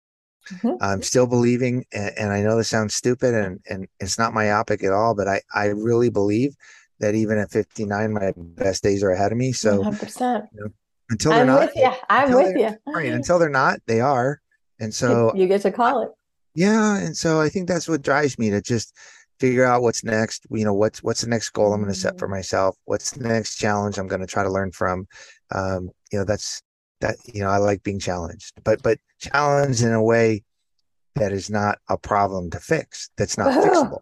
Mm-hmm. 0.51 0.81
I'm 0.81 1.01
still 1.01 1.27
believing, 1.27 1.83
and, 1.91 2.13
and, 2.17 2.31
I 2.31 2.41
know 2.41 2.55
this 2.55 2.69
sounds 2.69 2.95
stupid, 2.95 3.33
and 3.33 3.59
and 3.69 3.87
it's 3.99 4.17
not 4.17 4.33
myopic 4.33 4.81
at 4.81 4.93
all, 4.93 5.13
but 5.13 5.27
I 5.27 5.41
I 5.53 5.67
really 5.67 6.09
believe 6.09 6.55
that 6.99 7.15
even 7.15 7.37
at 7.37 7.51
59, 7.51 8.13
my 8.13 8.33
best 8.37 8.81
days 8.81 9.03
are 9.03 9.11
ahead 9.11 9.31
of 9.31 9.37
me. 9.37 9.51
So 9.51 9.83
100%. 9.83 10.47
You 10.53 10.61
know, 10.61 10.69
until 11.09 11.31
they're 11.31 11.41
I'm 11.41 11.47
not, 11.47 11.59
with 11.59 11.75
you. 11.75 11.91
I'm 12.09 12.33
with 12.33 12.57
you. 12.57 12.91
Right, 12.91 13.11
until 13.11 13.39
they're 13.39 13.49
not, 13.49 13.79
they 13.85 14.01
are. 14.01 14.41
And 14.79 14.93
so 14.93 15.33
you 15.35 15.47
get 15.47 15.61
to 15.61 15.71
call 15.71 16.03
it 16.03 16.09
yeah 16.57 16.97
and 16.97 17.15
so 17.15 17.39
i 17.39 17.47
think 17.47 17.67
that's 17.67 17.87
what 17.87 18.01
drives 18.01 18.37
me 18.37 18.49
to 18.49 18.61
just 18.61 18.93
figure 19.39 19.63
out 19.63 19.81
what's 19.81 20.03
next 20.03 20.45
you 20.49 20.65
know 20.65 20.73
what's 20.73 21.03
what's 21.03 21.21
the 21.21 21.29
next 21.29 21.49
goal 21.51 21.73
i'm 21.73 21.81
going 21.81 21.93
to 21.93 21.99
set 21.99 22.17
for 22.17 22.25
mm-hmm. 22.25 22.35
myself 22.35 22.75
what's 22.85 23.11
the 23.11 23.27
next 23.27 23.57
challenge 23.57 23.97
i'm 23.97 24.07
going 24.07 24.21
to 24.21 24.27
try 24.27 24.43
to 24.43 24.51
learn 24.51 24.71
from 24.71 25.07
um 25.53 25.89
you 26.11 26.17
know 26.17 26.25
that's 26.25 26.61
that 26.99 27.15
you 27.31 27.41
know 27.41 27.49
i 27.49 27.57
like 27.57 27.83
being 27.83 27.99
challenged 27.99 28.53
but 28.63 28.81
but 28.81 28.97
challenged 29.19 29.83
in 29.83 29.93
a 29.93 30.03
way 30.03 30.43
that 31.15 31.31
is 31.31 31.49
not 31.49 31.77
a 31.89 31.97
problem 31.97 32.49
to 32.49 32.59
fix 32.59 33.09
that's 33.17 33.37
not 33.37 33.47
fixable 33.63 34.01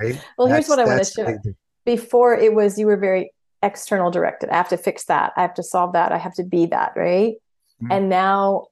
right 0.00 0.20
well 0.38 0.48
that's, 0.48 0.66
here's 0.66 0.68
what 0.68 0.78
i 0.78 0.84
want 0.84 1.04
to 1.04 1.10
share 1.10 1.42
before 1.84 2.34
it 2.34 2.54
was 2.54 2.78
you 2.78 2.86
were 2.86 2.96
very 2.96 3.30
external 3.64 4.10
directed. 4.10 4.50
I 4.50 4.56
have 4.56 4.68
to 4.68 4.76
fix 4.76 5.06
that. 5.06 5.32
I 5.36 5.42
have 5.42 5.54
to 5.54 5.62
solve 5.62 5.94
that. 5.94 6.12
I 6.12 6.18
have 6.18 6.34
to 6.34 6.44
be 6.44 6.66
that, 6.66 6.92
right? 6.94 7.34
Mm-hmm. 7.82 7.92
And 7.92 8.08
now 8.08 8.66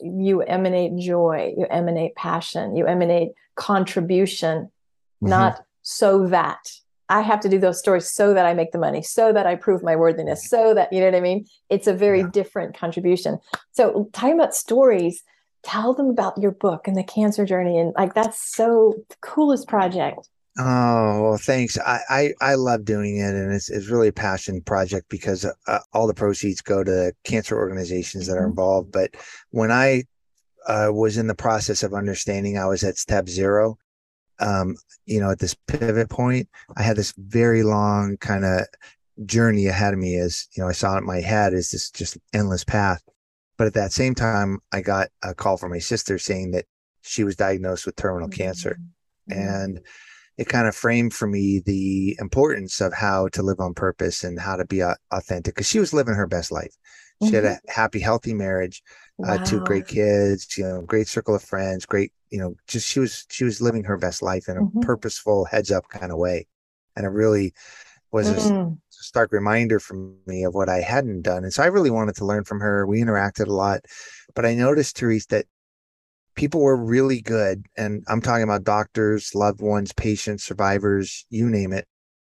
you 0.00 0.42
emanate 0.42 0.96
joy, 0.98 1.54
you 1.56 1.66
emanate 1.70 2.14
passion, 2.14 2.76
you 2.76 2.86
emanate 2.86 3.30
contribution, 3.54 4.64
mm-hmm. 4.64 5.28
not 5.28 5.64
so 5.82 6.26
that 6.28 6.70
I 7.08 7.20
have 7.20 7.40
to 7.40 7.48
do 7.48 7.58
those 7.58 7.78
stories 7.78 8.10
so 8.10 8.34
that 8.34 8.46
I 8.46 8.54
make 8.54 8.72
the 8.72 8.78
money, 8.78 9.02
so 9.02 9.32
that 9.32 9.46
I 9.46 9.54
prove 9.54 9.82
my 9.82 9.94
worthiness, 9.94 10.48
so 10.48 10.74
that 10.74 10.92
you 10.92 11.00
know 11.00 11.06
what 11.06 11.14
I 11.14 11.20
mean. 11.20 11.46
It's 11.70 11.86
a 11.86 11.94
very 11.94 12.20
yeah. 12.20 12.30
different 12.32 12.76
contribution. 12.76 13.38
So 13.72 14.08
talking 14.12 14.34
about 14.34 14.54
stories, 14.54 15.22
tell 15.62 15.94
them 15.94 16.08
about 16.08 16.38
your 16.38 16.50
book 16.50 16.88
and 16.88 16.96
the 16.96 17.04
cancer 17.04 17.44
journey, 17.44 17.78
and 17.78 17.94
like 17.96 18.14
that's 18.14 18.54
so 18.54 18.94
the 19.08 19.16
coolest 19.20 19.68
project. 19.68 20.28
Oh 20.58 21.22
well, 21.22 21.36
thanks. 21.36 21.78
I, 21.78 22.00
I, 22.08 22.32
I 22.40 22.54
love 22.54 22.84
doing 22.84 23.18
it, 23.18 23.34
and 23.34 23.52
it's 23.52 23.68
it's 23.68 23.88
really 23.88 24.08
a 24.08 24.12
passion 24.12 24.62
project 24.62 25.06
because 25.10 25.44
uh, 25.66 25.78
all 25.92 26.06
the 26.06 26.14
proceeds 26.14 26.62
go 26.62 26.82
to 26.82 27.12
cancer 27.24 27.58
organizations 27.58 28.26
that 28.26 28.36
are 28.36 28.40
mm-hmm. 28.40 28.50
involved. 28.50 28.92
But 28.92 29.14
when 29.50 29.70
I 29.70 30.04
uh, 30.66 30.88
was 30.92 31.18
in 31.18 31.26
the 31.26 31.34
process 31.34 31.82
of 31.82 31.92
understanding, 31.92 32.56
I 32.56 32.66
was 32.66 32.84
at 32.84 32.96
step 32.96 33.28
zero 33.28 33.78
um, 34.38 34.76
you 35.06 35.20
know, 35.20 35.30
at 35.30 35.38
this 35.38 35.54
pivot 35.66 36.10
point, 36.10 36.48
I 36.76 36.82
had 36.82 36.96
this 36.96 37.14
very 37.16 37.62
long 37.62 38.16
kind 38.18 38.44
of 38.44 38.66
journey 39.24 39.66
ahead 39.66 39.94
of 39.94 39.98
me 39.98 40.16
as, 40.16 40.48
you 40.56 40.62
know, 40.62 40.68
I 40.68 40.72
saw 40.72 40.94
it 40.94 40.98
in 40.98 41.06
my 41.06 41.20
head 41.20 41.54
as 41.54 41.70
this 41.70 41.90
just 41.90 42.18
endless 42.32 42.64
path. 42.64 43.02
But 43.56 43.66
at 43.66 43.74
that 43.74 43.92
same 43.92 44.14
time, 44.14 44.60
I 44.72 44.82
got 44.82 45.08
a 45.22 45.34
call 45.34 45.56
from 45.56 45.70
my 45.70 45.78
sister 45.78 46.18
saying 46.18 46.50
that 46.50 46.66
she 47.00 47.24
was 47.24 47.36
diagnosed 47.36 47.86
with 47.86 47.96
terminal 47.96 48.28
mm-hmm. 48.28 48.42
cancer. 48.42 48.78
Mm-hmm. 49.30 49.40
And 49.40 49.80
it 50.38 50.48
kind 50.48 50.68
of 50.68 50.74
framed 50.74 51.14
for 51.14 51.26
me 51.26 51.60
the 51.64 52.16
importance 52.20 52.80
of 52.80 52.92
how 52.92 53.28
to 53.28 53.42
live 53.42 53.60
on 53.60 53.74
purpose 53.74 54.22
and 54.22 54.38
how 54.38 54.56
to 54.56 54.64
be 54.64 54.82
authentic 55.10 55.54
because 55.54 55.68
she 55.68 55.78
was 55.78 55.92
living 55.92 56.14
her 56.14 56.26
best 56.26 56.52
life. 56.52 56.74
She 57.22 57.28
mm-hmm. 57.28 57.34
had 57.36 57.44
a 57.44 57.72
happy, 57.72 58.00
healthy 58.00 58.34
marriage, 58.34 58.82
wow. 59.16 59.34
uh, 59.34 59.44
two 59.44 59.60
great 59.60 59.86
kids, 59.86 60.58
you 60.58 60.64
know, 60.64 60.82
great 60.82 61.08
circle 61.08 61.34
of 61.34 61.42
friends, 61.42 61.86
great, 61.86 62.12
you 62.30 62.38
know, 62.38 62.54
just 62.68 62.86
she 62.86 63.00
was 63.00 63.24
she 63.30 63.44
was 63.44 63.62
living 63.62 63.84
her 63.84 63.96
best 63.96 64.20
life 64.20 64.48
in 64.48 64.58
a 64.58 64.60
mm-hmm. 64.60 64.80
purposeful, 64.80 65.46
heads 65.46 65.70
up 65.70 65.88
kind 65.88 66.12
of 66.12 66.18
way, 66.18 66.46
and 66.94 67.06
it 67.06 67.10
really 67.10 67.54
was 68.12 68.28
mm. 68.28 68.72
a 68.72 68.76
stark 68.90 69.32
reminder 69.32 69.80
for 69.80 70.12
me 70.26 70.44
of 70.44 70.54
what 70.54 70.68
I 70.68 70.80
hadn't 70.80 71.22
done. 71.22 71.44
And 71.44 71.52
so 71.52 71.62
I 71.62 71.66
really 71.66 71.90
wanted 71.90 72.16
to 72.16 72.24
learn 72.24 72.44
from 72.44 72.60
her. 72.60 72.86
We 72.86 73.00
interacted 73.00 73.46
a 73.46 73.52
lot, 73.52 73.80
but 74.34 74.44
I 74.46 74.54
noticed, 74.54 74.98
Therese, 74.98 75.26
that 75.26 75.46
people 76.36 76.60
were 76.60 76.76
really 76.76 77.20
good, 77.20 77.66
and 77.76 78.04
I'm 78.08 78.20
talking 78.20 78.44
about 78.44 78.64
doctors, 78.64 79.34
loved 79.34 79.60
ones, 79.60 79.92
patients, 79.92 80.44
survivors, 80.44 81.26
you 81.30 81.50
name 81.50 81.72
it 81.72 81.86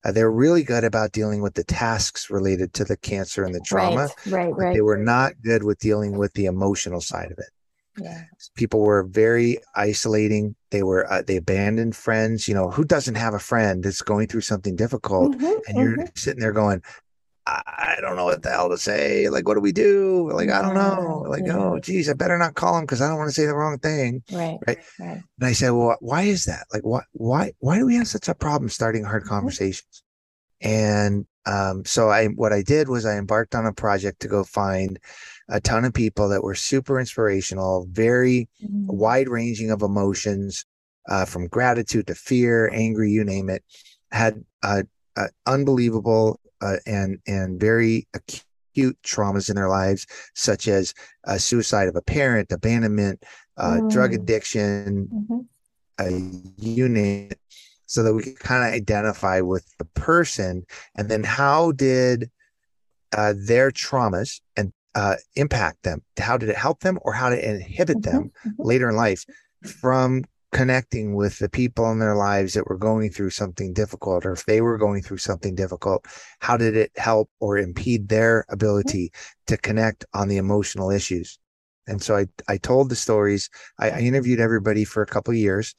uh, 0.03 0.11
they're 0.11 0.31
really 0.31 0.63
good 0.63 0.83
about 0.83 1.11
dealing 1.11 1.41
with 1.41 1.53
the 1.53 1.63
tasks 1.63 2.29
related 2.29 2.73
to 2.73 2.83
the 2.83 2.97
cancer 2.97 3.43
and 3.43 3.55
the 3.55 3.61
trauma. 3.61 4.09
Right, 4.25 4.33
right, 4.33 4.55
right. 4.55 4.73
They 4.73 4.81
were 4.81 4.97
not 4.97 5.33
good 5.41 5.63
with 5.63 5.79
dealing 5.79 6.17
with 6.17 6.33
the 6.33 6.45
emotional 6.45 7.01
side 7.01 7.31
of 7.31 7.37
it. 7.37 7.49
Yeah. 7.97 8.23
People 8.55 8.81
were 8.81 9.03
very 9.03 9.59
isolating. 9.75 10.55
They 10.71 10.81
were 10.83 11.11
uh, 11.11 11.21
they 11.21 11.37
abandoned 11.37 11.95
friends. 11.95 12.47
You 12.47 12.55
know, 12.55 12.71
who 12.71 12.83
doesn't 12.83 13.15
have 13.15 13.35
a 13.35 13.39
friend 13.39 13.83
that's 13.83 14.01
going 14.01 14.27
through 14.27 14.41
something 14.41 14.75
difficult, 14.75 15.35
mm-hmm, 15.35 15.59
and 15.67 15.77
you're 15.77 15.97
mm-hmm. 15.97 16.15
sitting 16.15 16.39
there 16.39 16.53
going, 16.53 16.81
I 17.45 17.97
don't 17.99 18.15
know 18.15 18.25
what 18.25 18.41
the 18.41 18.51
hell 18.51 18.69
to 18.69 18.77
say. 18.77 19.27
Like, 19.29 19.47
what 19.47 19.55
do 19.55 19.59
we 19.59 19.73
do? 19.73 20.31
Like, 20.31 20.49
I 20.49 20.61
don't 20.61 20.75
know. 20.75 21.25
Like, 21.27 21.43
yeah. 21.45 21.57
oh, 21.57 21.79
geez, 21.79 22.09
I 22.09 22.13
better 22.13 22.37
not 22.37 22.55
call 22.55 22.77
him 22.77 22.85
because 22.85 23.01
I 23.01 23.09
don't 23.09 23.17
want 23.17 23.29
to 23.29 23.33
say 23.33 23.45
the 23.45 23.55
wrong 23.55 23.79
thing. 23.79 24.23
Right. 24.31 24.57
Right. 24.65 24.79
right. 24.99 25.21
And 25.39 25.47
I 25.47 25.51
said, 25.51 25.71
well, 25.71 25.97
why 25.99 26.23
is 26.23 26.45
that? 26.45 26.65
Like, 26.71 26.83
what, 26.85 27.03
why, 27.11 27.51
why 27.59 27.77
do 27.77 27.85
we 27.85 27.95
have 27.95 28.07
such 28.07 28.29
a 28.29 28.35
problem 28.35 28.69
starting 28.69 29.03
hard 29.03 29.23
mm-hmm. 29.23 29.29
conversations? 29.29 30.03
And 30.61 31.25
um, 31.45 31.83
so 31.83 32.09
I, 32.09 32.27
what 32.27 32.53
I 32.53 32.61
did 32.61 32.87
was 32.87 33.05
I 33.05 33.17
embarked 33.17 33.55
on 33.55 33.65
a 33.65 33.73
project 33.73 34.21
to 34.21 34.29
go 34.29 34.45
find 34.45 34.97
a 35.49 35.59
ton 35.59 35.83
of 35.83 35.93
people 35.93 36.29
that 36.29 36.43
were 36.43 36.55
super 36.55 36.97
inspirational, 36.97 37.85
very 37.91 38.47
mm-hmm. 38.63 38.85
wide 38.87 39.27
ranging 39.27 39.69
of 39.69 39.81
emotions, 39.81 40.65
uh, 41.09 41.25
from 41.25 41.47
gratitude 41.47 42.07
to 42.07 42.15
fear, 42.15 42.69
angry, 42.73 43.11
you 43.11 43.25
name 43.25 43.49
it, 43.49 43.63
had 44.11 44.41
uh, 44.63 44.83
uh, 45.17 45.27
unbelievable 45.45 46.39
uh, 46.63 46.77
and 46.85 47.19
and 47.27 47.59
very 47.59 48.07
acute 48.13 48.97
traumas 49.03 49.49
in 49.49 49.55
their 49.55 49.69
lives, 49.69 50.07
such 50.33 50.67
as 50.67 50.93
uh, 51.27 51.37
suicide 51.37 51.87
of 51.87 51.95
a 51.95 52.01
parent, 52.01 52.51
abandonment, 52.51 53.23
uh, 53.57 53.77
mm. 53.81 53.91
drug 53.91 54.13
addiction, 54.13 55.07
mm-hmm. 55.13 55.39
Uh, 55.99 56.09
you 56.57 56.89
name 56.89 57.29
it, 57.29 57.39
so 57.85 58.01
that 58.01 58.15
we 58.15 58.23
can 58.23 58.35
kind 58.35 58.67
of 58.67 58.73
identify 58.73 59.39
with 59.41 59.65
the 59.77 59.85
person, 59.93 60.65
and 60.95 61.07
then 61.07 61.23
how 61.23 61.71
did 61.73 62.31
uh, 63.15 63.33
their 63.37 63.69
traumas 63.69 64.41
and 64.57 64.73
uh, 64.95 65.17
impact 65.35 65.83
them? 65.83 66.01
How 66.17 66.35
did 66.35 66.49
it 66.49 66.57
help 66.57 66.79
them, 66.79 66.97
or 67.03 67.13
how 67.13 67.29
did 67.29 67.39
it 67.39 67.45
inhibit 67.45 67.97
mm-hmm. 67.97 68.11
them 68.11 68.31
mm-hmm. 68.47 68.63
later 68.69 68.89
in 68.89 68.95
life 68.95 69.23
from 69.81 70.23
connecting 70.53 71.15
with 71.15 71.39
the 71.39 71.49
people 71.49 71.91
in 71.91 71.99
their 71.99 72.15
lives 72.15 72.53
that 72.53 72.67
were 72.67 72.77
going 72.77 73.09
through 73.09 73.31
something 73.31 73.73
difficult, 73.73 74.25
or 74.25 74.31
if 74.31 74.45
they 74.45 74.61
were 74.61 74.77
going 74.77 75.01
through 75.01 75.17
something 75.17 75.55
difficult, 75.55 76.05
how 76.39 76.55
did 76.55 76.77
it 76.77 76.91
help 76.95 77.29
or 77.39 77.57
impede 77.57 78.07
their 78.07 78.45
ability 78.49 79.11
to 79.47 79.57
connect 79.57 80.05
on 80.13 80.27
the 80.27 80.37
emotional 80.37 80.91
issues? 80.91 81.39
And 81.87 82.01
so 82.01 82.15
I, 82.15 82.27
I 82.47 82.57
told 82.57 82.89
the 82.89 82.95
stories. 82.95 83.49
I, 83.79 83.89
I 83.89 83.99
interviewed 83.99 84.39
everybody 84.39 84.85
for 84.85 85.01
a 85.01 85.07
couple 85.07 85.33
years. 85.33 85.75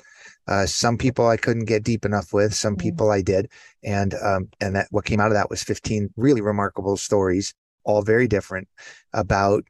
Uh, 0.49 0.67
some 0.67 0.99
people 0.99 1.29
I 1.29 1.39
couldn't 1.39 1.65
get 1.65 1.85
deep 1.85 2.05
enough 2.05 2.35
with. 2.35 2.53
Some 2.53 2.77
people 2.77 3.11
I 3.11 3.23
did, 3.23 3.51
and 3.83 4.13
um, 4.23 4.49
and 4.61 4.77
that 4.77 4.89
what 4.91 5.07
came 5.07 5.21
out 5.21 5.29
of 5.29 5.35
that 5.35 5.49
was 5.49 5.63
15 5.63 6.13
really 6.17 6.43
remarkable 6.43 6.99
stories, 6.99 7.55
all 7.85 8.03
very 8.03 8.29
different 8.29 8.69
about 9.15 9.65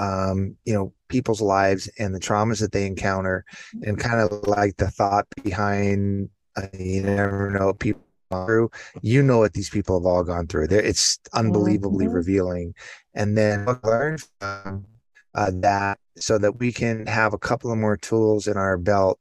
um, 0.00 0.56
you 0.64 0.72
know, 0.72 0.92
people's 1.10 1.42
lives 1.42 1.90
and 1.98 2.14
the 2.14 2.20
traumas 2.20 2.60
that 2.60 2.72
they 2.72 2.86
encounter, 2.86 3.44
and 3.82 3.98
kind 3.98 4.20
of 4.20 4.46
like 4.46 4.76
the 4.78 4.90
thought 4.90 5.26
behind, 5.42 6.30
uh, 6.56 6.66
you 6.78 7.02
never 7.02 7.50
know 7.50 7.66
what 7.66 7.78
people 7.78 8.02
through. 8.30 8.70
You 9.02 9.22
know 9.22 9.38
what 9.38 9.54
these 9.54 9.70
people 9.70 9.98
have 9.98 10.06
all 10.06 10.24
gone 10.24 10.46
through. 10.46 10.68
There, 10.68 10.80
it's 10.80 11.18
unbelievably 11.32 12.06
mm-hmm. 12.06 12.14
revealing. 12.14 12.74
And 13.14 13.36
then 13.36 13.66
learn 13.84 14.18
from 14.38 14.86
uh, 15.34 15.50
that 15.54 15.98
so 16.16 16.38
that 16.38 16.58
we 16.58 16.72
can 16.72 17.06
have 17.06 17.34
a 17.34 17.38
couple 17.38 17.72
of 17.72 17.78
more 17.78 17.96
tools 17.96 18.46
in 18.46 18.56
our 18.56 18.78
belt 18.78 19.18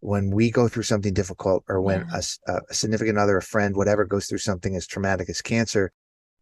when 0.00 0.30
we 0.30 0.50
go 0.50 0.68
through 0.68 0.82
something 0.82 1.12
difficult 1.12 1.64
or 1.68 1.80
when 1.80 2.06
yeah. 2.12 2.20
a, 2.48 2.52
a, 2.70 2.74
significant 2.74 3.18
other, 3.18 3.36
a 3.36 3.42
friend, 3.42 3.76
whatever 3.76 4.04
goes 4.04 4.26
through 4.26 4.38
something 4.38 4.74
as 4.74 4.86
traumatic 4.86 5.28
as 5.28 5.42
cancer. 5.42 5.92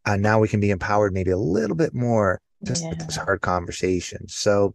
Uh, 0.04 0.16
now 0.16 0.38
we 0.38 0.48
can 0.48 0.60
be 0.60 0.70
empowered 0.70 1.12
maybe 1.12 1.30
a 1.30 1.38
little 1.38 1.76
bit 1.76 1.92
more 1.92 2.40
just 2.64 2.84
yeah. 2.84 2.94
those 2.94 3.16
hard 3.16 3.40
conversations. 3.40 4.34
So 4.34 4.74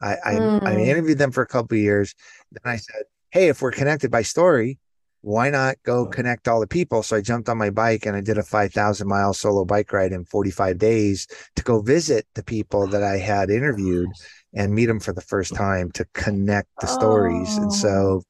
I 0.00 0.16
I, 0.24 0.34
mm. 0.34 0.66
I, 0.66 0.76
interviewed 0.76 1.18
them 1.18 1.32
for 1.32 1.42
a 1.42 1.46
couple 1.46 1.76
of 1.76 1.82
years. 1.82 2.14
Then 2.52 2.72
I 2.72 2.76
said, 2.76 3.02
Hey, 3.30 3.48
if 3.48 3.62
we're 3.62 3.72
connected 3.72 4.10
by 4.10 4.22
story, 4.22 4.78
why 5.22 5.50
not 5.50 5.76
go 5.84 6.06
connect 6.06 6.48
all 6.48 6.60
the 6.60 6.66
people? 6.66 7.02
So 7.02 7.16
I 7.16 7.20
jumped 7.20 7.48
on 7.48 7.58
my 7.58 7.70
bike 7.70 8.06
and 8.06 8.16
I 8.16 8.20
did 8.20 8.38
a 8.38 8.42
5,000 8.42 9.06
mile 9.06 9.34
solo 9.34 9.64
bike 9.64 9.92
ride 9.92 10.12
in 10.12 10.24
45 10.24 10.78
days 10.78 11.26
to 11.56 11.62
go 11.62 11.80
visit 11.80 12.26
the 12.34 12.42
people 12.42 12.86
that 12.88 13.02
I 13.02 13.18
had 13.18 13.50
interviewed 13.50 14.08
and 14.54 14.74
meet 14.74 14.86
them 14.86 15.00
for 15.00 15.12
the 15.12 15.20
first 15.20 15.54
time 15.54 15.90
to 15.92 16.06
connect 16.14 16.68
the 16.80 16.86
stories. 16.86 17.48
Oh. 17.52 17.62
And 17.62 17.72
so 17.72 18.22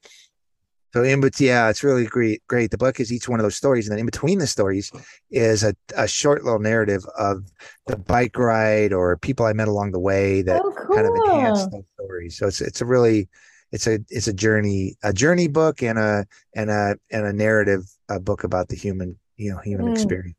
so 0.93 1.05
in 1.05 1.21
but 1.21 1.39
yeah, 1.39 1.69
it's 1.69 1.85
really 1.85 2.05
great. 2.05 2.43
Great. 2.49 2.71
The 2.71 2.79
book 2.79 2.99
is 2.99 3.13
each 3.13 3.29
one 3.29 3.39
of 3.39 3.45
those 3.45 3.57
stories, 3.57 3.87
and 3.87 3.93
then 3.93 4.01
in 4.01 4.07
between 4.07 4.39
the 4.39 4.47
stories 4.47 4.91
is 5.31 5.63
a, 5.63 5.75
a 5.97 6.09
short 6.09 6.43
little 6.43 6.59
narrative 6.59 7.05
of 7.17 7.45
the 7.87 7.97
bike 7.97 8.37
ride 8.37 8.93
or 8.93 9.17
people 9.19 9.47
I 9.47 9.53
met 9.53 9.69
along 9.69 9.93
the 9.93 10.01
way 10.01 10.43
that 10.43 10.61
oh, 10.65 10.73
cool. 10.73 10.97
kind 10.97 11.07
of 11.07 11.15
enhance 11.15 11.67
those 11.69 11.85
stories. 11.95 12.37
So 12.37 12.49
it's 12.49 12.61
it's 12.61 12.81
a 12.81 12.87
really 12.87 13.29
it's 13.71 13.87
a 13.87 14.01
it's 14.09 14.27
a 14.27 14.33
journey 14.33 14.97
a 15.05 15.13
journey 15.13 15.47
book 15.47 15.83
and 15.83 15.99
a 15.99 16.27
and 16.57 16.71
a 16.71 16.97
and 17.13 17.25
a 17.25 17.33
narrative 17.33 17.85
a 18.09 18.19
book 18.19 18.43
about 18.43 18.69
the 18.69 18.77
human 18.77 19.17
you 19.37 19.53
know 19.53 19.59
human 19.59 19.87
mm. 19.87 19.93
experience. 19.93 20.37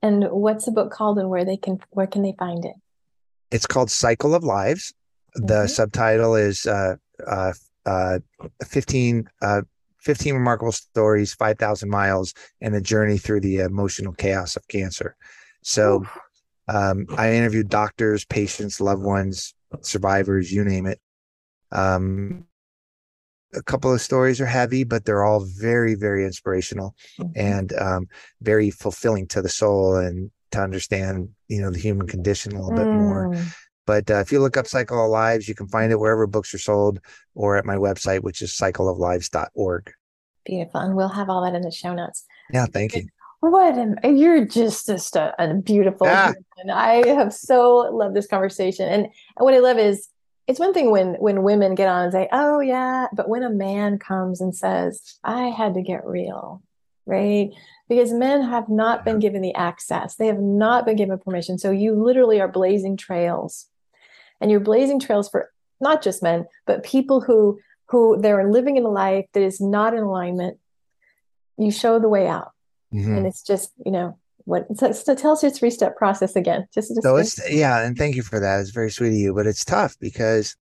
And 0.00 0.28
what's 0.30 0.64
the 0.64 0.72
book 0.72 0.90
called, 0.90 1.18
and 1.18 1.28
where 1.28 1.44
they 1.44 1.56
can 1.56 1.78
where 1.90 2.06
can 2.06 2.22
they 2.22 2.34
find 2.38 2.64
it? 2.64 2.74
It's 3.50 3.66
called 3.66 3.90
Cycle 3.90 4.34
of 4.34 4.44
Lives. 4.44 4.92
Mm-hmm. 5.36 5.46
The 5.46 5.66
subtitle 5.66 6.34
is 6.34 6.66
uh, 6.66 6.96
uh, 7.26 7.52
uh, 7.86 8.18
15 8.64 9.28
uh, 9.40 9.62
15 10.02 10.34
remarkable 10.34 10.72
stories, 10.72 11.34
5,000 11.34 11.88
miles, 11.88 12.34
and 12.60 12.74
a 12.74 12.80
journey 12.80 13.18
through 13.18 13.40
the 13.40 13.58
emotional 13.58 14.12
chaos 14.12 14.56
of 14.56 14.66
cancer. 14.68 15.16
So 15.62 16.04
um, 16.68 17.06
I 17.16 17.34
interviewed 17.34 17.68
doctors, 17.68 18.24
patients, 18.24 18.80
loved 18.80 19.02
ones, 19.02 19.54
survivors, 19.80 20.52
you 20.52 20.64
name 20.64 20.86
it. 20.86 21.00
Um, 21.70 22.46
a 23.54 23.62
couple 23.62 23.92
of 23.92 24.00
stories 24.00 24.40
are 24.40 24.46
heavy, 24.46 24.84
but 24.84 25.04
they're 25.04 25.24
all 25.24 25.44
very, 25.44 25.94
very 25.94 26.24
inspirational 26.24 26.94
mm-hmm. 27.20 27.32
and 27.36 27.72
um, 27.74 28.08
very 28.40 28.70
fulfilling 28.70 29.26
to 29.28 29.42
the 29.42 29.48
soul 29.48 29.96
and 29.96 30.30
to 30.52 30.60
understand, 30.60 31.28
you 31.48 31.60
know, 31.60 31.70
the 31.70 31.78
human 31.78 32.06
condition 32.06 32.52
a 32.52 32.62
little 32.62 32.72
mm. 32.72 32.76
bit 32.76 32.86
more. 32.86 33.34
But 33.86 34.10
uh, 34.10 34.20
if 34.20 34.30
you 34.30 34.40
look 34.40 34.56
up 34.56 34.66
Cycle 34.66 35.04
of 35.04 35.10
Lives, 35.10 35.48
you 35.48 35.54
can 35.54 35.66
find 35.68 35.92
it 35.92 35.98
wherever 35.98 36.26
books 36.26 36.54
are 36.54 36.58
sold 36.58 37.00
or 37.34 37.56
at 37.56 37.64
my 37.64 37.76
website, 37.76 38.22
which 38.22 38.42
is 38.42 38.52
cycleoflives.org. 38.52 39.92
Beautiful. 40.44 40.80
And 40.80 40.96
we'll 40.96 41.08
have 41.08 41.28
all 41.28 41.42
that 41.44 41.54
in 41.54 41.62
the 41.62 41.70
show 41.70 41.94
notes. 41.94 42.24
Yeah, 42.52 42.66
thank 42.66 42.94
you. 42.94 43.06
what 43.40 43.76
an 43.76 43.98
you're 44.04 44.44
just 44.44 44.86
just 44.86 45.16
a, 45.16 45.34
a 45.42 45.52
beautiful 45.54 46.06
yeah. 46.06 46.30
and 46.58 46.70
i 46.70 47.04
have 47.08 47.34
so 47.34 47.78
loved 47.92 48.14
this 48.14 48.28
conversation 48.28 48.88
and, 48.88 49.02
and 49.02 49.12
what 49.38 49.52
i 49.52 49.58
love 49.58 49.78
is 49.78 50.06
it's 50.46 50.60
one 50.60 50.72
thing 50.72 50.92
when 50.92 51.14
when 51.14 51.42
women 51.42 51.74
get 51.74 51.88
on 51.88 52.04
and 52.04 52.12
say 52.12 52.28
oh 52.30 52.60
yeah 52.60 53.08
but 53.12 53.28
when 53.28 53.42
a 53.42 53.50
man 53.50 53.98
comes 53.98 54.40
and 54.40 54.54
says 54.54 55.18
i 55.24 55.46
had 55.46 55.74
to 55.74 55.82
get 55.82 56.06
real 56.06 56.62
right 57.04 57.50
because 57.88 58.12
men 58.12 58.42
have 58.42 58.68
not 58.68 59.04
been 59.04 59.18
given 59.18 59.42
the 59.42 59.54
access 59.56 60.14
they 60.14 60.28
have 60.28 60.38
not 60.38 60.86
been 60.86 60.94
given 60.94 61.18
permission 61.18 61.58
so 61.58 61.72
you 61.72 62.00
literally 62.00 62.40
are 62.40 62.46
blazing 62.46 62.96
trails 62.96 63.66
and 64.42 64.50
you're 64.50 64.60
blazing 64.60 65.00
trails 65.00 65.30
for 65.30 65.50
not 65.80 66.02
just 66.02 66.22
men 66.22 66.44
but 66.66 66.82
people 66.84 67.22
who 67.22 67.58
who 67.88 68.20
they're 68.20 68.50
living 68.50 68.76
in 68.76 68.84
a 68.84 68.88
life 68.88 69.26
that 69.34 69.42
is 69.42 69.60
not 69.60 69.92
in 69.92 70.00
alignment. 70.00 70.58
You 71.58 71.70
show 71.70 71.98
the 71.98 72.08
way 72.08 72.26
out. 72.26 72.50
Mm-hmm. 72.92 73.16
and 73.16 73.26
it's 73.26 73.42
just 73.42 73.72
you 73.86 73.90
know 73.90 74.18
what 74.44 74.66
so, 74.76 74.92
so 74.92 75.14
tell 75.14 75.32
us 75.32 75.42
your 75.42 75.50
three 75.50 75.70
step 75.70 75.96
process 75.96 76.36
again. 76.36 76.66
Just, 76.74 76.90
just 76.90 77.02
so 77.02 77.16
it's 77.16 77.40
yeah 77.50 77.82
and 77.82 77.96
thank 77.96 78.16
you 78.16 78.22
for 78.22 78.38
that. 78.38 78.60
It's 78.60 78.70
very 78.70 78.90
sweet 78.90 79.08
of 79.08 79.14
you 79.14 79.34
but 79.34 79.46
it's 79.46 79.64
tough 79.64 79.96
because 79.98 80.56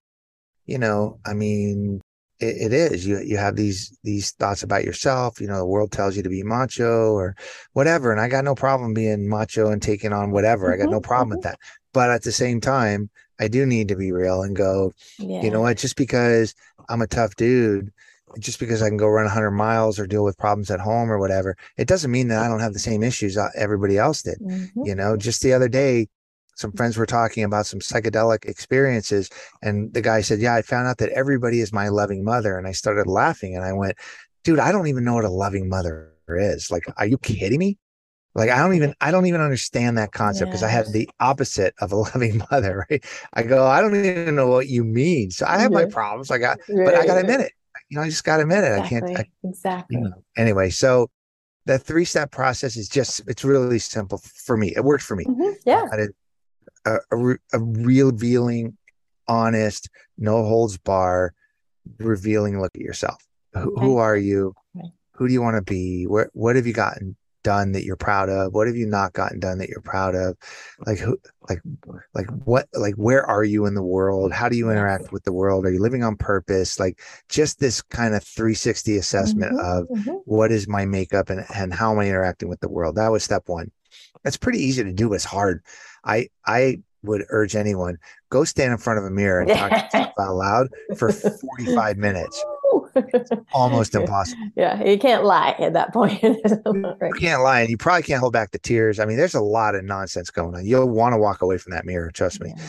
you 0.65 0.77
know 0.77 1.19
i 1.25 1.33
mean 1.33 1.99
it, 2.39 2.71
it 2.71 2.73
is. 2.73 3.05
You 3.05 3.19
you 3.19 3.37
have 3.37 3.55
these 3.55 3.97
these 4.03 4.31
thoughts 4.31 4.63
about 4.63 4.83
yourself. 4.83 5.39
You 5.39 5.47
know 5.47 5.57
the 5.57 5.65
world 5.65 5.91
tells 5.91 6.15
you 6.17 6.23
to 6.23 6.29
be 6.29 6.43
macho 6.43 7.13
or 7.13 7.35
whatever. 7.73 8.11
And 8.11 8.19
i 8.19 8.27
got 8.27 8.45
no 8.45 8.55
problem 8.55 8.93
being 8.93 9.27
macho 9.27 9.71
and 9.71 9.81
taking 9.81 10.13
on 10.13 10.31
whatever. 10.31 10.67
Mm-hmm. 10.67 10.73
i 10.81 10.85
got 10.85 10.91
no 10.91 10.99
mm-hmm, 10.99 11.07
problem 11.07 11.29
mm-hmm. 11.29 11.37
with 11.37 11.43
that. 11.43 11.59
But 11.93 12.09
at 12.09 12.23
the 12.23 12.31
same 12.31 12.61
time 12.61 13.09
i 13.41 13.47
do 13.47 13.65
need 13.65 13.87
to 13.89 13.95
be 13.95 14.11
real 14.11 14.43
and 14.43 14.55
go 14.55 14.93
yeah. 15.19 15.41
you 15.41 15.51
know 15.51 15.61
what 15.61 15.77
just 15.77 15.97
because 15.97 16.55
i'm 16.89 17.01
a 17.01 17.07
tough 17.07 17.35
dude 17.35 17.91
just 18.39 18.59
because 18.59 18.81
I 18.81 18.87
can 18.87 18.97
go 18.97 19.07
run 19.07 19.25
100 19.25 19.51
miles 19.51 19.99
or 19.99 20.07
deal 20.07 20.23
with 20.23 20.37
problems 20.37 20.71
at 20.71 20.79
home 20.79 21.11
or 21.11 21.19
whatever, 21.19 21.57
it 21.77 21.87
doesn't 21.87 22.11
mean 22.11 22.27
that 22.29 22.41
I 22.41 22.47
don't 22.47 22.59
have 22.59 22.73
the 22.73 22.79
same 22.79 23.03
issues 23.03 23.37
everybody 23.55 23.97
else 23.97 24.21
did. 24.21 24.39
Mm-hmm. 24.39 24.85
You 24.85 24.95
know, 24.95 25.17
just 25.17 25.41
the 25.41 25.53
other 25.53 25.67
day, 25.67 26.07
some 26.55 26.71
friends 26.73 26.97
were 26.97 27.05
talking 27.05 27.43
about 27.43 27.65
some 27.65 27.79
psychedelic 27.79 28.45
experiences, 28.45 29.29
and 29.61 29.93
the 29.93 30.01
guy 30.01 30.21
said, 30.21 30.39
"Yeah, 30.39 30.55
I 30.55 30.61
found 30.61 30.87
out 30.87 30.97
that 30.97 31.09
everybody 31.09 31.61
is 31.61 31.73
my 31.73 31.87
loving 31.87 32.23
mother," 32.23 32.57
and 32.57 32.67
I 32.67 32.71
started 32.73 33.07
laughing, 33.07 33.55
and 33.55 33.65
I 33.65 33.73
went, 33.73 33.97
"Dude, 34.43 34.59
I 34.59 34.71
don't 34.71 34.87
even 34.87 35.03
know 35.03 35.15
what 35.15 35.25
a 35.25 35.29
loving 35.29 35.69
mother 35.69 36.13
is. 36.27 36.69
Like, 36.69 36.83
are 36.97 37.07
you 37.07 37.17
kidding 37.17 37.59
me?" 37.59 37.77
Like 38.33 38.49
I 38.49 38.59
don't 38.59 38.75
even 38.75 38.93
I 39.01 39.11
don't 39.11 39.25
even 39.25 39.41
understand 39.41 39.97
that 39.97 40.13
concept 40.13 40.51
because 40.51 40.63
I 40.63 40.69
have 40.69 40.91
the 40.91 41.09
opposite 41.19 41.73
of 41.79 41.91
a 41.91 41.95
loving 41.97 42.41
mother, 42.51 42.85
right? 42.89 43.03
I 43.33 43.43
go, 43.43 43.67
I 43.67 43.81
don't 43.81 43.95
even 43.95 44.35
know 44.35 44.47
what 44.47 44.67
you 44.67 44.83
mean. 44.83 45.31
So 45.31 45.45
I 45.45 45.59
have 45.59 45.71
my 45.71 45.85
problems. 45.85 46.31
I 46.31 46.37
got, 46.37 46.59
right. 46.69 46.85
but 46.85 46.95
I 46.95 47.05
got 47.05 47.15
to 47.15 47.21
admit 47.21 47.41
it 47.41 47.51
you 47.91 47.97
know, 47.97 48.03
I 48.03 48.09
just 48.09 48.23
got 48.23 48.37
to 48.37 48.43
admit 48.43 48.63
it. 48.63 48.79
Exactly. 48.79 48.97
I 48.97 48.99
can't. 48.99 49.19
I, 49.19 49.47
exactly. 49.47 49.97
You 49.97 50.03
know. 50.03 50.23
Anyway, 50.37 50.69
so 50.69 51.09
the 51.65 51.77
three 51.77 52.05
step 52.05 52.31
process 52.31 52.77
is 52.77 52.87
just, 52.87 53.21
it's 53.27 53.43
really 53.43 53.79
simple 53.79 54.19
for 54.45 54.55
me. 54.55 54.73
It 54.75 54.83
worked 54.83 55.03
for 55.03 55.17
me. 55.17 55.25
Mm-hmm. 55.25 55.51
Yeah. 55.65 55.87
A, 56.85 56.99
a, 57.11 57.35
a 57.53 57.59
revealing, 57.59 58.77
honest, 59.27 59.89
no 60.17 60.45
holds 60.45 60.77
bar, 60.77 61.33
revealing 61.99 62.61
look 62.61 62.71
at 62.75 62.81
yourself. 62.81 63.21
Who, 63.53 63.59
okay. 63.59 63.85
who 63.85 63.97
are 63.97 64.17
you? 64.17 64.55
Who 65.15 65.27
do 65.27 65.33
you 65.33 65.41
want 65.41 65.57
to 65.57 65.61
be? 65.61 66.05
Where, 66.07 66.31
what 66.33 66.55
have 66.55 66.65
you 66.65 66.73
gotten 66.73 67.17
done 67.43 67.71
that 67.73 67.83
you're 67.83 67.95
proud 67.95 68.29
of? 68.29 68.53
What 68.53 68.67
have 68.67 68.75
you 68.75 68.85
not 68.85 69.13
gotten 69.13 69.39
done 69.39 69.57
that 69.59 69.69
you're 69.69 69.81
proud 69.81 70.15
of? 70.15 70.37
Like 70.85 70.99
who 70.99 71.17
like 71.49 71.61
like 72.13 72.27
what 72.45 72.67
like 72.73 72.95
where 72.95 73.25
are 73.25 73.43
you 73.43 73.65
in 73.65 73.73
the 73.73 73.83
world? 73.83 74.31
How 74.31 74.49
do 74.49 74.57
you 74.57 74.69
interact 74.69 75.11
with 75.11 75.23
the 75.23 75.33
world? 75.33 75.65
Are 75.65 75.71
you 75.71 75.79
living 75.79 76.03
on 76.03 76.15
purpose? 76.15 76.79
Like 76.79 77.01
just 77.29 77.59
this 77.59 77.81
kind 77.81 78.15
of 78.15 78.23
360 78.23 78.97
assessment 78.97 79.53
mm-hmm, 79.53 79.81
of 79.81 79.87
mm-hmm. 79.87 80.17
What 80.25 80.51
is 80.51 80.67
my 80.67 80.85
makeup 80.85 81.29
and, 81.29 81.45
and 81.53 81.73
how 81.73 81.91
am 81.91 81.99
I 81.99 82.07
interacting 82.07 82.49
with 82.49 82.59
the 82.59 82.69
world? 82.69 82.95
That 82.95 83.11
was 83.11 83.23
step 83.23 83.43
one. 83.47 83.71
That's 84.23 84.37
pretty 84.37 84.59
easy 84.59 84.83
to 84.83 84.93
do. 84.93 85.13
It's 85.13 85.25
hard. 85.25 85.63
I 86.03 86.29
I 86.45 86.81
would 87.03 87.25
urge 87.29 87.55
anyone 87.55 87.97
go 88.29 88.43
stand 88.43 88.71
in 88.71 88.77
front 88.77 88.99
of 88.99 89.05
a 89.05 89.09
mirror 89.09 89.41
and 89.41 89.49
talk 89.49 90.13
out 90.19 90.35
loud 90.35 90.67
for 90.97 91.11
45 91.11 91.97
minutes 91.97 92.43
almost 93.53 93.95
impossible. 93.95 94.41
Yeah, 94.55 94.83
you 94.83 94.97
can't 94.97 95.23
lie 95.23 95.55
at 95.59 95.73
that 95.73 95.93
point. 95.93 96.21
You 96.23 97.13
can't 97.19 97.41
lie, 97.41 97.61
and 97.61 97.69
you 97.69 97.77
probably 97.77 98.03
can't 98.03 98.19
hold 98.19 98.33
back 98.33 98.51
the 98.51 98.59
tears. 98.59 98.99
I 98.99 99.05
mean, 99.05 99.17
there's 99.17 99.35
a 99.35 99.41
lot 99.41 99.75
of 99.75 99.83
nonsense 99.83 100.29
going 100.29 100.55
on. 100.55 100.65
You'll 100.65 100.89
want 100.89 101.13
to 101.13 101.17
walk 101.17 101.41
away 101.41 101.57
from 101.57 101.71
that 101.71 101.85
mirror, 101.85 102.11
trust 102.11 102.41
me. 102.41 102.53
Yeah. 102.55 102.63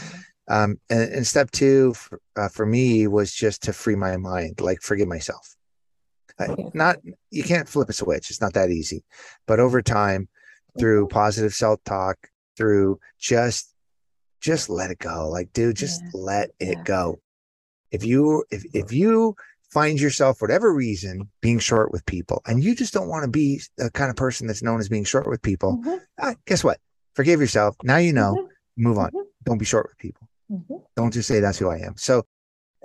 Um, 0.49 0.81
and, 0.91 1.13
and, 1.13 1.27
step 1.27 1.51
two 1.53 1.95
for, 1.95 2.21
uh, 2.37 2.49
for, 2.49 2.67
me 2.67 3.07
was 3.07 3.33
just 3.33 3.63
to 3.65 3.73
free 3.73 3.95
my 3.95 4.17
mind, 4.17 4.61
like 4.61 4.83
forgive 4.83 5.09
myself. 5.09 5.57
Uh, 6.39 6.57
not 6.75 6.97
you 7.31 7.45
can't 7.45 7.69
flip 7.69 7.89
a 7.89 7.93
switch; 7.93 8.29
it's 8.29 8.41
not 8.41 8.55
that 8.55 8.71
easy. 8.71 9.05
But 9.47 9.61
over 9.61 9.83
time, 9.83 10.29
through 10.79 11.07
mm-hmm. 11.07 11.15
positive 11.15 11.55
self 11.55 11.83
talk, 11.85 12.17
through 12.57 12.99
just 13.19 13.73
just 14.41 14.69
let 14.69 14.91
it 14.91 14.99
go. 14.99 15.29
Like, 15.31 15.53
dude, 15.53 15.77
just 15.77 16.03
yeah. 16.03 16.11
let 16.15 16.51
it 16.59 16.79
yeah. 16.79 16.85
go. 16.85 17.21
If 17.91 18.05
you 18.05 18.45
if 18.51 18.65
if 18.75 18.93
you 18.93 19.37
find 19.73 20.01
yourself, 20.01 20.43
whatever 20.43 20.73
reason, 20.73 21.29
being 21.41 21.59
short 21.59 21.91
with 21.93 22.05
people, 22.07 22.43
and 22.47 22.63
you 22.63 22.75
just 22.75 22.93
don't 22.93 23.09
want 23.09 23.25
to 23.25 23.31
be 23.31 23.61
the 23.77 23.91
kind 23.91 24.11
of 24.11 24.17
person 24.17 24.47
that's 24.47 24.63
known 24.63 24.81
as 24.81 24.89
being 24.89 25.05
short 25.05 25.27
with 25.27 25.43
people, 25.43 25.79
mm-hmm. 25.79 25.97
ah, 26.21 26.35
guess 26.47 26.63
what? 26.63 26.79
Forgive 27.15 27.41
yourself. 27.41 27.77
Now 27.83 27.97
you 27.97 28.13
know. 28.13 28.35
Mm-hmm. 28.35 28.47
Move 28.85 28.99
on. 28.99 29.09
Mm-hmm. 29.09 29.29
Don't 29.45 29.59
be 29.59 29.65
short 29.65 29.87
with 29.89 29.99
people. 29.99 30.29
Mm-hmm. 30.51 30.77
Don't 30.97 31.13
just 31.13 31.29
say 31.29 31.41
that's 31.41 31.59
who 31.59 31.69
I 31.69 31.79
am. 31.79 31.95
So, 31.97 32.25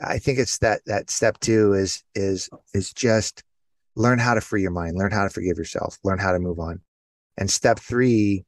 I 0.01 0.19
think 0.19 0.37
it's 0.37 0.59
that 0.59 0.81
that 0.85 1.09
step 1.09 1.39
two 1.39 1.73
is 1.73 2.03
is 2.13 2.49
is 2.73 2.93
just 2.93 3.43
learn 3.95 4.19
how 4.19 4.35
to 4.35 4.41
free 4.41 4.61
your 4.61 4.71
mind, 4.71 4.95
learn 4.97 5.11
how 5.11 5.23
to 5.23 5.29
forgive 5.29 5.57
yourself, 5.57 5.97
learn 6.03 6.19
how 6.19 6.31
to 6.31 6.39
move 6.39 6.59
on. 6.59 6.81
And 7.37 7.49
step 7.49 7.79
three 7.79 8.45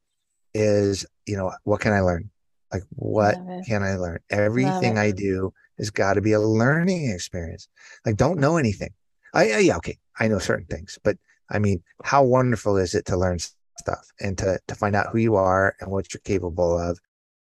is, 0.53 1.05
you 1.25 1.37
know, 1.37 1.51
what 1.63 1.81
can 1.81 1.91
I 1.91 2.01
learn? 2.01 2.29
Like, 2.71 2.83
what 2.91 3.35
can 3.65 3.81
I 3.81 3.95
learn? 3.95 4.19
Everything 4.29 4.97
I 4.99 5.11
do 5.11 5.53
has 5.79 5.89
got 5.89 6.13
to 6.13 6.21
be 6.21 6.33
a 6.33 6.39
learning 6.39 7.09
experience. 7.09 7.67
Like, 8.05 8.17
don't 8.17 8.39
know 8.39 8.57
anything. 8.57 8.93
I, 9.33 9.51
I, 9.51 9.57
yeah, 9.59 9.77
okay, 9.77 9.97
I 10.19 10.27
know 10.27 10.39
certain 10.39 10.65
things, 10.65 10.99
but 11.03 11.17
I 11.49 11.59
mean, 11.59 11.81
how 12.03 12.23
wonderful 12.23 12.77
is 12.77 12.93
it 12.93 13.05
to 13.07 13.17
learn 13.17 13.39
stuff 13.39 14.11
and 14.19 14.37
to 14.37 14.59
to 14.67 14.75
find 14.75 14.95
out 14.95 15.07
who 15.11 15.17
you 15.17 15.35
are 15.35 15.75
and 15.79 15.91
what 15.91 16.13
you're 16.13 16.21
capable 16.23 16.77
of, 16.77 16.99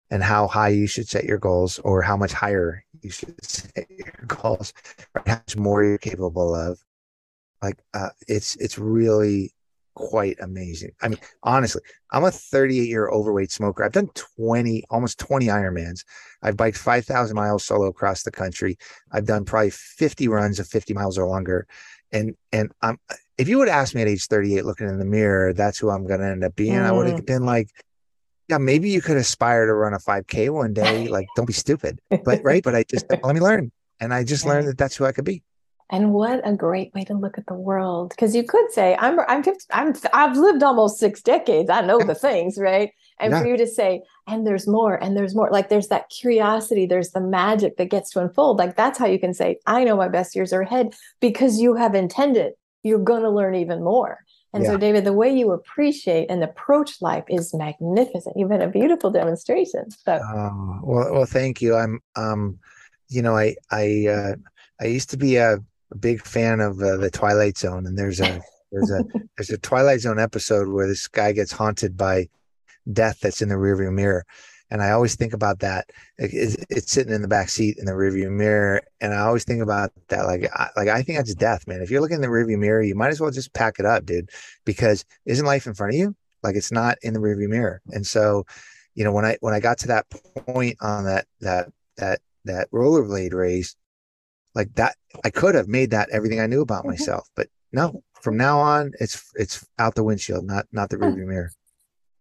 and 0.09 0.23
how 0.23 0.47
high 0.47 0.69
you 0.69 0.87
should 0.87 1.07
set 1.07 1.25
your 1.25 1.39
goals, 1.39 1.79
or 1.79 2.01
how 2.01 2.15
much 2.15 2.31
higher 2.31 2.83
you 3.01 3.09
should 3.09 3.35
set 3.43 3.89
your 3.89 4.13
goals, 4.27 4.73
or 5.15 5.23
how 5.25 5.35
much 5.35 5.57
more 5.57 5.83
you're 5.83 5.97
capable 5.97 6.55
of. 6.55 6.79
Like, 7.61 7.79
uh, 7.93 8.09
it's 8.27 8.55
it's 8.57 8.77
really 8.77 9.53
quite 9.99 10.37
amazing. 10.39 10.91
I 11.01 11.09
mean, 11.09 11.19
honestly, 11.43 11.81
I'm 12.11 12.23
a 12.23 12.31
38 12.31 12.87
year 12.87 13.09
overweight 13.09 13.51
smoker. 13.51 13.83
I've 13.83 13.91
done 13.91 14.09
20, 14.37 14.85
almost 14.89 15.19
20 15.19 15.47
Ironmans. 15.47 16.05
I've 16.41 16.55
biked 16.55 16.77
5,000 16.77 17.35
miles 17.35 17.65
solo 17.65 17.87
across 17.87 18.23
the 18.23 18.31
country. 18.31 18.77
I've 19.11 19.25
done 19.25 19.43
probably 19.43 19.71
50 19.71 20.29
runs 20.29 20.57
of 20.57 20.67
50 20.67 20.93
miles 20.93 21.17
or 21.17 21.27
longer. 21.27 21.67
And, 22.13 22.35
and 22.53 22.71
I'm, 22.81 22.97
if 23.37 23.49
you 23.49 23.57
would 23.57 23.67
ask 23.67 23.93
me 23.93 24.01
at 24.01 24.07
age 24.07 24.25
38, 24.27 24.63
looking 24.63 24.87
in 24.87 24.99
the 24.99 25.05
mirror, 25.05 25.51
that's 25.51 25.77
who 25.77 25.89
I'm 25.89 26.07
going 26.07 26.21
to 26.21 26.27
end 26.27 26.45
up 26.45 26.55
being, 26.55 26.75
mm. 26.75 26.85
I 26.85 26.93
would 26.93 27.07
have 27.07 27.25
been 27.25 27.45
like, 27.45 27.69
yeah, 28.47 28.57
maybe 28.57 28.89
you 28.89 29.01
could 29.01 29.17
aspire 29.17 29.65
to 29.65 29.73
run 29.73 29.93
a 29.93 29.99
5K 29.99 30.49
one 30.49 30.73
day. 30.73 31.09
Like, 31.09 31.27
don't 31.35 31.45
be 31.45 31.53
stupid. 31.53 31.99
But, 32.23 32.41
right. 32.43 32.63
But 32.63 32.75
I 32.75 32.83
just, 32.83 33.05
let 33.09 33.35
me 33.35 33.41
learn. 33.41 33.71
And 33.99 34.13
I 34.13 34.23
just 34.23 34.45
learned 34.45 34.69
that 34.69 34.77
that's 34.77 34.95
who 34.95 35.05
I 35.05 35.11
could 35.11 35.25
be. 35.25 35.43
And 35.91 36.13
what 36.13 36.47
a 36.47 36.53
great 36.53 36.93
way 36.93 37.03
to 37.05 37.15
look 37.15 37.37
at 37.37 37.47
the 37.47 37.55
world. 37.55 38.09
Because 38.09 38.35
you 38.35 38.43
could 38.43 38.71
say, 38.71 38.95
I'm, 38.99 39.19
I'm, 39.27 39.41
50, 39.41 39.65
I'm, 39.71 39.93
I've 40.13 40.37
lived 40.37 40.61
almost 40.61 40.99
six 40.99 41.21
decades. 41.21 41.69
I 41.69 41.81
know 41.81 41.99
the 41.99 42.15
things, 42.27 42.57
right? 42.59 42.91
And 43.19 43.31
yeah. 43.31 43.41
for 43.41 43.47
you 43.47 43.57
to 43.57 43.67
say, 43.67 44.03
and 44.27 44.45
there's 44.45 44.67
more, 44.67 44.95
and 44.95 45.17
there's 45.17 45.35
more, 45.35 45.49
like 45.51 45.69
there's 45.69 45.87
that 45.87 46.09
curiosity, 46.09 46.85
there's 46.85 47.11
the 47.11 47.21
magic 47.21 47.77
that 47.77 47.89
gets 47.89 48.11
to 48.11 48.21
unfold. 48.21 48.59
Like 48.59 48.75
that's 48.75 48.99
how 48.99 49.07
you 49.07 49.19
can 49.19 49.33
say, 49.33 49.57
I 49.65 49.83
know 49.83 49.97
my 49.97 50.09
best 50.09 50.35
years 50.35 50.53
are 50.53 50.61
ahead 50.61 50.93
because 51.19 51.59
you 51.59 51.73
have 51.75 51.95
intended 51.95 52.53
you're 52.83 52.99
going 52.99 53.23
to 53.23 53.29
learn 53.29 53.55
even 53.55 53.83
more. 53.83 54.19
And 54.53 54.63
yeah. 54.63 54.71
so, 54.71 54.77
David, 54.77 55.05
the 55.05 55.13
way 55.13 55.31
you 55.31 55.51
appreciate 55.51 56.29
and 56.29 56.43
approach 56.43 57.01
life 57.01 57.23
is 57.29 57.53
magnificent. 57.53 58.35
You've 58.35 58.49
been 58.49 58.61
a 58.61 58.69
beautiful 58.69 59.11
demonstration. 59.11 59.91
So, 59.91 60.13
um, 60.13 60.81
well, 60.83 61.13
well, 61.13 61.25
thank 61.25 61.61
you. 61.61 61.75
I'm, 61.75 61.99
um, 62.15 62.57
you 63.09 63.21
know, 63.21 63.37
I, 63.37 63.55
I, 63.69 64.07
uh, 64.07 64.35
I 64.81 64.85
used 64.85 65.11
to 65.11 65.17
be 65.17 65.35
a 65.35 65.57
a 65.91 65.97
big 65.97 66.25
fan 66.25 66.59
of 66.59 66.81
uh, 66.81 66.97
the 66.97 67.09
Twilight 67.09 67.57
Zone, 67.57 67.85
and 67.85 67.97
there's 67.97 68.19
a 68.19 68.41
there's 68.71 68.91
a 68.91 69.03
there's 69.37 69.49
a 69.49 69.57
Twilight 69.57 70.01
Zone 70.01 70.19
episode 70.19 70.67
where 70.69 70.87
this 70.87 71.07
guy 71.07 71.31
gets 71.31 71.51
haunted 71.51 71.97
by 71.97 72.29
death 72.91 73.19
that's 73.21 73.41
in 73.41 73.49
the 73.49 73.55
rearview 73.55 73.91
mirror, 73.91 74.25
and 74.71 74.81
I 74.81 74.91
always 74.91 75.15
think 75.15 75.33
about 75.33 75.59
that. 75.59 75.89
It's, 76.17 76.55
it's, 76.69 76.91
sitting 76.91 77.13
in 77.13 77.21
the 77.21 77.27
back 77.27 77.49
seat 77.49 77.77
in 77.79 77.85
the 77.85 77.93
rearview 77.93 78.29
mirror, 78.29 78.81
and 79.01 79.13
I 79.13 79.19
always 79.19 79.43
think 79.43 79.63
about 79.63 79.91
that. 80.09 80.25
Like, 80.25 80.49
I, 80.53 80.69
like 80.75 80.87
I 80.87 81.01
think 81.01 81.17
that's 81.17 81.33
death, 81.33 81.67
man. 81.67 81.81
If 81.81 81.89
you're 81.89 82.01
looking 82.01 82.15
in 82.15 82.21
the 82.21 82.27
rearview 82.27 82.59
mirror, 82.59 82.83
you 82.83 82.95
might 82.95 83.09
as 83.09 83.19
well 83.19 83.31
just 83.31 83.53
pack 83.53 83.79
it 83.79 83.85
up, 83.85 84.05
dude, 84.05 84.29
because 84.65 85.05
isn't 85.25 85.45
life 85.45 85.65
in 85.65 85.73
front 85.73 85.93
of 85.93 85.99
you? 85.99 86.15
Like, 86.43 86.55
it's 86.55 86.71
not 86.71 86.97
in 87.01 87.13
the 87.13 87.19
rearview 87.19 87.49
mirror. 87.49 87.81
And 87.89 88.05
so, 88.05 88.45
you 88.93 89.03
know, 89.03 89.11
when 89.11 89.25
I 89.25 89.37
when 89.41 89.53
I 89.53 89.59
got 89.59 89.79
to 89.79 89.87
that 89.87 90.05
point 90.35 90.77
on 90.81 91.05
that 91.05 91.25
that 91.41 91.69
that 91.97 92.21
that 92.45 92.69
rollerblade 92.71 93.33
race, 93.33 93.75
like 94.59 94.73
that 94.75 94.95
i 95.23 95.29
could 95.29 95.55
have 95.55 95.67
made 95.67 95.91
that 95.91 96.09
everything 96.11 96.39
i 96.39 96.47
knew 96.47 96.61
about 96.61 96.81
mm-hmm. 96.81 96.89
myself 96.89 97.27
but 97.35 97.47
no 97.71 98.03
from 98.21 98.37
now 98.37 98.59
on, 98.59 98.91
it's 98.99 99.31
it's 99.35 99.65
out 99.77 99.95
the 99.95 100.03
windshield, 100.03 100.45
not 100.45 100.65
not 100.71 100.89
the 100.89 100.97
rearview 100.97 101.25
mirror. 101.25 101.51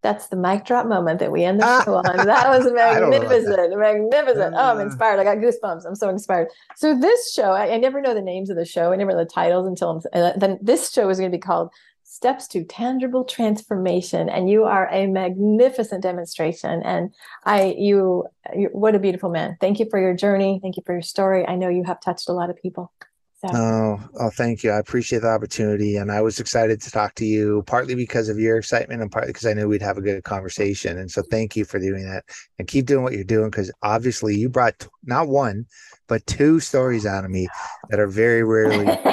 That's 0.01 0.29
the 0.29 0.37
mic 0.37 0.65
drop 0.65 0.87
moment 0.87 1.19
that 1.19 1.33
we 1.33 1.43
end 1.43 1.61
the 1.61 1.85
show 1.85 1.97
on. 1.97 2.05
That 2.05 2.49
was 2.49 2.73
magnificent, 2.73 3.57
that. 3.57 3.77
magnificent. 3.77 4.55
Oh, 4.55 4.71
I'm 4.71 4.79
uh. 4.79 4.83
inspired. 4.83 5.19
I 5.19 5.25
got 5.25 5.39
goosebumps. 5.39 5.85
I'm 5.87 5.97
so 5.97 6.09
inspired. 6.09 6.49
So 6.77 6.97
this 6.97 7.33
show, 7.33 7.51
I, 7.51 7.75
I 7.75 7.79
never 7.79 8.01
know 8.01 8.15
the 8.15 8.23
names 8.23 8.49
of 8.49 8.57
the 8.57 8.65
show. 8.65 8.93
I 8.93 8.97
never 8.97 9.11
know 9.11 9.19
the 9.19 9.25
titles 9.25 9.67
until 9.67 9.91
I'm, 9.91 10.01
uh, 10.13 10.33
then 10.37 10.59
this 10.63 10.93
show 10.93 11.09
is 11.09 11.19
going 11.19 11.33
to 11.33 11.37
be 11.37 11.41
called 11.41 11.71
Steps 12.19 12.49
to 12.49 12.65
Tangible 12.65 13.23
Transformation, 13.23 14.29
and 14.29 14.51
you 14.51 14.65
are 14.65 14.89
a 14.91 15.07
magnificent 15.07 16.03
demonstration. 16.03 16.83
And 16.83 17.15
I, 17.45 17.77
you, 17.79 18.25
you, 18.57 18.71
what 18.73 18.97
a 18.97 18.99
beautiful 18.99 19.31
man. 19.31 19.57
Thank 19.61 19.79
you 19.79 19.87
for 19.89 20.01
your 20.01 20.17
journey. 20.17 20.59
Thank 20.61 20.77
you 20.77 20.83
for 20.85 20.95
your 20.95 21.03
story. 21.03 21.47
I 21.47 21.55
know 21.55 21.69
you 21.69 21.85
have 21.85 22.01
touched 22.01 22.29
a 22.29 22.33
lot 22.33 22.51
of 22.51 22.61
people. 22.61 22.93
So. 23.37 23.51
Oh, 23.55 24.09
oh, 24.19 24.31
thank 24.31 24.65
you. 24.65 24.73
I 24.73 24.81
appreciate 24.81 25.23
the 25.23 25.29
opportunity. 25.29 25.95
And 25.95 26.11
I 26.11 26.21
was 26.21 26.41
excited 26.41 26.83
to 26.83 26.91
talk 26.91 27.15
to 27.15 27.25
you, 27.25 27.63
partly 27.69 27.95
because 27.95 28.29
of 28.29 28.41
your 28.41 28.59
excitement 28.59 29.01
and 29.01 29.13
partly 29.13 29.31
because 29.31 29.47
I 29.47 29.53
knew 29.53 29.69
we'd 29.69 29.81
have 29.81 29.97
a 29.97 30.03
good 30.03 30.25
conversation. 30.25 30.99
And 30.99 31.09
so 31.09 31.23
thank 31.31 31.55
you 31.55 31.65
for 31.65 31.79
doing 31.79 32.05
that 32.05 32.25
and 32.59 32.67
keep 32.67 32.87
doing 32.87 33.05
what 33.05 33.13
you're 33.13 33.23
doing 33.23 33.49
because 33.49 33.71
obviously 33.85 34.35
you 34.35 34.49
brought 34.49 34.89
not 35.05 35.29
one, 35.29 35.67
but 36.09 36.27
two 36.27 36.61
stories 36.61 37.07
out 37.07 37.25
of 37.25 37.31
me 37.31 37.49
that 37.91 38.01
are 38.01 38.07
very 38.07 38.43
rarely 38.43 38.87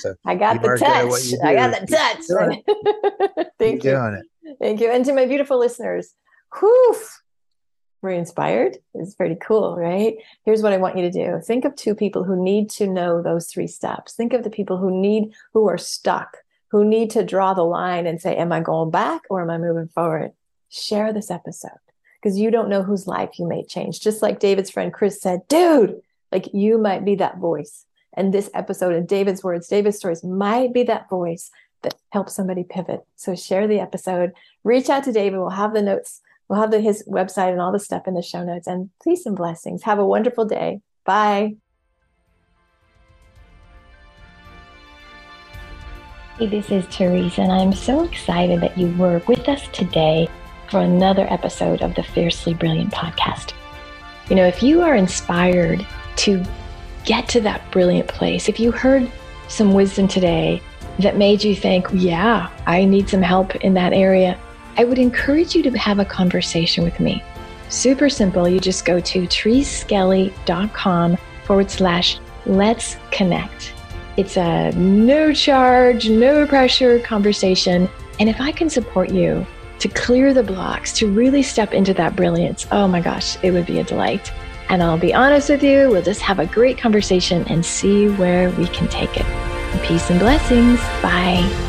So 0.00 0.14
I 0.24 0.34
got 0.34 0.62
the 0.62 0.76
touch. 0.76 1.32
I 1.44 1.54
got 1.54 1.80
the 1.80 1.86
touch. 1.86 3.44
thank 3.58 3.84
you. 3.84 3.90
Doing 3.90 4.14
it. 4.14 4.56
Thank 4.60 4.80
you. 4.80 4.90
And 4.90 5.04
to 5.04 5.12
my 5.12 5.26
beautiful 5.26 5.58
listeners, 5.58 6.14
whew, 6.58 6.96
we're 8.02 8.10
inspired 8.10 8.76
it's 8.94 9.14
pretty 9.14 9.36
cool 9.40 9.76
right 9.76 10.14
here's 10.44 10.62
what 10.62 10.72
i 10.72 10.76
want 10.76 10.96
you 10.96 11.02
to 11.02 11.10
do 11.10 11.40
think 11.44 11.64
of 11.64 11.74
two 11.74 11.94
people 11.94 12.24
who 12.24 12.42
need 12.42 12.70
to 12.70 12.86
know 12.86 13.20
those 13.20 13.48
three 13.48 13.66
steps 13.66 14.14
think 14.14 14.32
of 14.32 14.44
the 14.44 14.50
people 14.50 14.78
who 14.78 14.90
need 14.90 15.32
who 15.52 15.68
are 15.68 15.78
stuck 15.78 16.38
who 16.70 16.84
need 16.84 17.10
to 17.10 17.24
draw 17.24 17.54
the 17.54 17.64
line 17.64 18.06
and 18.06 18.20
say 18.20 18.36
am 18.36 18.52
i 18.52 18.60
going 18.60 18.90
back 18.90 19.22
or 19.30 19.42
am 19.42 19.50
i 19.50 19.58
moving 19.58 19.88
forward 19.88 20.32
share 20.68 21.12
this 21.12 21.30
episode 21.30 21.70
because 22.20 22.38
you 22.38 22.50
don't 22.50 22.68
know 22.68 22.82
whose 22.82 23.06
life 23.06 23.38
you 23.38 23.46
may 23.46 23.64
change 23.64 24.00
just 24.00 24.22
like 24.22 24.40
david's 24.40 24.70
friend 24.70 24.92
chris 24.92 25.20
said 25.20 25.40
dude 25.48 26.00
like 26.32 26.52
you 26.52 26.78
might 26.78 27.04
be 27.04 27.14
that 27.14 27.38
voice 27.38 27.84
and 28.14 28.32
this 28.32 28.50
episode 28.54 28.94
and 28.94 29.08
david's 29.08 29.44
words 29.44 29.68
david's 29.68 29.98
stories 29.98 30.24
might 30.24 30.72
be 30.72 30.82
that 30.82 31.08
voice 31.08 31.50
that 31.82 31.94
helps 32.10 32.34
somebody 32.34 32.64
pivot 32.64 33.04
so 33.16 33.34
share 33.34 33.66
the 33.66 33.80
episode 33.80 34.32
reach 34.64 34.88
out 34.88 35.04
to 35.04 35.12
david 35.12 35.38
we'll 35.38 35.50
have 35.50 35.74
the 35.74 35.82
notes 35.82 36.20
We'll 36.48 36.60
have 36.60 36.70
the, 36.70 36.80
his 36.80 37.04
website 37.06 37.52
and 37.52 37.60
all 37.60 37.72
the 37.72 37.78
stuff 37.78 38.08
in 38.08 38.14
the 38.14 38.22
show 38.22 38.42
notes. 38.42 38.66
And 38.66 38.90
peace 39.04 39.26
and 39.26 39.36
blessings. 39.36 39.82
Have 39.82 39.98
a 39.98 40.06
wonderful 40.06 40.46
day. 40.46 40.80
Bye. 41.04 41.56
Hey, 46.38 46.46
this 46.46 46.70
is 46.70 46.84
Therese, 46.86 47.38
and 47.38 47.50
I'm 47.50 47.72
so 47.72 48.04
excited 48.04 48.60
that 48.60 48.78
you 48.78 48.96
were 48.96 49.20
with 49.26 49.48
us 49.48 49.66
today 49.72 50.28
for 50.70 50.80
another 50.80 51.26
episode 51.30 51.82
of 51.82 51.94
the 51.94 52.02
Fiercely 52.02 52.54
Brilliant 52.54 52.92
podcast. 52.92 53.52
You 54.28 54.36
know, 54.36 54.46
if 54.46 54.62
you 54.62 54.82
are 54.82 54.94
inspired 54.94 55.86
to 56.16 56.44
get 57.04 57.28
to 57.28 57.40
that 57.40 57.70
brilliant 57.70 58.08
place, 58.08 58.48
if 58.48 58.60
you 58.60 58.70
heard 58.70 59.10
some 59.48 59.72
wisdom 59.72 60.06
today 60.08 60.62
that 60.98 61.16
made 61.16 61.42
you 61.42 61.56
think, 61.56 61.86
yeah, 61.92 62.50
I 62.66 62.84
need 62.84 63.08
some 63.08 63.22
help 63.22 63.56
in 63.56 63.74
that 63.74 63.92
area, 63.92 64.38
I 64.76 64.84
would 64.84 64.98
encourage 64.98 65.54
you 65.54 65.62
to 65.62 65.70
have 65.78 65.98
a 65.98 66.04
conversation 66.04 66.84
with 66.84 67.00
me. 67.00 67.22
Super 67.68 68.08
simple. 68.08 68.48
You 68.48 68.60
just 68.60 68.84
go 68.84 69.00
to 69.00 69.22
thereseskelly.com 69.22 71.16
forward 71.44 71.70
slash 71.70 72.18
let's 72.46 72.96
connect. 73.10 73.72
It's 74.16 74.36
a 74.36 74.72
no 74.72 75.32
charge, 75.32 76.10
no 76.10 76.46
pressure 76.46 76.98
conversation. 77.00 77.88
And 78.20 78.28
if 78.28 78.40
I 78.40 78.52
can 78.52 78.68
support 78.68 79.10
you 79.10 79.46
to 79.80 79.88
clear 79.88 80.34
the 80.34 80.42
blocks, 80.42 80.92
to 80.94 81.10
really 81.10 81.42
step 81.42 81.72
into 81.72 81.94
that 81.94 82.16
brilliance, 82.16 82.66
oh 82.72 82.88
my 82.88 83.00
gosh, 83.00 83.36
it 83.42 83.52
would 83.52 83.66
be 83.66 83.78
a 83.78 83.84
delight. 83.84 84.32
And 84.68 84.82
I'll 84.82 84.98
be 84.98 85.14
honest 85.14 85.48
with 85.48 85.62
you, 85.62 85.88
we'll 85.90 86.02
just 86.02 86.20
have 86.20 86.38
a 86.38 86.46
great 86.46 86.78
conversation 86.78 87.46
and 87.48 87.64
see 87.64 88.08
where 88.08 88.50
we 88.50 88.66
can 88.66 88.88
take 88.88 89.16
it. 89.16 89.26
Peace 89.86 90.10
and 90.10 90.18
blessings. 90.18 90.80
Bye. 91.02 91.67